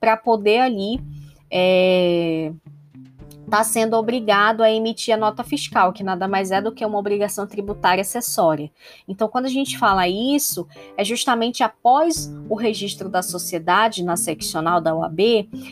para 0.00 0.16
poder 0.16 0.60
ali 0.60 0.98
é, 1.50 2.52
está 3.44 3.62
sendo 3.64 3.96
obrigado 3.96 4.62
a 4.62 4.70
emitir 4.70 5.14
a 5.14 5.16
nota 5.16 5.44
fiscal, 5.44 5.92
que 5.92 6.02
nada 6.02 6.26
mais 6.26 6.50
é 6.50 6.60
do 6.60 6.72
que 6.72 6.84
uma 6.84 6.98
obrigação 6.98 7.46
tributária 7.46 8.02
acessória. 8.02 8.70
Então, 9.06 9.28
quando 9.28 9.46
a 9.46 9.50
gente 9.50 9.78
fala 9.78 10.08
isso, 10.08 10.66
é 10.96 11.04
justamente 11.04 11.62
após 11.62 12.32
o 12.48 12.54
registro 12.54 13.08
da 13.08 13.22
sociedade 13.22 14.02
na 14.02 14.16
seccional 14.16 14.80
da 14.80 14.94
OAB, 14.94 15.20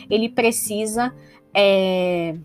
ele 0.09 0.29
precisa 0.29 1.13
é, 1.53 2.35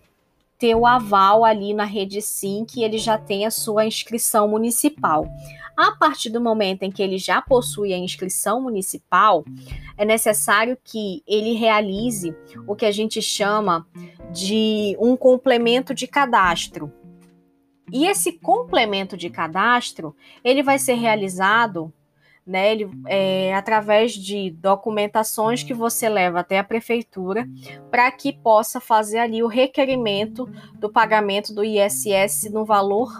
ter 0.57 0.75
o 0.75 0.85
aval 0.85 1.45
ali 1.45 1.73
na 1.73 1.85
rede 1.85 2.21
SIM 2.21 2.65
que 2.65 2.83
ele 2.83 2.97
já 2.97 3.17
tem 3.17 3.45
a 3.45 3.51
sua 3.51 3.85
inscrição 3.85 4.47
municipal. 4.47 5.27
A 5.77 5.91
partir 5.91 6.31
do 6.31 6.41
momento 6.41 6.81
em 6.81 6.91
que 6.91 7.03
ele 7.03 7.19
já 7.19 7.39
possui 7.39 7.93
a 7.93 7.97
inscrição 7.97 8.59
municipal, 8.59 9.45
é 9.95 10.03
necessário 10.03 10.75
que 10.83 11.21
ele 11.27 11.53
realize 11.53 12.35
o 12.65 12.75
que 12.75 12.85
a 12.85 12.91
gente 12.91 13.21
chama 13.21 13.87
de 14.33 14.97
um 14.99 15.15
complemento 15.15 15.93
de 15.93 16.07
cadastro. 16.07 16.91
E 17.93 18.07
esse 18.07 18.33
complemento 18.33 19.15
de 19.15 19.29
cadastro, 19.29 20.15
ele 20.43 20.63
vai 20.63 20.79
ser 20.79 20.95
realizado 20.95 21.93
né, 22.45 22.71
ele, 22.71 22.89
é, 23.05 23.53
através 23.53 24.13
de 24.13 24.51
documentações 24.51 25.63
que 25.63 25.73
você 25.73 26.07
leva 26.07 26.39
até 26.39 26.57
a 26.57 26.63
prefeitura 26.63 27.47
para 27.91 28.09
que 28.09 28.31
possa 28.31 28.79
fazer 28.79 29.19
ali 29.19 29.43
o 29.43 29.47
requerimento 29.47 30.49
do 30.75 30.89
pagamento 30.89 31.53
do 31.53 31.63
ISS 31.63 32.49
no 32.49 32.63
valor 32.63 33.11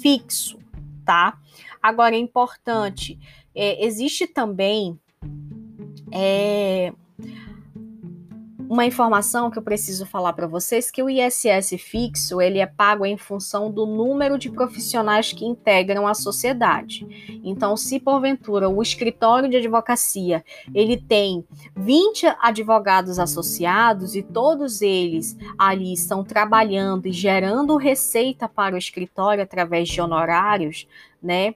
fixo, 0.00 0.58
tá? 1.04 1.38
Agora 1.82 2.14
é 2.14 2.18
importante, 2.18 3.18
é, 3.54 3.84
existe 3.84 4.26
também 4.26 4.98
é, 6.12 6.92
uma 8.72 8.86
informação 8.86 9.50
que 9.50 9.58
eu 9.58 9.62
preciso 9.62 10.06
falar 10.06 10.32
para 10.32 10.46
vocês 10.46 10.90
que 10.90 11.02
o 11.02 11.10
ISS 11.10 11.74
fixo 11.78 12.40
ele 12.40 12.58
é 12.58 12.64
pago 12.66 13.04
em 13.04 13.18
função 13.18 13.70
do 13.70 13.84
número 13.84 14.38
de 14.38 14.50
profissionais 14.50 15.30
que 15.30 15.44
integram 15.44 16.06
a 16.06 16.14
sociedade. 16.14 17.06
Então, 17.44 17.76
se 17.76 18.00
porventura 18.00 18.70
o 18.70 18.80
escritório 18.80 19.50
de 19.50 19.58
advocacia 19.58 20.42
ele 20.74 20.96
tem 20.96 21.44
20 21.76 22.26
advogados 22.40 23.18
associados 23.18 24.16
e 24.16 24.22
todos 24.22 24.80
eles 24.80 25.36
ali 25.58 25.92
estão 25.92 26.24
trabalhando 26.24 27.06
e 27.06 27.12
gerando 27.12 27.76
receita 27.76 28.48
para 28.48 28.74
o 28.74 28.78
escritório 28.78 29.42
através 29.42 29.86
de 29.86 30.00
honorários, 30.00 30.86
né? 31.22 31.54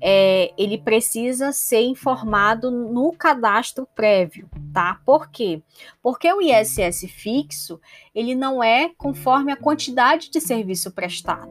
É, 0.00 0.52
ele 0.56 0.78
precisa 0.78 1.52
ser 1.52 1.82
informado 1.82 2.70
no 2.70 3.12
cadastro 3.12 3.86
prévio, 3.94 4.48
tá? 4.72 5.00
Por 5.04 5.30
quê? 5.30 5.62
Porque 6.02 6.32
o 6.32 6.40
ISS 6.40 7.06
fixo, 7.08 7.80
ele 8.14 8.34
não 8.34 8.62
é 8.62 8.90
conforme 8.96 9.52
a 9.52 9.56
quantidade 9.56 10.30
de 10.30 10.40
serviço 10.40 10.90
prestado. 10.90 11.50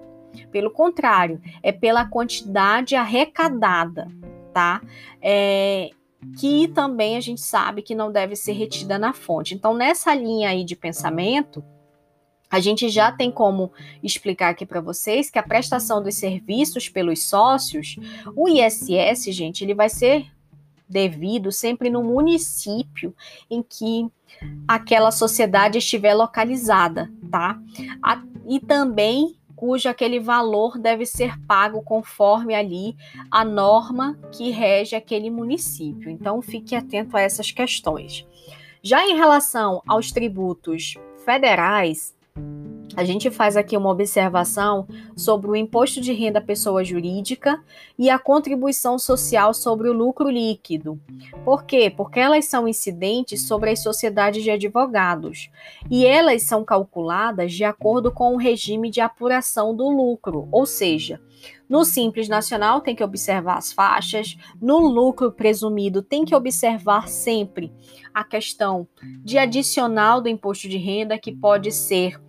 Pelo 0.52 0.72
contrário, 0.72 1.42
é 1.62 1.72
pela 1.72 2.06
quantidade 2.06 2.96
arrecadada, 2.96 4.08
tá? 4.54 4.82
É, 5.22 5.92
que 6.40 6.68
também 6.70 7.18
a 7.18 7.20
gente 7.20 7.42
sabe 7.42 7.82
que 7.82 7.96
não 7.96 8.12
deve 8.12 8.36
ser 8.36 8.54
retida 8.54 8.98
na 8.98 9.14
fonte. 9.14 9.54
Então, 9.54 9.74
nessa 9.74 10.14
linha 10.14 10.50
aí 10.50 10.64
de 10.64 10.76
pensamento, 10.76 11.64
a 12.52 12.60
gente 12.60 12.90
já 12.90 13.12
tem 13.12 13.32
como 13.32 13.72
explicar 14.04 14.50
aqui 14.50 14.66
para 14.66 14.82
vocês 14.82 15.30
que 15.30 15.40
a 15.40 15.44
prestação 15.44 16.04
dos 16.04 16.16
serviços 16.16 16.90
pelos 16.90 17.24
sócios, 17.24 17.96
o 18.36 18.50
ISS, 18.50 19.34
gente, 19.34 19.64
ele 19.64 19.74
vai 19.74 19.88
ser 19.88 20.30
devido 20.88 21.52
sempre 21.54 21.90
no 21.90 22.04
município 22.04 23.16
em 23.50 23.64
que 23.64 24.06
aquela 24.68 25.12
sociedade 25.12 25.78
estiver 25.78 26.14
localizada, 26.14 27.10
tá? 27.32 27.58
e 28.46 28.60
também 28.60 29.38
cujo 29.56 29.88
aquele 29.88 30.20
valor 30.20 30.78
deve 30.78 31.06
ser 31.06 31.40
pago 31.46 31.82
conforme 31.84 32.56
ali 32.56 32.98
a 33.30 33.46
norma 33.46 34.20
que 34.32 34.50
rege 34.50 34.96
aquele 34.96 35.30
município. 35.30 36.10
Então 36.10 36.42
fique 36.42 36.76
atento 36.76 37.16
a 37.16 37.22
essas 37.22 37.52
questões. 37.52 38.26
Já 38.82 39.06
em 39.08 39.16
relação 39.16 39.84
aos 39.88 40.12
tributos 40.12 40.96
federais, 41.24 42.16
a 42.96 43.04
gente 43.04 43.32
faz 43.32 43.56
aqui 43.56 43.78
uma 43.78 43.90
observação 43.90 44.88
sobre 45.16 45.50
o 45.50 45.56
imposto 45.56 46.02
de 46.02 46.12
renda 46.12 46.42
pessoa 46.42 46.84
jurídica 46.84 47.64
e 47.98 48.10
a 48.10 48.20
contribuição 48.20 49.00
social 49.00 49.54
sobre 49.54 49.90
o 49.90 49.94
lucro 49.94 50.30
líquido. 50.30 51.00
Por 51.46 51.64
quê? 51.64 51.90
Porque 51.90 52.20
elas 52.20 52.46
são 52.46 52.68
incidentes 52.68 53.48
sobre 53.48 53.72
as 53.72 53.82
sociedades 53.82 54.44
de 54.44 54.52
advogados 54.52 55.50
e 55.90 56.06
elas 56.06 56.44
são 56.44 56.66
calculadas 56.66 57.54
de 57.54 57.64
acordo 57.64 58.12
com 58.12 58.34
o 58.34 58.38
regime 58.38 58.90
de 58.90 59.00
apuração 59.00 59.76
do 59.76 59.90
lucro, 59.90 60.48
ou 60.52 60.66
seja, 60.66 61.20
no 61.68 61.86
Simples 61.86 62.28
Nacional 62.28 62.82
tem 62.82 62.96
que 62.96 63.04
observar 63.04 63.58
as 63.58 63.72
faixas, 63.72 64.36
no 64.62 64.80
lucro 64.80 65.32
presumido 65.32 66.02
tem 66.02 66.26
que 66.26 66.36
observar 66.36 67.08
sempre 67.08 67.72
a 68.14 68.24
questão 68.24 68.88
de 69.24 69.38
adicional 69.38 70.22
do 70.22 70.28
imposto 70.28 70.68
de 70.68 70.78
renda, 70.78 71.18
que 71.18 71.32
pode 71.32 71.72
ser 71.72 72.20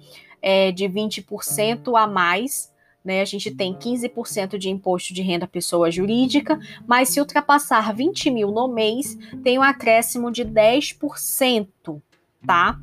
é, 0.42 0.72
de 0.72 0.84
20% 0.84 1.96
a 1.96 2.06
mais. 2.06 2.70
Né, 3.04 3.20
a 3.20 3.24
gente 3.24 3.50
tem 3.50 3.74
15% 3.74 4.56
de 4.56 4.70
imposto 4.70 5.12
de 5.12 5.22
renda 5.22 5.46
pessoa 5.46 5.90
jurídica, 5.90 6.60
mas 6.86 7.08
se 7.08 7.18
ultrapassar 7.18 7.92
20 7.92 8.30
mil 8.30 8.52
no 8.52 8.68
mês, 8.68 9.18
tem 9.42 9.58
um 9.58 9.62
acréscimo 9.62 10.30
de 10.30 10.44
10%, 10.44 11.66
tá? 12.46 12.78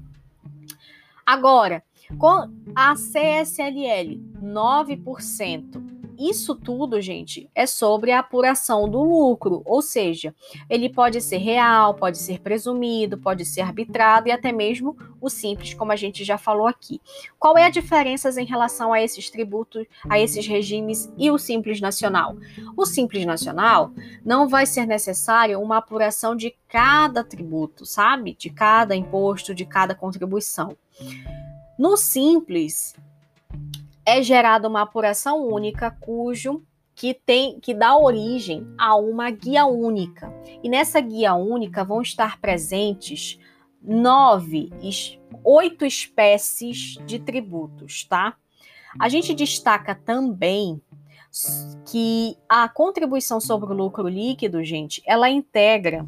Agora, 1.26 1.84
Com 2.18 2.50
a 2.76 2.96
CSLL, 2.96 4.20
9%. 4.42 5.99
Isso 6.20 6.54
tudo, 6.54 7.00
gente, 7.00 7.50
é 7.56 7.66
sobre 7.66 8.12
a 8.12 8.20
apuração 8.20 8.90
do 8.90 9.02
lucro, 9.02 9.62
ou 9.66 9.82
seja, 9.82 10.36
ele 10.70 10.90
pode 10.90 11.22
ser 11.22 11.38
real, 11.38 11.94
pode 11.94 12.18
ser 12.18 12.42
presumido, 12.42 13.18
pode 13.18 13.46
ser 13.46 13.62
arbitrado 13.62 14.28
e 14.28 14.32
até 14.32 14.52
mesmo 14.52 14.98
o 15.22 15.30
simples, 15.30 15.74
como 15.74 15.94
a 15.94 15.96
gente 15.96 16.26
já 16.26 16.38
falou 16.38 16.68
aqui. 16.68 17.00
Qual 17.40 17.58
é 17.58 17.64
a 17.64 17.70
diferença 17.70 18.30
em 18.42 18.46
relação 18.46 18.92
a 18.92 19.02
esses 19.02 19.30
tributos, 19.30 19.86
a 20.10 20.20
esses 20.20 20.46
regimes 20.46 21.10
e 21.18 21.32
o 21.32 21.38
simples 21.38 21.80
nacional? 21.80 22.36
O 22.76 22.86
simples 22.86 23.26
nacional 23.26 23.94
não 24.26 24.50
vai 24.50 24.66
ser 24.66 24.86
necessário 24.86 25.62
uma 25.62 25.78
apuração 25.78 26.36
de 26.36 26.54
cada 26.68 27.24
tributo, 27.24 27.86
sabe? 27.86 28.36
De 28.38 28.50
cada 28.50 28.94
imposto, 28.94 29.56
de 29.56 29.66
cada 29.66 29.96
contribuição. 29.96 30.76
No 31.78 31.96
simples, 31.96 32.94
é 34.06 34.22
gerada 34.22 34.68
uma 34.68 34.82
apuração 34.82 35.46
única 35.48 35.92
cujo 35.92 36.64
que 36.96 37.14
tem 37.14 37.60
que 37.62 37.74
dá 37.74 37.98
origem 37.98 38.68
a 38.78 38.96
uma 38.96 39.32
guia 39.32 39.66
única. 39.66 40.34
E 40.62 40.68
nessa 40.68 41.00
guia 41.00 41.34
única 41.34 41.84
vão 41.84 42.02
estar 42.02 42.40
presentes 42.40 43.40
nove, 43.82 44.70
oito 45.44 45.86
espécies 45.86 46.98
de 47.06 47.20
tributos, 47.20 48.04
tá? 48.04 48.36
A 49.00 49.08
gente 49.08 49.34
destaca 49.34 49.96
também 49.96 50.82
que 51.90 52.36
a 52.50 52.68
contribuição 52.68 53.40
sobre 53.40 53.72
o 53.72 53.76
lucro 53.76 54.08
líquido, 54.08 54.64
gente, 54.64 55.02
ela 55.06 55.30
integra, 55.30 56.06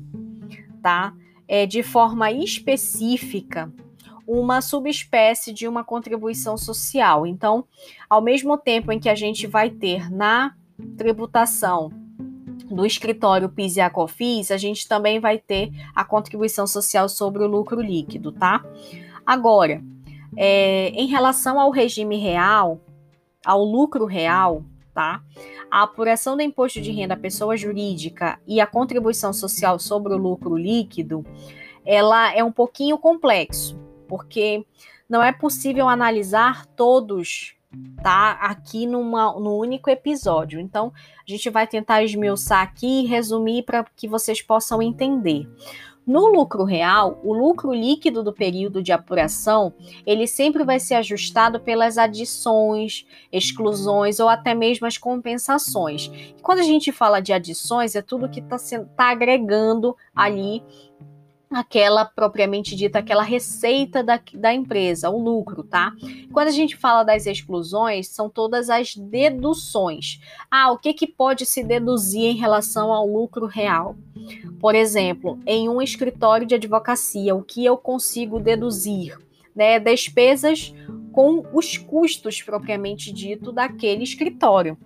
tá? 0.82 1.14
É, 1.48 1.66
de 1.66 1.84
forma 1.84 2.32
específica 2.32 3.72
uma 4.32 4.62
subespécie 4.62 5.52
de 5.52 5.68
uma 5.68 5.84
contribuição 5.84 6.58
social. 6.58 7.28
Então, 7.28 7.66
ao 8.10 8.22
mesmo 8.22 8.58
tempo 8.58 8.92
em 8.92 9.00
que 9.00 9.10
a 9.10 9.16
gente 9.16 9.46
vai 9.46 9.70
ter 9.70 10.10
na 10.10 10.56
tributação 10.98 11.92
do 12.70 12.86
escritório 12.86 13.50
PIS 13.50 13.76
e 13.76 13.82
ACOFIS, 13.82 14.52
a 14.52 14.58
gente 14.58 14.88
também 14.88 15.20
vai 15.20 15.38
ter 15.38 15.70
a 15.94 16.06
contribuição 16.06 16.66
social 16.66 17.10
sobre 17.10 17.44
o 17.44 17.48
lucro 17.48 17.82
líquido, 17.82 18.32
tá? 18.32 18.64
Agora, 19.26 19.84
é, 20.38 20.88
em 20.90 21.08
relação 21.08 21.60
ao 21.60 21.70
regime 21.70 22.16
real, 22.16 22.80
ao 23.46 23.66
lucro 23.66 24.06
real, 24.06 24.64
tá? 24.94 25.22
A 25.70 25.84
apuração 25.84 26.38
do 26.38 26.42
imposto 26.42 26.80
de 26.80 26.92
renda 26.92 27.16
à 27.16 27.18
pessoa 27.18 27.58
jurídica 27.58 28.40
e 28.48 28.62
a 28.62 28.68
contribuição 28.68 29.34
social 29.34 29.78
sobre 29.78 30.14
o 30.14 30.18
lucro 30.18 30.56
líquido, 30.56 31.26
ela 31.86 32.34
é 32.34 32.42
um 32.42 32.52
pouquinho 32.52 32.98
complexo, 32.98 33.78
porque 34.12 34.66
não 35.10 35.24
é 35.24 35.32
possível 35.32 35.88
analisar 35.88 36.66
todos 36.66 37.56
tá 38.04 38.32
aqui 38.42 38.86
numa, 38.86 39.32
num 39.40 39.56
único 39.56 39.90
episódio. 39.90 40.60
Então, 40.60 40.92
a 41.26 41.32
gente 41.32 41.50
vai 41.50 41.66
tentar 41.66 42.04
esmiuçar 42.04 42.62
aqui 42.62 43.04
e 43.04 43.08
resumir 43.08 43.64
para 43.64 43.86
que 43.96 44.10
vocês 44.10 44.42
possam 44.42 44.82
entender. 44.82 45.48
No 46.06 46.28
lucro 46.28 46.66
real, 46.66 47.22
o 47.24 47.32
lucro 47.32 47.72
líquido 47.74 48.22
do 48.22 48.34
período 48.34 48.84
de 48.84 48.92
apuração, 48.92 49.74
ele 50.06 50.28
sempre 50.28 50.66
vai 50.66 50.78
ser 50.78 50.96
ajustado 50.96 51.62
pelas 51.62 51.98
adições, 51.98 53.06
exclusões 53.32 54.20
ou 54.20 54.28
até 54.28 54.54
mesmo 54.54 54.86
as 54.88 54.98
compensações. 54.98 56.12
E 56.38 56.42
quando 56.42 56.60
a 56.60 56.64
gente 56.64 56.92
fala 56.92 57.22
de 57.22 57.32
adições, 57.32 57.96
é 57.96 58.02
tudo 58.02 58.28
que 58.28 58.42
está 58.42 58.58
tá 58.98 59.12
agregando 59.12 59.96
ali 60.14 60.62
aquela 61.52 62.06
propriamente 62.06 62.76
dita, 62.76 63.00
aquela 63.00 63.24
receita 63.24 64.02
da, 64.04 64.20
da 64.34 64.54
empresa, 64.54 65.10
o 65.10 65.22
lucro, 65.22 65.64
tá? 65.64 65.94
Quando 66.32 66.48
a 66.48 66.52
gente 66.52 66.78
fala 66.78 67.04
das 67.04 67.26
exclusões, 67.26 68.08
são 68.08 68.30
todas 68.30 68.70
as 68.70 68.96
deduções. 68.96 70.22
Ah, 70.50 70.72
o 70.72 70.78
que, 70.78 70.94
que 70.94 71.06
pode 71.06 71.46
se 71.46 71.64
deduzir 71.64 72.24
em 72.24 72.38
relação 72.38 72.94
ao 72.94 73.06
lucro 73.06 73.46
real? 73.46 73.96
Por 74.60 74.76
exemplo, 74.76 75.40
em 75.46 75.68
um 75.68 75.82
escritório 75.82 76.48
de 76.48 76.56
advocacia, 76.56 77.36
o 77.36 77.44
que 77.44 77.66
eu 77.66 77.78
consigo 77.78 78.40
deduzir? 78.40 79.18
Né, 79.54 79.78
despesas 79.82 80.74
com 81.12 81.46
os 81.52 81.78
custos 81.78 82.42
propriamente 82.42 83.12
dito 83.12 83.52
daquele 83.52 84.02
escritório. 84.02 84.78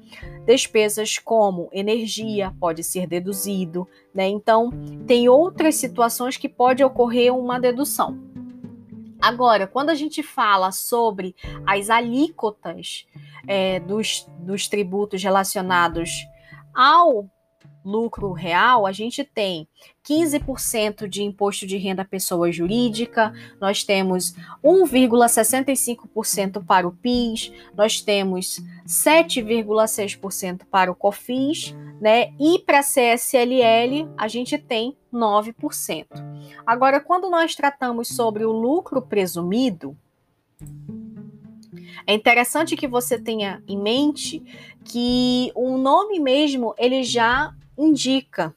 Despesas 0.45 1.17
como 1.17 1.69
energia 1.71 2.53
pode 2.59 2.83
ser 2.83 3.07
deduzido, 3.07 3.87
né? 4.13 4.27
Então, 4.27 4.69
tem 5.07 5.27
outras 5.27 5.75
situações 5.75 6.37
que 6.37 6.47
pode 6.47 6.83
ocorrer 6.83 7.35
uma 7.35 7.59
dedução. 7.59 8.17
Agora, 9.21 9.65
quando 9.65 9.89
a 9.89 9.95
gente 9.95 10.21
fala 10.21 10.71
sobre 10.71 11.35
as 11.65 11.89
alíquotas 11.89 13.07
é, 13.47 13.79
dos, 13.79 14.29
dos 14.39 14.67
tributos 14.67 15.23
relacionados 15.23 16.27
ao 16.73 17.29
lucro 17.86 18.31
real, 18.31 18.86
a 18.86 18.91
gente 18.91 19.23
tem 19.23 19.67
15% 20.03 21.07
de 21.07 21.23
imposto 21.23 21.67
de 21.67 21.77
renda 21.77 22.03
pessoa 22.03 22.51
jurídica, 22.51 23.31
nós 23.61 23.83
temos 23.83 24.33
1,65% 24.63 26.65
para 26.65 26.88
o 26.88 26.91
PIS, 26.91 27.51
nós 27.75 28.01
temos 28.01 28.59
7,6% 28.88 30.61
para 30.69 30.91
o 30.91 30.95
COFINS, 30.95 31.75
né? 32.01 32.33
E 32.39 32.59
para 32.59 32.79
a 32.79 32.83
CSLL 32.83 34.09
a 34.17 34.27
gente 34.27 34.57
tem 34.57 34.97
9%. 35.13 36.07
Agora, 36.65 36.99
quando 36.99 37.29
nós 37.29 37.55
tratamos 37.55 38.09
sobre 38.09 38.43
o 38.43 38.51
lucro 38.51 39.01
presumido, 39.01 39.95
é 42.07 42.13
interessante 42.13 42.75
que 42.75 42.88
você 42.88 43.19
tenha 43.19 43.63
em 43.67 43.77
mente 43.77 44.43
que 44.83 45.51
o 45.55 45.77
nome 45.77 46.19
mesmo 46.19 46.73
ele 46.77 47.03
já 47.03 47.53
indica 47.78 48.55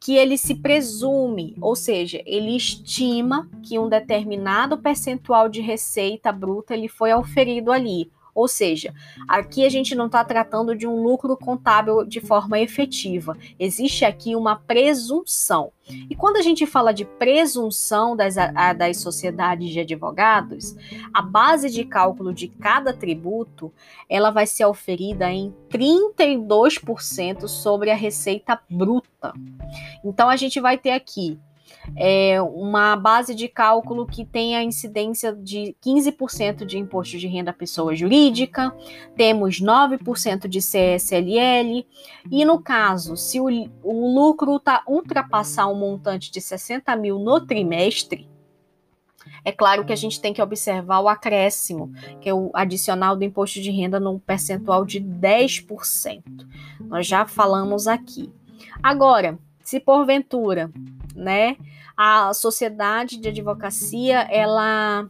que 0.00 0.16
ele 0.16 0.36
se 0.36 0.56
presume, 0.56 1.56
ou 1.60 1.76
seja, 1.76 2.20
ele 2.26 2.56
estima 2.56 3.48
que 3.62 3.78
um 3.78 3.88
determinado 3.88 4.76
percentual 4.76 5.48
de 5.48 5.60
receita 5.60 6.32
bruta 6.32 6.74
ele 6.74 6.88
foi 6.88 7.12
auferido 7.12 7.70
ali, 7.70 8.10
ou 8.34 8.48
seja, 8.48 8.94
aqui 9.28 9.64
a 9.64 9.68
gente 9.68 9.94
não 9.94 10.06
está 10.06 10.24
tratando 10.24 10.74
de 10.74 10.86
um 10.86 11.02
lucro 11.02 11.36
contábil 11.36 12.04
de 12.04 12.20
forma 12.20 12.58
efetiva. 12.58 13.36
Existe 13.58 14.04
aqui 14.04 14.34
uma 14.34 14.56
presunção. 14.56 15.72
E 16.08 16.14
quando 16.14 16.36
a 16.36 16.42
gente 16.42 16.64
fala 16.64 16.92
de 16.92 17.04
presunção 17.04 18.16
das, 18.16 18.36
das 18.76 18.98
sociedades 18.98 19.68
de 19.70 19.80
advogados, 19.80 20.74
a 21.12 21.20
base 21.20 21.70
de 21.70 21.84
cálculo 21.84 22.32
de 22.32 22.48
cada 22.48 22.92
tributo 22.92 23.72
ela 24.08 24.30
vai 24.30 24.46
ser 24.46 24.64
oferida 24.64 25.30
em 25.30 25.54
32% 25.68 27.48
sobre 27.48 27.90
a 27.90 27.96
receita 27.96 28.58
bruta. 28.70 29.34
Então 30.04 30.28
a 30.28 30.36
gente 30.36 30.60
vai 30.60 30.78
ter 30.78 30.92
aqui 30.92 31.38
é, 31.96 32.40
uma 32.40 32.96
base 32.96 33.34
de 33.34 33.48
cálculo 33.48 34.06
que 34.06 34.24
tem 34.24 34.56
a 34.56 34.62
incidência 34.62 35.32
de 35.32 35.76
15% 35.84 36.64
de 36.64 36.78
imposto 36.78 37.18
de 37.18 37.26
renda 37.26 37.50
à 37.50 37.54
pessoa 37.54 37.94
jurídica, 37.94 38.74
temos 39.16 39.60
9% 39.60 40.48
de 40.48 40.58
CSLL, 40.58 41.86
e 42.30 42.44
no 42.44 42.60
caso, 42.60 43.16
se 43.16 43.40
o, 43.40 43.46
o 43.82 44.14
lucro 44.14 44.58
tá, 44.58 44.82
ultrapassar 44.86 45.66
um 45.68 45.74
montante 45.74 46.30
de 46.30 46.40
60 46.40 46.94
mil 46.96 47.18
no 47.18 47.40
trimestre, 47.40 48.28
é 49.44 49.52
claro 49.52 49.84
que 49.84 49.92
a 49.92 49.96
gente 49.96 50.20
tem 50.20 50.32
que 50.32 50.42
observar 50.42 51.00
o 51.00 51.08
acréscimo, 51.08 51.92
que 52.20 52.28
é 52.28 52.34
o 52.34 52.50
adicional 52.54 53.16
do 53.16 53.24
imposto 53.24 53.60
de 53.60 53.70
renda 53.70 53.98
no 53.98 54.18
percentual 54.20 54.84
de 54.84 55.00
10%. 55.00 56.22
Nós 56.80 57.06
já 57.06 57.26
falamos 57.26 57.86
aqui. 57.88 58.30
Agora, 58.82 59.38
se 59.62 59.80
porventura, 59.80 60.70
né, 61.14 61.56
a 61.96 62.32
sociedade 62.34 63.18
de 63.18 63.28
advocacia 63.28 64.20
ela 64.30 65.08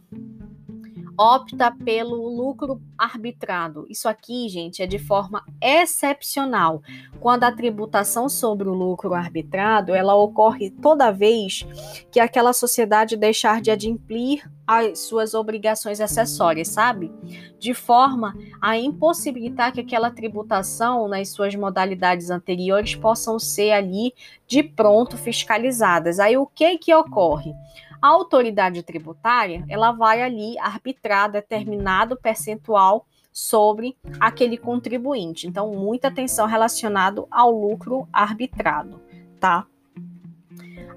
opta 1.17 1.71
pelo 1.71 2.27
lucro 2.27 2.81
arbitrado. 2.97 3.85
Isso 3.89 4.07
aqui, 4.07 4.49
gente, 4.49 4.81
é 4.81 4.87
de 4.87 4.97
forma 4.97 5.43
excepcional. 5.61 6.81
Quando 7.19 7.43
a 7.43 7.51
tributação 7.51 8.27
sobre 8.27 8.67
o 8.67 8.73
lucro 8.73 9.13
arbitrado, 9.13 9.93
ela 9.93 10.15
ocorre 10.15 10.69
toda 10.69 11.11
vez 11.11 11.65
que 12.11 12.19
aquela 12.19 12.53
sociedade 12.53 13.15
deixar 13.15 13.61
de 13.61 13.71
adimplir 13.71 14.49
as 14.65 14.99
suas 14.99 15.33
obrigações 15.33 15.99
acessórias, 15.99 16.69
sabe? 16.69 17.11
De 17.59 17.73
forma 17.73 18.33
a 18.61 18.77
impossibilitar 18.77 19.73
que 19.73 19.81
aquela 19.81 20.09
tributação 20.09 21.07
nas 21.07 21.29
suas 21.29 21.53
modalidades 21.53 22.29
anteriores 22.29 22.95
possam 22.95 23.37
ser 23.37 23.71
ali 23.71 24.13
de 24.47 24.63
pronto 24.63 25.17
fiscalizadas. 25.17 26.19
Aí 26.19 26.37
o 26.37 26.47
que 26.47 26.77
que 26.77 26.93
ocorre? 26.93 27.53
A 28.03 28.09
autoridade 28.09 28.83
tributária, 28.83 29.63
ela 29.69 29.93
vai 29.93 30.21
ali 30.21 30.59
arbitrar 30.59 31.31
determinado 31.31 32.17
percentual 32.17 33.07
sobre 33.31 33.95
aquele 34.19 34.57
contribuinte. 34.57 35.47
Então, 35.47 35.71
muita 35.71 36.09
atenção 36.09 36.45
relacionado 36.45 37.25
ao 37.31 37.49
lucro 37.49 38.05
arbitrado, 38.11 39.01
tá? 39.39 39.65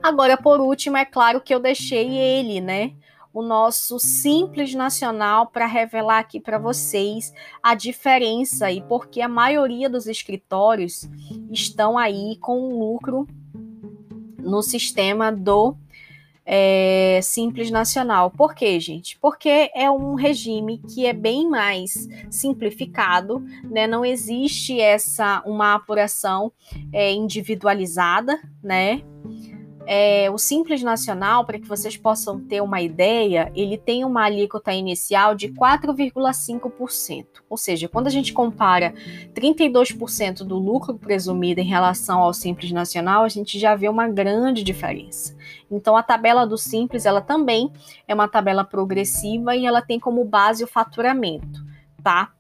Agora, 0.03 0.37
por 0.37 0.61
último, 0.61 0.97
é 0.97 1.05
claro 1.05 1.41
que 1.41 1.55
eu 1.55 1.61
deixei 1.61 2.09
ele, 2.17 2.61
né? 2.61 2.93
o 3.33 3.43
nosso 3.43 4.01
Simples 4.01 4.75
Nacional 4.75 5.47
para 5.47 5.67
revelar 5.67 6.19
aqui 6.19 6.41
para 6.41 6.59
vocês 6.59 7.35
a 7.63 7.75
diferença 7.75 8.73
e 8.73 8.81
porque 8.81 9.21
a 9.21 9.29
maioria 9.29 9.91
dos 9.91 10.07
escritórios 10.07 11.07
estão 11.53 11.99
aí 11.99 12.37
com 12.41 12.79
lucro 12.79 13.29
no 14.39 14.63
sistema 14.63 15.31
do 15.31 15.77
é, 16.47 17.19
Simples 17.23 17.71
Nacional. 17.71 18.31
Por 18.31 18.55
quê, 18.55 18.79
gente? 18.79 19.19
Porque 19.19 19.71
é 19.75 19.91
um 19.91 20.15
regime 20.15 20.79
que 20.79 21.05
é 21.05 21.13
bem 21.13 21.51
mais 21.51 22.09
simplificado, 22.31 23.45
né? 23.65 23.89
Não 23.89 24.05
existe 24.05 24.81
essa 24.81 25.43
uma 25.45 25.75
apuração 25.75 26.53
é, 26.93 27.13
individualizada, 27.13 28.41
né? 28.63 29.03
É, 29.87 30.29
o 30.31 30.37
Simples 30.37 30.83
Nacional, 30.83 31.45
para 31.45 31.61
que 31.61 31.69
vocês 31.69 31.97
possam 31.97 32.41
ter 32.41 32.61
uma 32.61 32.81
ideia, 32.81 33.53
ele 33.55 33.79
tem 33.79 34.05
uma 34.05 34.25
alíquota 34.25 34.73
inicial 34.73 35.35
de 35.35 35.49
4,5%. 35.49 37.25
Ou 37.49 37.57
seja, 37.57 37.89
quando 37.89 38.09
a 38.09 38.11
gente 38.11 38.33
compara 38.33 38.93
32% 39.33 40.39
do 40.39 40.59
lucro 40.59 40.99
presumido 40.99 41.61
em 41.61 41.65
relação 41.65 42.21
ao 42.21 42.35
Simples 42.35 42.73
Nacional, 42.73 43.23
a 43.23 43.29
gente 43.29 43.61
já 43.61 43.77
vê 43.77 43.89
uma 43.89 44.09
grande 44.09 44.65
diferença. 44.65 45.37
Então, 45.71 45.97
a 45.97 46.03
tabela 46.03 46.45
do 46.45 46.59
Simples, 46.59 47.07
ela 47.07 47.21
também 47.21 47.73
é 48.09 48.15
uma 48.15 48.27
tabela 48.27 48.65
progressiva 48.65 49.55
e 49.55 49.67
ela 49.67 49.81
tem 49.81 50.01
como 50.01 50.25
base 50.25 50.65
o 50.65 50.69
faturamento, 50.69 51.65
tá? 52.03 52.33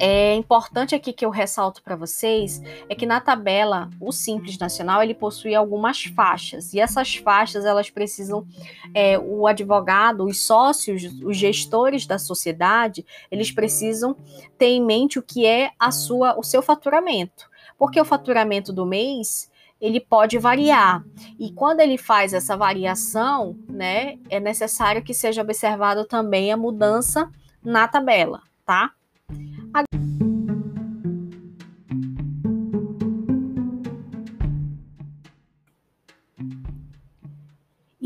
É 0.00 0.34
importante 0.34 0.94
aqui 0.94 1.12
que 1.12 1.24
eu 1.24 1.30
ressalto 1.30 1.82
para 1.82 1.96
vocês 1.96 2.60
é 2.88 2.94
que 2.94 3.06
na 3.06 3.20
tabela 3.20 3.88
o 4.00 4.12
Simples 4.12 4.58
Nacional 4.58 5.02
ele 5.02 5.14
possui 5.14 5.54
algumas 5.54 6.04
faixas 6.04 6.74
e 6.74 6.80
essas 6.80 7.16
faixas 7.16 7.64
elas 7.64 7.90
precisam 7.90 8.46
é, 8.94 9.18
o 9.18 9.46
advogado, 9.46 10.24
os 10.24 10.40
sócios, 10.40 11.04
os 11.22 11.36
gestores 11.36 12.06
da 12.06 12.18
sociedade 12.18 13.06
eles 13.30 13.50
precisam 13.50 14.16
ter 14.58 14.68
em 14.68 14.84
mente 14.84 15.18
o 15.18 15.22
que 15.22 15.46
é 15.46 15.70
a 15.78 15.90
sua 15.90 16.38
o 16.38 16.42
seu 16.42 16.62
faturamento 16.62 17.48
porque 17.78 18.00
o 18.00 18.04
faturamento 18.04 18.72
do 18.72 18.86
mês 18.86 19.50
ele 19.80 20.00
pode 20.00 20.38
variar. 20.38 21.04
E 21.38 21.52
quando 21.52 21.80
ele 21.80 21.98
faz 21.98 22.32
essa 22.32 22.56
variação, 22.56 23.56
né, 23.68 24.18
é 24.30 24.40
necessário 24.40 25.02
que 25.02 25.12
seja 25.12 25.42
observado 25.42 26.06
também 26.06 26.50
a 26.50 26.56
mudança 26.56 27.30
na 27.62 27.86
tabela, 27.86 28.42
tá? 28.64 28.92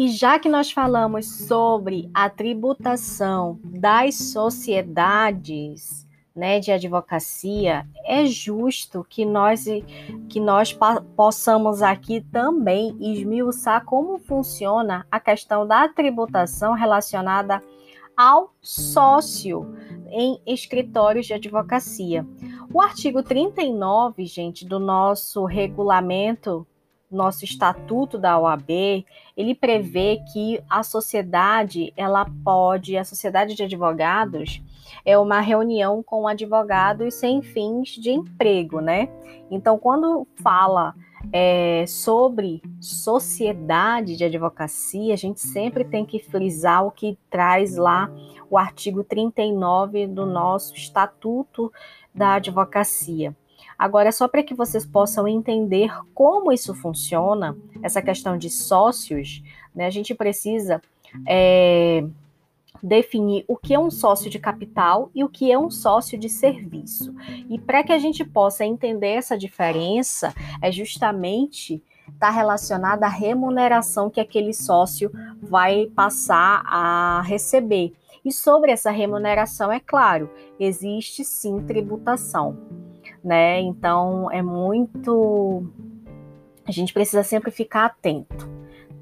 E 0.00 0.08
já 0.08 0.38
que 0.38 0.48
nós 0.48 0.72
falamos 0.72 1.46
sobre 1.46 2.08
a 2.14 2.30
tributação 2.30 3.60
das 3.62 4.14
sociedades, 4.14 6.08
né, 6.34 6.58
de 6.58 6.72
advocacia, 6.72 7.86
é 8.06 8.24
justo 8.24 9.04
que 9.06 9.26
nós 9.26 9.66
que 10.26 10.40
nós 10.40 10.74
possamos 11.14 11.82
aqui 11.82 12.22
também 12.32 12.96
esmiuçar 12.98 13.84
como 13.84 14.16
funciona 14.16 15.06
a 15.10 15.20
questão 15.20 15.66
da 15.66 15.86
tributação 15.86 16.72
relacionada 16.72 17.62
ao 18.16 18.54
sócio 18.62 19.76
em 20.10 20.40
escritórios 20.46 21.26
de 21.26 21.34
advocacia. 21.34 22.26
O 22.72 22.80
artigo 22.80 23.22
39, 23.22 24.24
gente, 24.26 24.66
do 24.66 24.78
nosso 24.78 25.44
regulamento, 25.44 26.66
nosso 27.10 27.44
estatuto 27.44 28.16
da 28.16 28.38
OAB, 28.38 29.04
ele 29.36 29.54
prevê 29.54 30.22
que 30.32 30.62
a 30.70 30.82
sociedade, 30.82 31.92
ela 31.96 32.24
pode, 32.44 32.96
a 32.96 33.04
sociedade 33.04 33.54
de 33.54 33.64
advogados 33.64 34.62
é 35.04 35.18
uma 35.18 35.40
reunião 35.40 36.02
com 36.02 36.28
advogados 36.28 37.14
sem 37.14 37.42
fins 37.42 37.90
de 37.90 38.10
emprego, 38.10 38.80
né? 38.80 39.08
Então, 39.50 39.78
quando 39.78 40.26
fala 40.42 40.94
é, 41.32 41.84
sobre 41.86 42.62
sociedade 42.80 44.16
de 44.16 44.24
advocacia, 44.24 45.12
a 45.12 45.16
gente 45.16 45.40
sempre 45.40 45.84
tem 45.84 46.04
que 46.04 46.18
frisar 46.18 46.84
o 46.84 46.90
que 46.90 47.18
traz 47.28 47.76
lá 47.76 48.10
o 48.50 48.58
artigo 48.58 49.04
39 49.04 50.08
do 50.08 50.26
nosso 50.26 50.74
Estatuto 50.74 51.72
da 52.14 52.34
Advocacia. 52.34 53.34
Agora, 53.78 54.12
só 54.12 54.28
para 54.28 54.42
que 54.42 54.52
vocês 54.52 54.84
possam 54.84 55.26
entender 55.26 55.90
como 56.12 56.52
isso 56.52 56.74
funciona, 56.74 57.56
essa 57.82 58.02
questão 58.02 58.36
de 58.36 58.50
sócios, 58.50 59.42
né, 59.74 59.86
a 59.86 59.90
gente 59.90 60.14
precisa 60.14 60.82
é, 61.26 62.04
definir 62.82 63.44
o 63.48 63.56
que 63.56 63.72
é 63.72 63.78
um 63.78 63.90
sócio 63.90 64.30
de 64.30 64.38
capital 64.38 65.10
e 65.14 65.24
o 65.24 65.28
que 65.28 65.50
é 65.50 65.58
um 65.58 65.70
sócio 65.70 66.18
de 66.18 66.28
serviço. 66.28 67.14
E 67.48 67.58
para 67.58 67.82
que 67.82 67.92
a 67.92 67.98
gente 67.98 68.24
possa 68.24 68.64
entender 68.66 69.12
essa 69.12 69.38
diferença, 69.38 70.34
é 70.60 70.70
justamente 70.70 71.82
está 72.12 72.28
relacionada 72.28 73.06
à 73.06 73.08
remuneração 73.08 74.10
que 74.10 74.20
aquele 74.20 74.52
sócio 74.52 75.10
vai 75.40 75.86
passar 75.94 76.62
a 76.66 77.22
receber. 77.22 77.94
E 78.24 78.32
sobre 78.32 78.70
essa 78.70 78.90
remuneração, 78.90 79.72
é 79.72 79.80
claro, 79.80 80.30
existe 80.58 81.24
sim 81.24 81.60
tributação, 81.60 82.56
né? 83.24 83.60
Então 83.60 84.30
é 84.30 84.42
muito 84.42 85.64
a 86.66 86.72
gente 86.72 86.92
precisa 86.92 87.22
sempre 87.22 87.50
ficar 87.50 87.86
atento, 87.86 88.48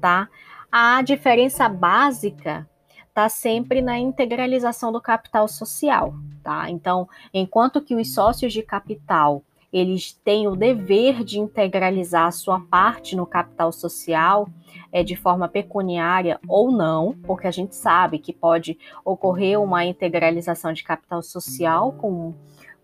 tá? 0.01 0.27
A 0.71 1.01
diferença 1.01 1.67
básica 1.67 2.67
está 3.07 3.27
sempre 3.27 3.81
na 3.81 3.99
integralização 3.99 4.91
do 4.91 5.01
capital 5.01 5.47
social, 5.47 6.13
tá? 6.41 6.69
Então, 6.69 7.07
enquanto 7.33 7.81
que 7.81 7.95
os 7.95 8.13
sócios 8.13 8.53
de 8.53 8.63
capital 8.63 9.43
eles 9.71 10.13
têm 10.13 10.47
o 10.47 10.55
dever 10.55 11.23
de 11.23 11.39
integralizar 11.39 12.25
a 12.25 12.31
sua 12.31 12.59
parte 12.59 13.15
no 13.15 13.25
capital 13.25 13.71
social 13.71 14.49
é, 14.91 15.03
de 15.03 15.15
forma 15.15 15.47
pecuniária 15.47 16.39
ou 16.47 16.71
não, 16.71 17.15
porque 17.23 17.47
a 17.47 17.51
gente 17.51 17.75
sabe 17.75 18.19
que 18.19 18.33
pode 18.33 18.77
ocorrer 19.05 19.59
uma 19.61 19.85
integralização 19.85 20.73
de 20.73 20.83
capital 20.83 21.21
social 21.21 21.93
com, 21.93 22.33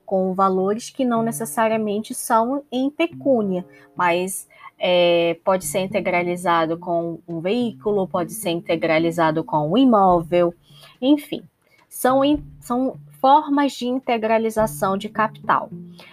com 0.05 0.33
valores 0.33 0.89
que 0.89 1.03
não 1.03 1.23
necessariamente 1.23 2.13
são 2.13 2.63
em 2.71 2.89
pecúnia, 2.89 3.65
mas 3.95 4.47
é, 4.77 5.38
pode 5.43 5.65
ser 5.65 5.79
integralizado 5.79 6.77
com 6.77 7.19
um 7.27 7.39
veículo, 7.39 8.07
pode 8.07 8.33
ser 8.33 8.51
integralizado 8.51 9.43
com 9.43 9.71
um 9.71 9.77
imóvel, 9.77 10.53
enfim, 11.01 11.43
são, 11.89 12.21
são 12.59 12.97
formas 13.26 13.71
de 13.71 13.88
integralização 13.88 14.95
de 14.95 15.09
capital. 15.09 15.71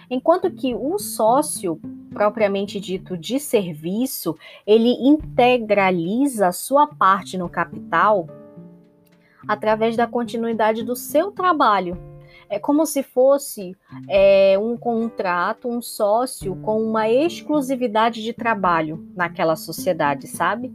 Enquanto 0.09 0.49
que 0.49 0.73
o 0.73 0.97
sócio, 0.97 1.79
propriamente 2.09 2.79
dito 2.79 3.15
de 3.15 3.39
serviço, 3.39 4.35
ele 4.65 4.89
integraliza 4.93 6.51
sua 6.51 6.87
parte 6.87 7.37
no 7.37 7.47
capital 7.47 8.27
através 9.47 9.95
da 9.95 10.07
continuidade 10.07 10.81
do 10.81 10.95
seu 10.95 11.31
trabalho, 11.31 11.95
é 12.49 12.57
como 12.57 12.83
se 12.83 13.03
fosse 13.03 13.77
é, 14.09 14.57
um 14.57 14.75
contrato, 14.75 15.69
um 15.69 15.83
sócio 15.83 16.55
com 16.63 16.81
uma 16.81 17.07
exclusividade 17.11 18.23
de 18.23 18.33
trabalho 18.33 19.07
naquela 19.15 19.55
sociedade, 19.55 20.25
sabe? 20.25 20.73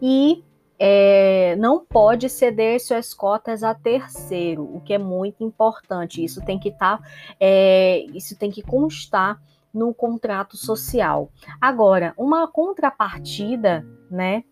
E 0.00 0.44
é, 0.82 1.54
não 1.56 1.84
pode 1.84 2.30
ceder 2.30 2.80
suas 2.80 3.12
cotas 3.12 3.62
a 3.62 3.74
terceiro, 3.74 4.62
o 4.62 4.80
que 4.80 4.94
é 4.94 4.98
muito 4.98 5.44
importante. 5.44 6.24
Isso 6.24 6.42
tem 6.42 6.58
que 6.58 6.70
estar, 6.70 6.96
tá, 6.96 7.08
é, 7.38 8.06
isso 8.14 8.34
tem 8.38 8.50
que 8.50 8.62
constar 8.62 9.38
no 9.74 9.92
contrato 9.92 10.56
social. 10.56 11.30
Agora, 11.60 12.14
uma 12.16 12.48
contrapartida, 12.48 13.86
né? 14.10 14.42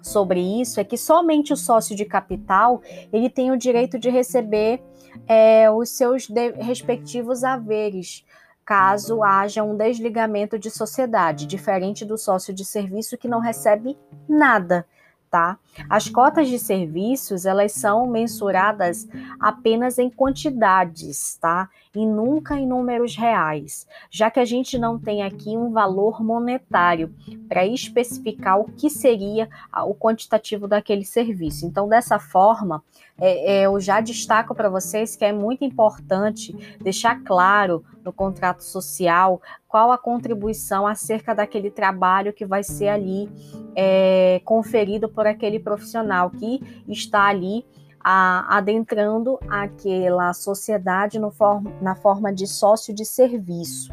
Sobre 0.00 0.40
isso 0.40 0.78
é 0.78 0.84
que 0.84 0.96
somente 0.96 1.52
o 1.52 1.56
sócio 1.56 1.96
de 1.96 2.04
capital 2.04 2.80
ele 3.12 3.28
tem 3.28 3.50
o 3.50 3.58
direito 3.58 3.98
de 3.98 4.08
receber 4.08 4.80
é, 5.26 5.68
os 5.68 5.90
seus 5.90 6.28
respectivos 6.58 7.42
haveres, 7.42 8.24
caso 8.64 9.22
haja 9.22 9.64
um 9.64 9.76
desligamento 9.76 10.58
de 10.58 10.70
sociedade, 10.70 11.44
diferente 11.44 12.04
do 12.04 12.16
sócio 12.16 12.54
de 12.54 12.64
serviço 12.64 13.18
que 13.18 13.28
não 13.28 13.40
recebe 13.40 13.98
nada 14.28 14.86
tá? 15.30 15.58
As 15.88 16.08
cotas 16.08 16.48
de 16.48 16.58
serviços, 16.58 17.46
elas 17.46 17.72
são 17.72 18.06
mensuradas 18.06 19.08
apenas 19.38 19.98
em 19.98 20.10
quantidades, 20.10 21.36
tá? 21.40 21.68
E 21.94 22.06
nunca 22.06 22.58
em 22.58 22.66
números 22.66 23.16
reais, 23.16 23.86
já 24.10 24.30
que 24.30 24.38
a 24.38 24.44
gente 24.44 24.78
não 24.78 24.98
tem 24.98 25.22
aqui 25.22 25.56
um 25.56 25.72
valor 25.72 26.22
monetário 26.22 27.12
para 27.48 27.66
especificar 27.66 28.60
o 28.60 28.70
que 28.70 28.88
seria 28.88 29.48
o 29.84 29.94
quantitativo 29.94 30.68
daquele 30.68 31.04
serviço. 31.04 31.66
Então, 31.66 31.88
dessa 31.88 32.18
forma, 32.18 32.82
é, 33.20 33.58
é, 33.58 33.66
eu 33.66 33.78
já 33.78 34.00
destaco 34.00 34.54
para 34.54 34.70
vocês 34.70 35.14
que 35.14 35.24
é 35.24 35.32
muito 35.32 35.62
importante 35.62 36.56
deixar 36.80 37.22
claro 37.22 37.84
no 38.02 38.12
contrato 38.12 38.64
social 38.64 39.42
qual 39.68 39.92
a 39.92 39.98
contribuição 39.98 40.86
acerca 40.86 41.34
daquele 41.34 41.70
trabalho 41.70 42.32
que 42.32 42.44
vai 42.44 42.64
ser 42.64 42.88
ali 42.88 43.30
é, 43.76 44.40
conferido 44.44 45.08
por 45.08 45.26
aquele 45.26 45.59
profissional 45.60 46.30
que 46.30 46.60
está 46.88 47.24
ali 47.26 47.64
a, 48.02 48.56
adentrando 48.56 49.38
aquela 49.48 50.32
sociedade 50.32 51.18
no 51.18 51.32
na 51.80 51.94
forma 51.94 52.32
de 52.32 52.46
sócio 52.46 52.94
de 52.94 53.04
serviço. 53.04 53.92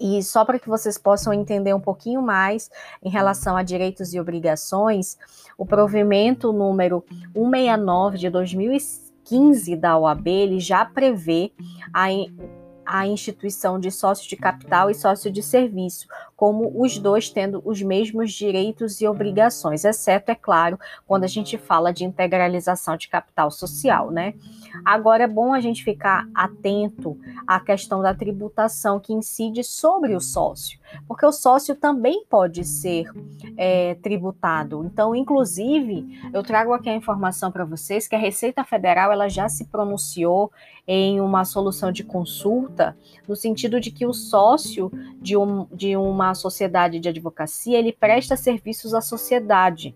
E 0.00 0.22
só 0.22 0.44
para 0.44 0.58
que 0.58 0.68
vocês 0.68 0.98
possam 0.98 1.32
entender 1.32 1.72
um 1.72 1.80
pouquinho 1.80 2.20
mais 2.20 2.70
em 3.02 3.08
relação 3.08 3.56
a 3.56 3.62
direitos 3.62 4.12
e 4.12 4.20
obrigações, 4.20 5.16
o 5.56 5.64
provimento 5.64 6.52
número 6.52 7.04
169 7.34 8.18
de 8.18 8.28
2015 8.28 9.76
da 9.76 9.96
OAB 9.96 10.26
ele 10.26 10.60
já 10.60 10.84
prevê 10.84 11.52
a 11.92 12.08
a 12.86 13.06
instituição 13.06 13.80
de 13.80 13.90
sócio 13.90 14.28
de 14.28 14.36
capital 14.36 14.90
e 14.90 14.94
sócio 14.94 15.30
de 15.30 15.42
serviço, 15.42 16.06
como 16.44 16.70
os 16.76 16.98
dois 16.98 17.30
tendo 17.30 17.62
os 17.64 17.80
mesmos 17.80 18.30
direitos 18.30 19.00
e 19.00 19.08
obrigações, 19.08 19.82
exceto, 19.82 20.30
é 20.30 20.34
claro, 20.34 20.78
quando 21.06 21.24
a 21.24 21.26
gente 21.26 21.56
fala 21.56 21.90
de 21.90 22.04
integralização 22.04 22.98
de 22.98 23.08
capital 23.08 23.50
social, 23.50 24.10
né? 24.10 24.34
Agora 24.84 25.24
é 25.24 25.26
bom 25.26 25.54
a 25.54 25.60
gente 25.62 25.82
ficar 25.82 26.28
atento 26.34 27.16
à 27.46 27.58
questão 27.58 28.02
da 28.02 28.12
tributação 28.12 29.00
que 29.00 29.14
incide 29.14 29.64
sobre 29.64 30.14
o 30.14 30.20
sócio, 30.20 30.78
porque 31.08 31.24
o 31.24 31.32
sócio 31.32 31.74
também 31.74 32.26
pode 32.28 32.62
ser 32.62 33.10
é, 33.56 33.94
tributado. 33.94 34.84
Então, 34.84 35.14
inclusive, 35.14 36.20
eu 36.30 36.42
trago 36.42 36.74
aqui 36.74 36.90
a 36.90 36.94
informação 36.94 37.50
para 37.50 37.64
vocês 37.64 38.06
que 38.06 38.14
a 38.14 38.18
Receita 38.18 38.64
Federal 38.64 39.10
ela 39.10 39.30
já 39.30 39.48
se 39.48 39.64
pronunciou 39.64 40.52
em 40.86 41.20
uma 41.20 41.44
solução 41.44 41.90
de 41.90 42.04
consulta, 42.04 42.96
no 43.26 43.34
sentido 43.34 43.80
de 43.80 43.90
que 43.90 44.04
o 44.04 44.12
sócio 44.12 44.92
de, 45.20 45.36
um, 45.36 45.66
de 45.72 45.96
uma 45.96 46.33
sociedade 46.34 47.00
de 47.00 47.08
advocacia 47.08 47.78
ele 47.78 47.92
presta 47.92 48.36
serviços 48.36 48.94
à 48.94 49.00
sociedade. 49.00 49.94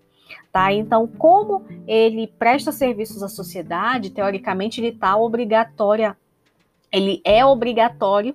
Tá? 0.52 0.73
Então, 0.73 1.06
como 1.06 1.65
ele 1.86 2.27
presta 2.27 2.73
serviços 2.73 3.23
à 3.23 3.28
sociedade, 3.28 4.10
teoricamente 4.10 4.81
ele 4.81 4.89
está 4.89 5.16
obrigatória, 5.16 6.16
ele 6.93 7.20
é 7.24 7.44
obrigatório, 7.44 8.35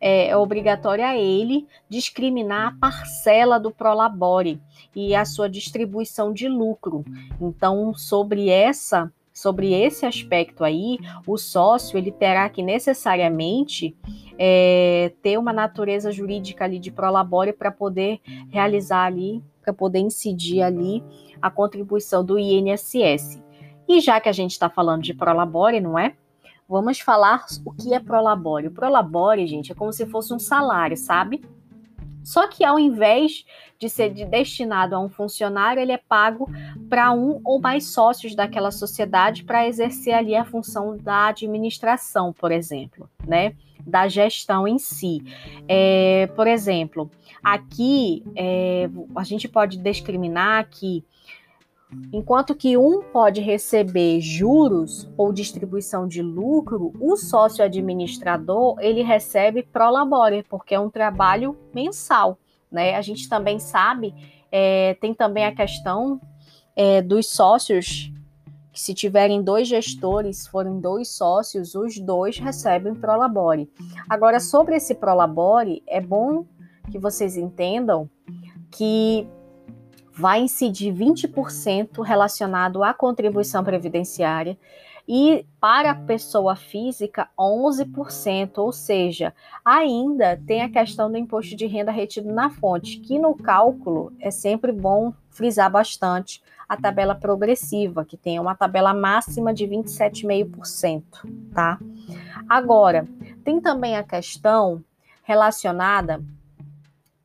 é, 0.00 0.28
é 0.28 0.36
obrigatório 0.36 1.04
a 1.04 1.16
ele 1.16 1.66
discriminar 1.88 2.68
a 2.68 2.78
parcela 2.78 3.58
do 3.58 3.70
prolabore 3.70 4.60
e 4.94 5.14
a 5.14 5.24
sua 5.24 5.48
distribuição 5.48 6.32
de 6.32 6.48
lucro. 6.48 7.04
Então, 7.40 7.94
sobre 7.94 8.48
essa 8.48 9.10
sobre 9.42 9.72
esse 9.74 10.06
aspecto 10.06 10.62
aí, 10.62 10.98
o 11.26 11.36
sócio 11.36 11.98
ele 11.98 12.12
terá 12.12 12.48
que 12.48 12.62
necessariamente 12.62 13.96
é, 14.38 15.12
ter 15.20 15.36
uma 15.36 15.52
natureza 15.52 16.12
jurídica 16.12 16.64
ali 16.64 16.78
de 16.78 16.92
prolabore 16.92 17.52
para 17.52 17.72
poder 17.72 18.20
realizar 18.50 19.04
ali, 19.04 19.42
para 19.60 19.72
poder 19.72 19.98
incidir 19.98 20.62
ali 20.62 21.02
a 21.40 21.50
contribuição 21.50 22.24
do 22.24 22.38
INSS. 22.38 23.42
E 23.88 24.00
já 24.00 24.20
que 24.20 24.28
a 24.28 24.32
gente 24.32 24.52
está 24.52 24.70
falando 24.70 25.02
de 25.02 25.12
prolabore, 25.12 25.80
não 25.80 25.98
é? 25.98 26.14
Vamos 26.68 27.00
falar 27.00 27.44
o 27.66 27.72
que 27.72 27.92
é 27.92 27.98
prolabore. 27.98 28.68
O 28.68 28.70
prolabore, 28.70 29.44
gente, 29.48 29.72
é 29.72 29.74
como 29.74 29.92
se 29.92 30.06
fosse 30.06 30.32
um 30.32 30.38
salário, 30.38 30.96
sabe? 30.96 31.42
Só 32.24 32.48
que 32.48 32.64
ao 32.64 32.78
invés 32.78 33.44
de 33.78 33.88
ser 33.88 34.10
destinado 34.10 34.94
a 34.94 35.00
um 35.00 35.08
funcionário, 35.08 35.82
ele 35.82 35.92
é 35.92 35.98
pago 35.98 36.48
para 36.88 37.12
um 37.12 37.40
ou 37.44 37.60
mais 37.60 37.86
sócios 37.86 38.34
daquela 38.34 38.70
sociedade 38.70 39.44
para 39.44 39.66
exercer 39.66 40.14
ali 40.14 40.36
a 40.36 40.44
função 40.44 40.96
da 40.96 41.28
administração, 41.28 42.32
por 42.32 42.52
exemplo, 42.52 43.08
né? 43.26 43.54
Da 43.84 44.06
gestão 44.06 44.68
em 44.68 44.78
si. 44.78 45.22
É, 45.66 46.28
por 46.36 46.46
exemplo, 46.46 47.10
aqui 47.42 48.22
é, 48.36 48.88
a 49.16 49.24
gente 49.24 49.48
pode 49.48 49.78
discriminar 49.78 50.68
que 50.70 51.04
Enquanto 52.12 52.54
que 52.54 52.76
um 52.76 53.02
pode 53.02 53.40
receber 53.40 54.20
juros 54.20 55.10
ou 55.16 55.32
distribuição 55.32 56.06
de 56.06 56.22
lucro, 56.22 56.92
o 57.00 57.16
sócio 57.16 57.64
administrador 57.64 58.76
ele 58.80 59.02
recebe 59.02 59.62
pro 59.62 59.90
labore, 59.90 60.44
porque 60.48 60.74
é 60.74 60.80
um 60.80 60.90
trabalho 60.90 61.56
mensal. 61.74 62.38
Né? 62.70 62.94
A 62.94 63.02
gente 63.02 63.28
também 63.28 63.58
sabe, 63.58 64.14
é, 64.50 64.94
tem 65.00 65.12
também 65.12 65.44
a 65.44 65.54
questão 65.54 66.20
é, 66.74 67.02
dos 67.02 67.28
sócios, 67.28 68.10
que 68.72 68.80
se 68.80 68.94
tiverem 68.94 69.42
dois 69.42 69.68
gestores, 69.68 70.46
forem 70.46 70.80
dois 70.80 71.08
sócios, 71.08 71.74
os 71.74 71.98
dois 71.98 72.38
recebem 72.38 72.94
pro 72.94 73.16
labore. 73.16 73.70
Agora, 74.08 74.40
sobre 74.40 74.76
esse 74.76 74.94
pro 74.94 75.14
labore, 75.14 75.82
é 75.86 76.00
bom 76.00 76.46
que 76.90 76.98
vocês 76.98 77.36
entendam 77.36 78.08
que 78.70 79.26
vai 80.12 80.42
incidir 80.42 80.92
20% 80.92 82.02
relacionado 82.02 82.82
à 82.82 82.92
contribuição 82.92 83.64
previdenciária 83.64 84.58
e 85.08 85.44
para 85.60 85.90
a 85.90 85.94
pessoa 85.94 86.54
física 86.54 87.28
11%, 87.38 88.58
ou 88.58 88.72
seja, 88.72 89.34
ainda 89.64 90.40
tem 90.46 90.62
a 90.62 90.70
questão 90.70 91.10
do 91.10 91.18
imposto 91.18 91.56
de 91.56 91.66
renda 91.66 91.90
retido 91.90 92.32
na 92.32 92.50
fonte, 92.50 92.98
que 93.00 93.18
no 93.18 93.34
cálculo 93.34 94.12
é 94.20 94.30
sempre 94.30 94.70
bom 94.70 95.12
frisar 95.30 95.70
bastante 95.70 96.42
a 96.68 96.76
tabela 96.76 97.14
progressiva, 97.14 98.04
que 98.04 98.16
tem 98.16 98.38
uma 98.38 98.54
tabela 98.54 98.94
máxima 98.94 99.52
de 99.52 99.66
27,5%, 99.66 101.02
tá? 101.52 101.78
Agora, 102.48 103.06
tem 103.44 103.60
também 103.60 103.96
a 103.96 104.04
questão 104.04 104.82
relacionada 105.22 106.22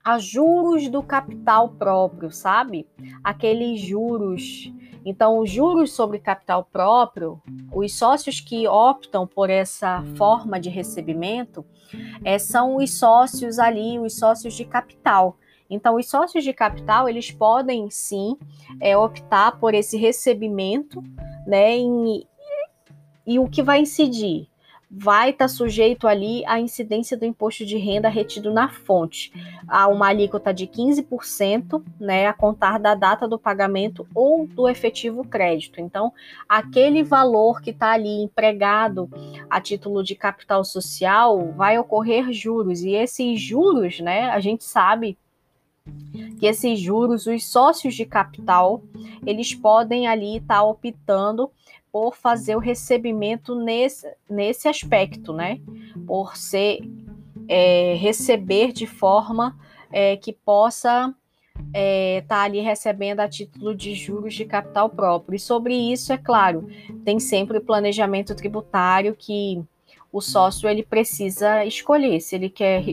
a 0.07 0.17
juros 0.19 0.87
do 0.87 1.03
capital 1.03 1.67
próprio, 1.67 2.31
sabe? 2.31 2.87
Aqueles 3.21 3.81
juros. 3.81 4.71
Então, 5.03 5.39
os 5.39 5.49
juros 5.49 5.91
sobre 5.91 6.17
capital 6.17 6.63
próprio, 6.63 7.41
os 7.73 7.93
sócios 7.93 8.39
que 8.39 8.65
optam 8.69 9.27
por 9.27 9.49
essa 9.49 10.01
forma 10.15 10.61
de 10.61 10.69
recebimento 10.69 11.65
é, 12.23 12.39
são 12.39 12.77
os 12.77 12.97
sócios 12.97 13.59
ali, 13.59 13.99
os 13.99 14.17
sócios 14.17 14.53
de 14.53 14.63
capital. 14.63 15.35
Então, 15.69 15.97
os 15.97 16.09
sócios 16.09 16.41
de 16.41 16.53
capital, 16.53 17.09
eles 17.09 17.29
podem 17.29 17.89
sim 17.91 18.37
é, 18.79 18.95
optar 18.95 19.59
por 19.59 19.73
esse 19.73 19.97
recebimento, 19.97 21.03
né? 21.45 21.75
Em, 21.75 22.25
e 23.25 23.39
o 23.39 23.49
que 23.49 23.61
vai 23.61 23.81
incidir? 23.81 24.47
Vai 24.89 25.31
estar 25.31 25.45
tá 25.45 25.49
sujeito 25.49 26.07
ali 26.07 26.45
à 26.45 26.59
incidência 26.59 27.17
do 27.17 27.25
imposto 27.25 27.65
de 27.65 27.77
renda 27.77 28.07
retido 28.07 28.53
na 28.53 28.69
fonte, 28.69 29.33
a 29.67 29.87
uma 29.87 30.07
alíquota 30.07 30.53
de 30.53 30.65
15%, 30.65 31.83
né, 31.99 32.27
a 32.27 32.33
contar 32.33 32.79
da 32.79 32.95
data 32.95 33.27
do 33.27 33.37
pagamento 33.37 34.07
ou 34.15 34.47
do 34.47 34.67
efetivo 34.67 35.25
crédito. 35.25 35.81
Então, 35.81 36.13
aquele 36.47 37.03
valor 37.03 37.61
que 37.61 37.71
está 37.71 37.91
ali 37.91 38.23
empregado 38.23 39.09
a 39.49 39.59
título 39.59 40.03
de 40.03 40.15
capital 40.15 40.63
social 40.63 41.51
vai 41.51 41.77
ocorrer 41.77 42.31
juros 42.31 42.81
e 42.81 42.91
esses 42.91 43.41
juros, 43.41 43.99
né, 43.99 44.29
a 44.29 44.39
gente 44.39 44.63
sabe 44.63 45.17
que 46.39 46.45
esses 46.45 46.79
juros, 46.79 47.27
os 47.27 47.45
sócios 47.45 47.95
de 47.95 48.05
capital, 48.05 48.81
eles 49.25 49.53
podem 49.53 50.07
ali 50.07 50.37
estar 50.37 50.55
tá 50.55 50.63
optando 50.63 51.51
por 51.97 52.15
fazer 52.15 52.55
o 52.55 52.59
recebimento 52.59 53.55
nesse, 53.55 54.07
nesse 54.29 54.67
aspecto, 54.67 55.33
né? 55.33 55.59
Por 56.05 56.37
ser 56.37 56.87
é, 57.49 57.95
receber 57.95 58.71
de 58.71 58.85
forma 58.85 59.57
é, 59.91 60.15
que 60.15 60.31
possa 60.31 61.11
estar 61.55 61.73
é, 61.73 62.21
tá 62.27 62.43
ali 62.43 62.59
recebendo 62.59 63.19
a 63.19 63.27
título 63.27 63.73
de 63.73 63.95
juros 63.95 64.35
de 64.35 64.45
capital 64.45 64.91
próprio. 64.91 65.37
E 65.37 65.39
sobre 65.39 65.73
isso, 65.73 66.13
é 66.13 66.19
claro, 66.19 66.69
tem 67.03 67.19
sempre 67.19 67.57
o 67.57 67.61
planejamento 67.61 68.35
tributário 68.35 69.15
que 69.15 69.65
o 70.17 70.21
sócio 70.21 70.67
ele 70.67 70.83
precisa 70.83 71.63
escolher 71.63 72.19
se 72.19 72.35
ele 72.35 72.49
quer 72.49 72.83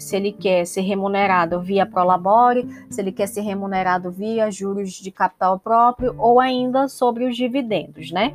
se 0.00 0.16
ele 0.16 0.32
quer 0.32 0.66
ser 0.66 0.80
remunerado 0.80 1.60
via 1.60 1.86
prolabore, 1.86 2.68
se 2.90 3.00
ele 3.00 3.12
quer 3.12 3.28
ser 3.28 3.42
remunerado 3.42 4.10
via 4.10 4.50
juros 4.50 4.92
de 4.94 5.12
capital 5.12 5.60
próprio 5.60 6.14
ou 6.18 6.40
ainda 6.40 6.88
sobre 6.88 7.24
os 7.24 7.36
dividendos, 7.36 8.10
né? 8.10 8.34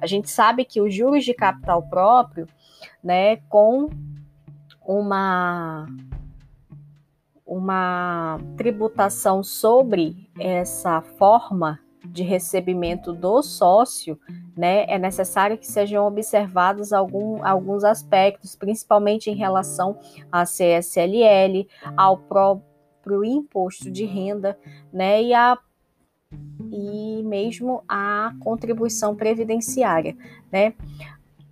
A 0.00 0.06
gente 0.06 0.30
sabe 0.30 0.64
que 0.64 0.80
os 0.80 0.94
juros 0.94 1.24
de 1.24 1.34
capital 1.34 1.82
próprio, 1.82 2.46
né, 3.02 3.36
com 3.48 3.90
uma 4.86 5.88
uma 7.44 8.38
tributação 8.56 9.42
sobre 9.42 10.30
essa 10.38 11.02
forma 11.02 11.80
de 12.12 12.22
recebimento 12.22 13.12
do 13.12 13.42
sócio, 13.42 14.20
né, 14.54 14.84
é 14.86 14.98
necessário 14.98 15.56
que 15.56 15.66
sejam 15.66 16.06
observados 16.06 16.92
algum, 16.92 17.44
alguns 17.44 17.84
aspectos, 17.84 18.54
principalmente 18.54 19.30
em 19.30 19.34
relação 19.34 19.98
à 20.30 20.44
CSLL, 20.44 21.66
ao 21.96 22.18
próprio 22.18 23.24
imposto 23.24 23.90
de 23.90 24.04
renda, 24.04 24.58
né, 24.92 25.22
e 25.22 25.34
a 25.34 25.58
e 26.70 27.22
mesmo 27.24 27.84
a 27.86 28.32
contribuição 28.40 29.14
previdenciária, 29.14 30.16
né? 30.50 30.72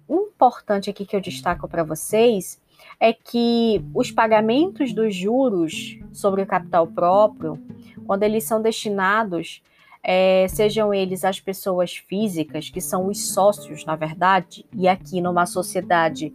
Importante 0.09 0.89
aqui 0.89 1.05
que 1.05 1.15
eu 1.15 1.21
destaco 1.21 1.69
para 1.69 1.85
vocês 1.85 2.59
é 2.99 3.13
que 3.13 3.85
os 3.95 4.11
pagamentos 4.11 4.95
dos 4.95 5.15
juros 5.15 5.99
sobre 6.13 6.41
o 6.41 6.47
capital 6.47 6.87
próprio, 6.87 7.59
quando 8.07 8.23
eles 8.23 8.45
são 8.45 8.63
destinados 8.63 9.63
é, 10.03 10.47
sejam 10.49 10.95
eles 10.95 11.25
as 11.25 11.39
pessoas 11.39 11.97
físicas, 11.97 12.71
que 12.71 12.81
são 12.81 13.07
os 13.07 13.33
sócios, 13.33 13.85
na 13.85 13.97
verdade, 13.97 14.65
e 14.75 14.89
aqui 14.89 15.21
numa 15.21 15.45
sociedade 15.45 16.35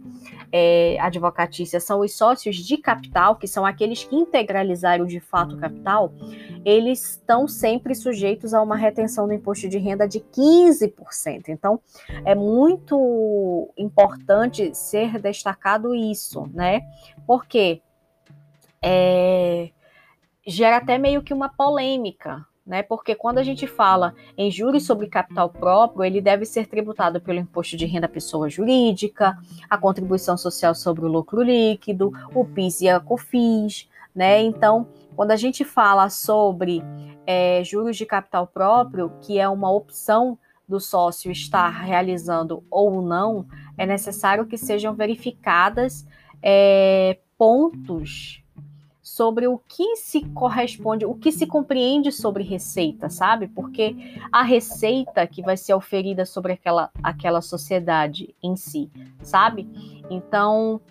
é, 0.52 0.96
advocatícia 1.00 1.80
são 1.80 2.00
os 2.00 2.16
sócios 2.16 2.56
de 2.56 2.76
capital, 2.76 3.36
que 3.36 3.48
são 3.48 3.66
aqueles 3.66 4.04
que 4.04 4.14
integralizaram 4.14 5.04
de 5.04 5.18
fato 5.18 5.56
o 5.56 5.58
capital, 5.58 6.12
eles 6.64 7.12
estão 7.12 7.48
sempre 7.48 7.94
sujeitos 7.94 8.54
a 8.54 8.62
uma 8.62 8.76
retenção 8.76 9.26
do 9.26 9.32
imposto 9.34 9.68
de 9.68 9.78
renda 9.78 10.06
de 10.06 10.20
15%. 10.20 11.48
Então, 11.48 11.80
é 12.24 12.34
muito 12.34 13.72
importante 13.76 14.74
ser 14.74 15.18
destacado 15.20 15.94
isso, 15.94 16.48
né? 16.52 16.82
Porque 17.26 17.80
é, 18.82 19.70
gera 20.46 20.76
até 20.76 20.98
meio 20.98 21.22
que 21.22 21.34
uma 21.34 21.48
polêmica, 21.48 22.46
né? 22.66 22.82
Porque 22.82 23.14
quando 23.14 23.38
a 23.38 23.42
gente 23.42 23.66
fala 23.66 24.14
em 24.36 24.50
juros 24.50 24.84
sobre 24.84 25.06
capital 25.06 25.48
próprio, 25.48 26.04
ele 26.04 26.20
deve 26.20 26.44
ser 26.44 26.66
tributado 26.66 27.20
pelo 27.20 27.38
imposto 27.38 27.76
de 27.76 27.86
renda 27.86 28.08
pessoa 28.08 28.50
jurídica, 28.50 29.38
a 29.70 29.78
contribuição 29.78 30.36
social 30.36 30.74
sobre 30.74 31.04
o 31.04 31.08
lucro 31.08 31.42
líquido, 31.42 32.12
o 32.34 32.44
PIS 32.44 32.80
e 32.80 32.88
a 32.88 32.98
COFINS, 32.98 33.88
né? 34.14 34.42
Então, 34.42 34.88
quando 35.14 35.30
a 35.30 35.36
gente 35.36 35.64
fala 35.64 36.10
sobre 36.10 36.82
é, 37.26 37.62
juros 37.62 37.96
de 37.96 38.04
capital 38.04 38.46
próprio, 38.46 39.12
que 39.22 39.38
é 39.38 39.48
uma 39.48 39.70
opção 39.70 40.36
do 40.68 40.80
sócio 40.80 41.30
estar 41.30 41.68
realizando 41.68 42.64
ou 42.68 43.00
não, 43.00 43.46
é 43.78 43.86
necessário 43.86 44.46
que 44.46 44.58
sejam 44.58 44.94
verificadas 44.94 46.04
é, 46.42 47.18
pontos 47.38 48.42
sobre 49.16 49.46
o 49.48 49.58
que 49.66 49.96
se 49.96 50.20
corresponde, 50.34 51.06
o 51.06 51.14
que 51.14 51.32
se 51.32 51.46
compreende 51.46 52.12
sobre 52.12 52.44
receita, 52.44 53.08
sabe? 53.08 53.48
Porque 53.48 53.96
a 54.30 54.42
receita 54.42 55.26
que 55.26 55.40
vai 55.40 55.56
ser 55.56 55.72
oferida 55.72 56.26
sobre 56.26 56.52
aquela, 56.52 56.90
aquela 57.02 57.40
sociedade 57.40 58.34
em 58.42 58.56
si, 58.56 58.90
sabe? 59.22 59.66
Então, 60.10 60.82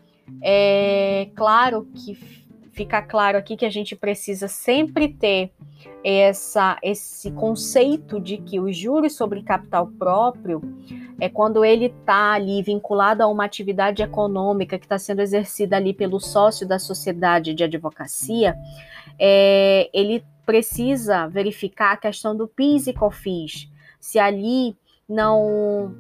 é 0.42 1.30
claro 1.36 1.88
que 1.94 2.45
fica 2.76 3.02
claro 3.02 3.38
aqui 3.38 3.56
que 3.56 3.66
a 3.66 3.70
gente 3.70 3.96
precisa 3.96 4.50
sempre 4.50 5.08
ter 5.08 5.52
essa, 6.04 6.78
esse 6.84 7.32
conceito 7.32 8.20
de 8.20 8.38
que 8.38 8.60
os 8.60 8.76
juros 8.76 9.16
sobre 9.16 9.42
capital 9.42 9.88
próprio 9.88 10.62
é 11.20 11.30
quando 11.30 11.64
ele 11.64 11.86
está 11.86 12.34
ali 12.34 12.62
vinculado 12.62 13.24
a 13.24 13.28
uma 13.28 13.46
atividade 13.46 14.04
econômica 14.04 14.78
que 14.78 14.86
está 14.86 15.00
sendo 15.00 15.22
exercida 15.22 15.78
ali 15.78 15.94
pelo 15.94 16.20
sócio 16.20 16.68
da 16.68 16.78
sociedade 16.78 17.54
de 17.54 17.64
advocacia, 17.64 18.56
é, 19.18 19.90
ele 19.94 20.24
precisa 20.46 21.28
verificar 21.28 21.94
a 21.94 21.98
questão 21.98 22.36
do 22.36 22.48
PIS 22.48 22.88
e 22.88 22.94
COFINS, 22.94 23.72
se 24.00 24.20
ali 24.20 24.76
não 25.08 25.96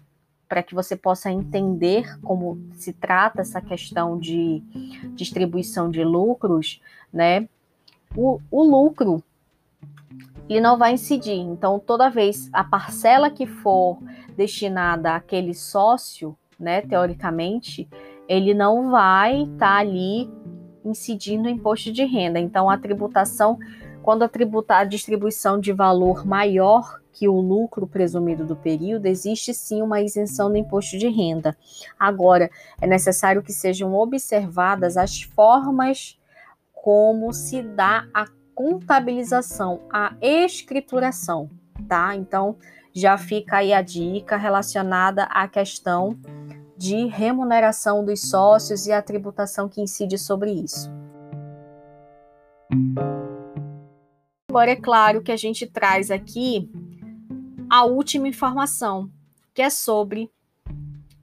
para 0.50 0.62
que 0.62 0.76
você 0.76 0.98
possa 0.98 1.32
entender 1.32 2.20
como 2.22 2.60
se 2.74 2.92
trata 2.92 3.42
essa 3.42 3.62
questão 3.62 4.20
de 4.20 4.62
distribuição 5.16 5.90
de 5.90 6.04
lucros, 6.04 6.82
né? 7.14 7.48
O, 8.14 8.42
o 8.52 8.62
lucro 8.62 9.24
ele 10.50 10.60
não 10.60 10.78
vai 10.78 10.94
incidir. 10.94 11.38
Então, 11.38 11.80
toda 11.80 12.10
vez 12.10 12.50
a 12.52 12.62
parcela 12.62 13.30
que 13.30 13.46
for 13.46 13.98
destinada 14.36 15.16
àquele 15.16 15.54
sócio, 15.54 16.36
né, 16.62 16.82
teoricamente, 16.82 17.90
ele 18.28 18.54
não 18.54 18.92
vai 18.92 19.44
estar 19.44 19.58
tá 19.58 19.78
ali 19.78 20.30
incidindo 20.86 21.48
o 21.48 21.52
imposto 21.52 21.92
de 21.92 22.06
renda. 22.06 22.40
Então, 22.40 22.70
a 22.70 22.78
tributação, 22.78 23.58
quando 24.02 24.24
a 24.24 24.30
tributar 24.30 24.82
a 24.82 24.86
distribuição 24.86 25.60
de 25.60 25.74
valor 25.74 26.26
maior 26.26 27.02
que 27.14 27.28
o 27.28 27.40
lucro 27.40 27.86
presumido 27.86 28.46
do 28.46 28.56
período, 28.56 29.06
existe 29.06 29.54
sim 29.54 29.82
uma 29.82 30.02
isenção 30.02 30.50
do 30.50 30.58
imposto 30.58 30.98
de 30.98 31.08
renda. 31.08 31.56
Agora, 32.00 32.50
é 32.82 32.88
necessário 32.88 33.44
que 33.44 33.52
sejam 33.52 33.94
observadas 33.94 34.98
as 34.98 35.22
formas 35.22 36.18
como 36.74 37.32
se 37.34 37.62
dá 37.62 38.08
a 38.14 38.26
contabilização, 38.56 39.82
a 39.92 40.16
escrituração, 40.22 41.50
tá? 41.88 42.16
Então, 42.16 42.56
já 42.94 43.18
fica 43.18 43.58
aí 43.58 43.74
a 43.74 43.82
dica 43.82 44.38
relacionada 44.38 45.24
à 45.24 45.48
questão 45.48 46.18
de 46.78 47.06
remuneração 47.06 48.04
dos 48.04 48.30
sócios 48.30 48.88
e 48.88 48.92
a 48.92 49.02
tributação 49.02 49.70
que 49.70 49.82
incide 49.82 50.18
sobre 50.18 50.52
isso. 50.52 50.90
Agora, 54.50 54.72
é 54.72 54.76
claro 54.76 55.22
que 55.22 55.32
a 55.32 55.38
gente 55.38 55.68
traz 55.68 56.10
aqui 56.12 56.70
a 57.70 57.86
última 57.86 58.28
informação, 58.28 59.10
que 59.54 59.62
é 59.62 59.70
sobre 59.70 60.30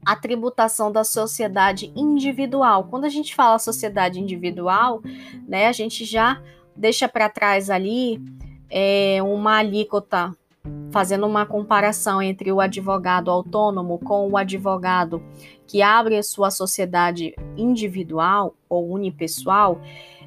a 0.07 0.17
tributação 0.17 0.91
da 0.91 1.05
sociedade 1.05 1.93
individual. 1.95 2.85
Quando 2.85 3.05
a 3.05 3.11
gente 3.11 3.35
fala 3.35 3.59
sociedade 3.59 4.19
individual, 4.19 5.03
né, 5.47 5.67
a 5.67 5.73
gente 5.73 6.07
já 6.07 6.43
deixa 6.75 7.07
para 7.07 7.29
trás 7.29 7.69
ali 7.69 8.19
é, 8.71 9.19
uma 9.23 9.59
alíquota 9.59 10.35
fazendo 10.91 11.27
uma 11.27 11.45
comparação 11.45 12.21
entre 12.23 12.51
o 12.51 12.61
advogado 12.61 13.31
autônomo 13.31 13.99
com 13.99 14.29
o 14.29 14.37
advogado 14.37 15.23
que 15.67 15.83
abre 15.83 16.17
a 16.17 16.23
sua 16.23 16.51
sociedade 16.51 17.35
individual 17.57 18.55
ou 18.69 18.91
unipessoal, 18.91 19.81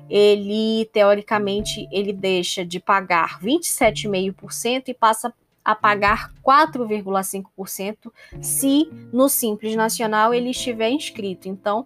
ele 0.10 0.90
teoricamente 0.92 1.88
ele 1.92 2.14
deixa 2.14 2.66
de 2.66 2.80
pagar 2.80 3.40
27,5% 3.40 4.90
e 4.90 4.94
passa 4.94 5.34
a 5.64 5.76
pagar 5.76 6.32
4,5% 6.46 8.12
se 8.42 8.90
no 9.14 9.30
Simples 9.30 9.76
Nacional 9.76 10.34
ele 10.34 10.50
estiver 10.50 10.90
inscrito. 10.90 11.48
Então, 11.48 11.86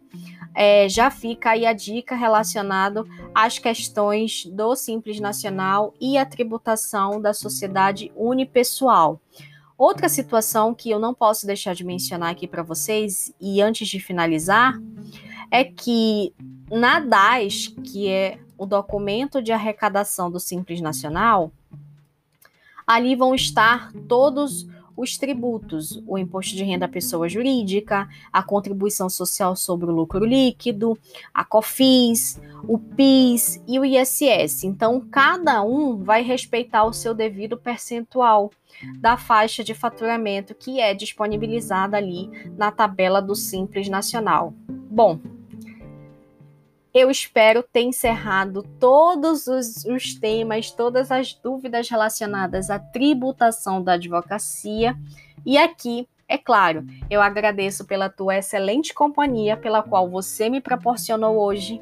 é, 0.56 0.88
já 0.88 1.12
fica 1.12 1.52
aí 1.52 1.66
a 1.66 1.74
dica 1.74 2.16
relacionado 2.16 3.06
às 3.34 3.60
questões 3.60 4.46
do 4.46 4.74
Simples 4.76 5.20
Nacional 5.20 5.94
e 6.00 6.18
a 6.18 6.26
tributação 6.26 7.22
da 7.22 7.34
sociedade 7.34 8.12
unipessoal. 8.16 9.20
Outra 9.78 10.08
situação 10.08 10.74
que 10.74 10.90
eu 10.90 10.98
não 10.98 11.14
posso 11.14 11.46
deixar 11.46 11.76
de 11.76 11.84
mencionar 11.84 12.32
aqui 12.32 12.48
para 12.48 12.64
vocês, 12.64 13.34
e 13.42 13.62
antes 13.62 13.90
de 13.90 14.00
finalizar, 14.00 14.80
é 15.52 15.66
que 15.66 16.34
na 16.72 17.02
DAS, 17.02 17.68
que 17.84 18.08
é 18.08 18.40
o 18.58 18.66
documento 18.66 19.42
de 19.42 19.52
arrecadação 19.52 20.32
do 20.32 20.40
Simples 20.40 20.80
Nacional, 20.80 21.52
ali 22.88 23.16
vão 23.18 23.36
estar 23.36 23.92
todos 24.08 24.66
os 24.96 25.18
tributos, 25.18 26.02
o 26.08 26.18
imposto 26.18 26.56
de 26.56 26.64
renda 26.64 26.86
à 26.86 26.90
pessoa 26.90 27.28
jurídica, 27.28 28.08
a 28.32 28.42
contribuição 28.42 29.10
social 29.10 29.56
sobre 29.56 29.90
o 29.90 29.94
lucro 29.94 30.26
líquido, 30.26 30.98
a 31.34 31.44
COFINS, 31.44 32.40
o 32.68 32.78
PIS 32.78 33.62
e 33.68 33.80
o 33.80 33.86
ISS. 33.86 34.64
Então, 34.64 35.00
cada 35.00 35.62
um 35.64 35.98
vai 35.98 36.22
respeitar 36.22 36.86
o 36.86 36.94
seu 36.94 37.14
devido 37.14 37.58
percentual 37.58 38.52
da 39.00 39.18
faixa 39.18 39.64
de 39.64 39.74
faturamento 39.74 40.54
que 40.54 40.80
é 40.80 40.94
disponibilizada 40.94 41.98
ali 41.98 42.30
na 42.58 42.72
tabela 42.72 43.22
do 43.22 43.36
Simples 43.36 43.88
Nacional. 43.88 44.54
Bom, 44.68 45.20
eu 46.96 47.12
espero 47.12 47.62
ter 47.62 47.82
encerrado 47.82 48.64
todos 48.80 49.48
os, 49.48 49.84
os, 49.84 50.14
temas, 50.14 50.72
todas 50.72 51.12
as 51.12 51.34
dúvidas 51.34 51.90
relacionadas 51.90 52.70
à 52.70 52.80
tributação 52.80 53.84
da 53.84 53.94
advocacia. 53.94 54.96
E 55.46 55.58
aqui, 55.58 56.08
é 56.26 56.38
claro, 56.38 56.86
eu 57.10 57.22
agradeço 57.22 57.84
pela 57.84 58.10
tua 58.10 58.38
excelente 58.38 58.94
companhia, 58.94 59.58
pela 59.58 59.84
qual 59.84 60.10
você 60.10 60.50
me 60.50 60.62
proporcionou 60.62 61.38
hoje. 61.38 61.82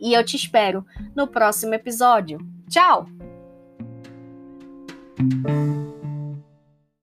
E 0.00 0.14
eu 0.14 0.24
te 0.24 0.34
espero 0.34 0.82
no 1.14 1.26
próximo 1.26 1.74
episódio. 1.74 2.38
Tchau! 2.70 3.06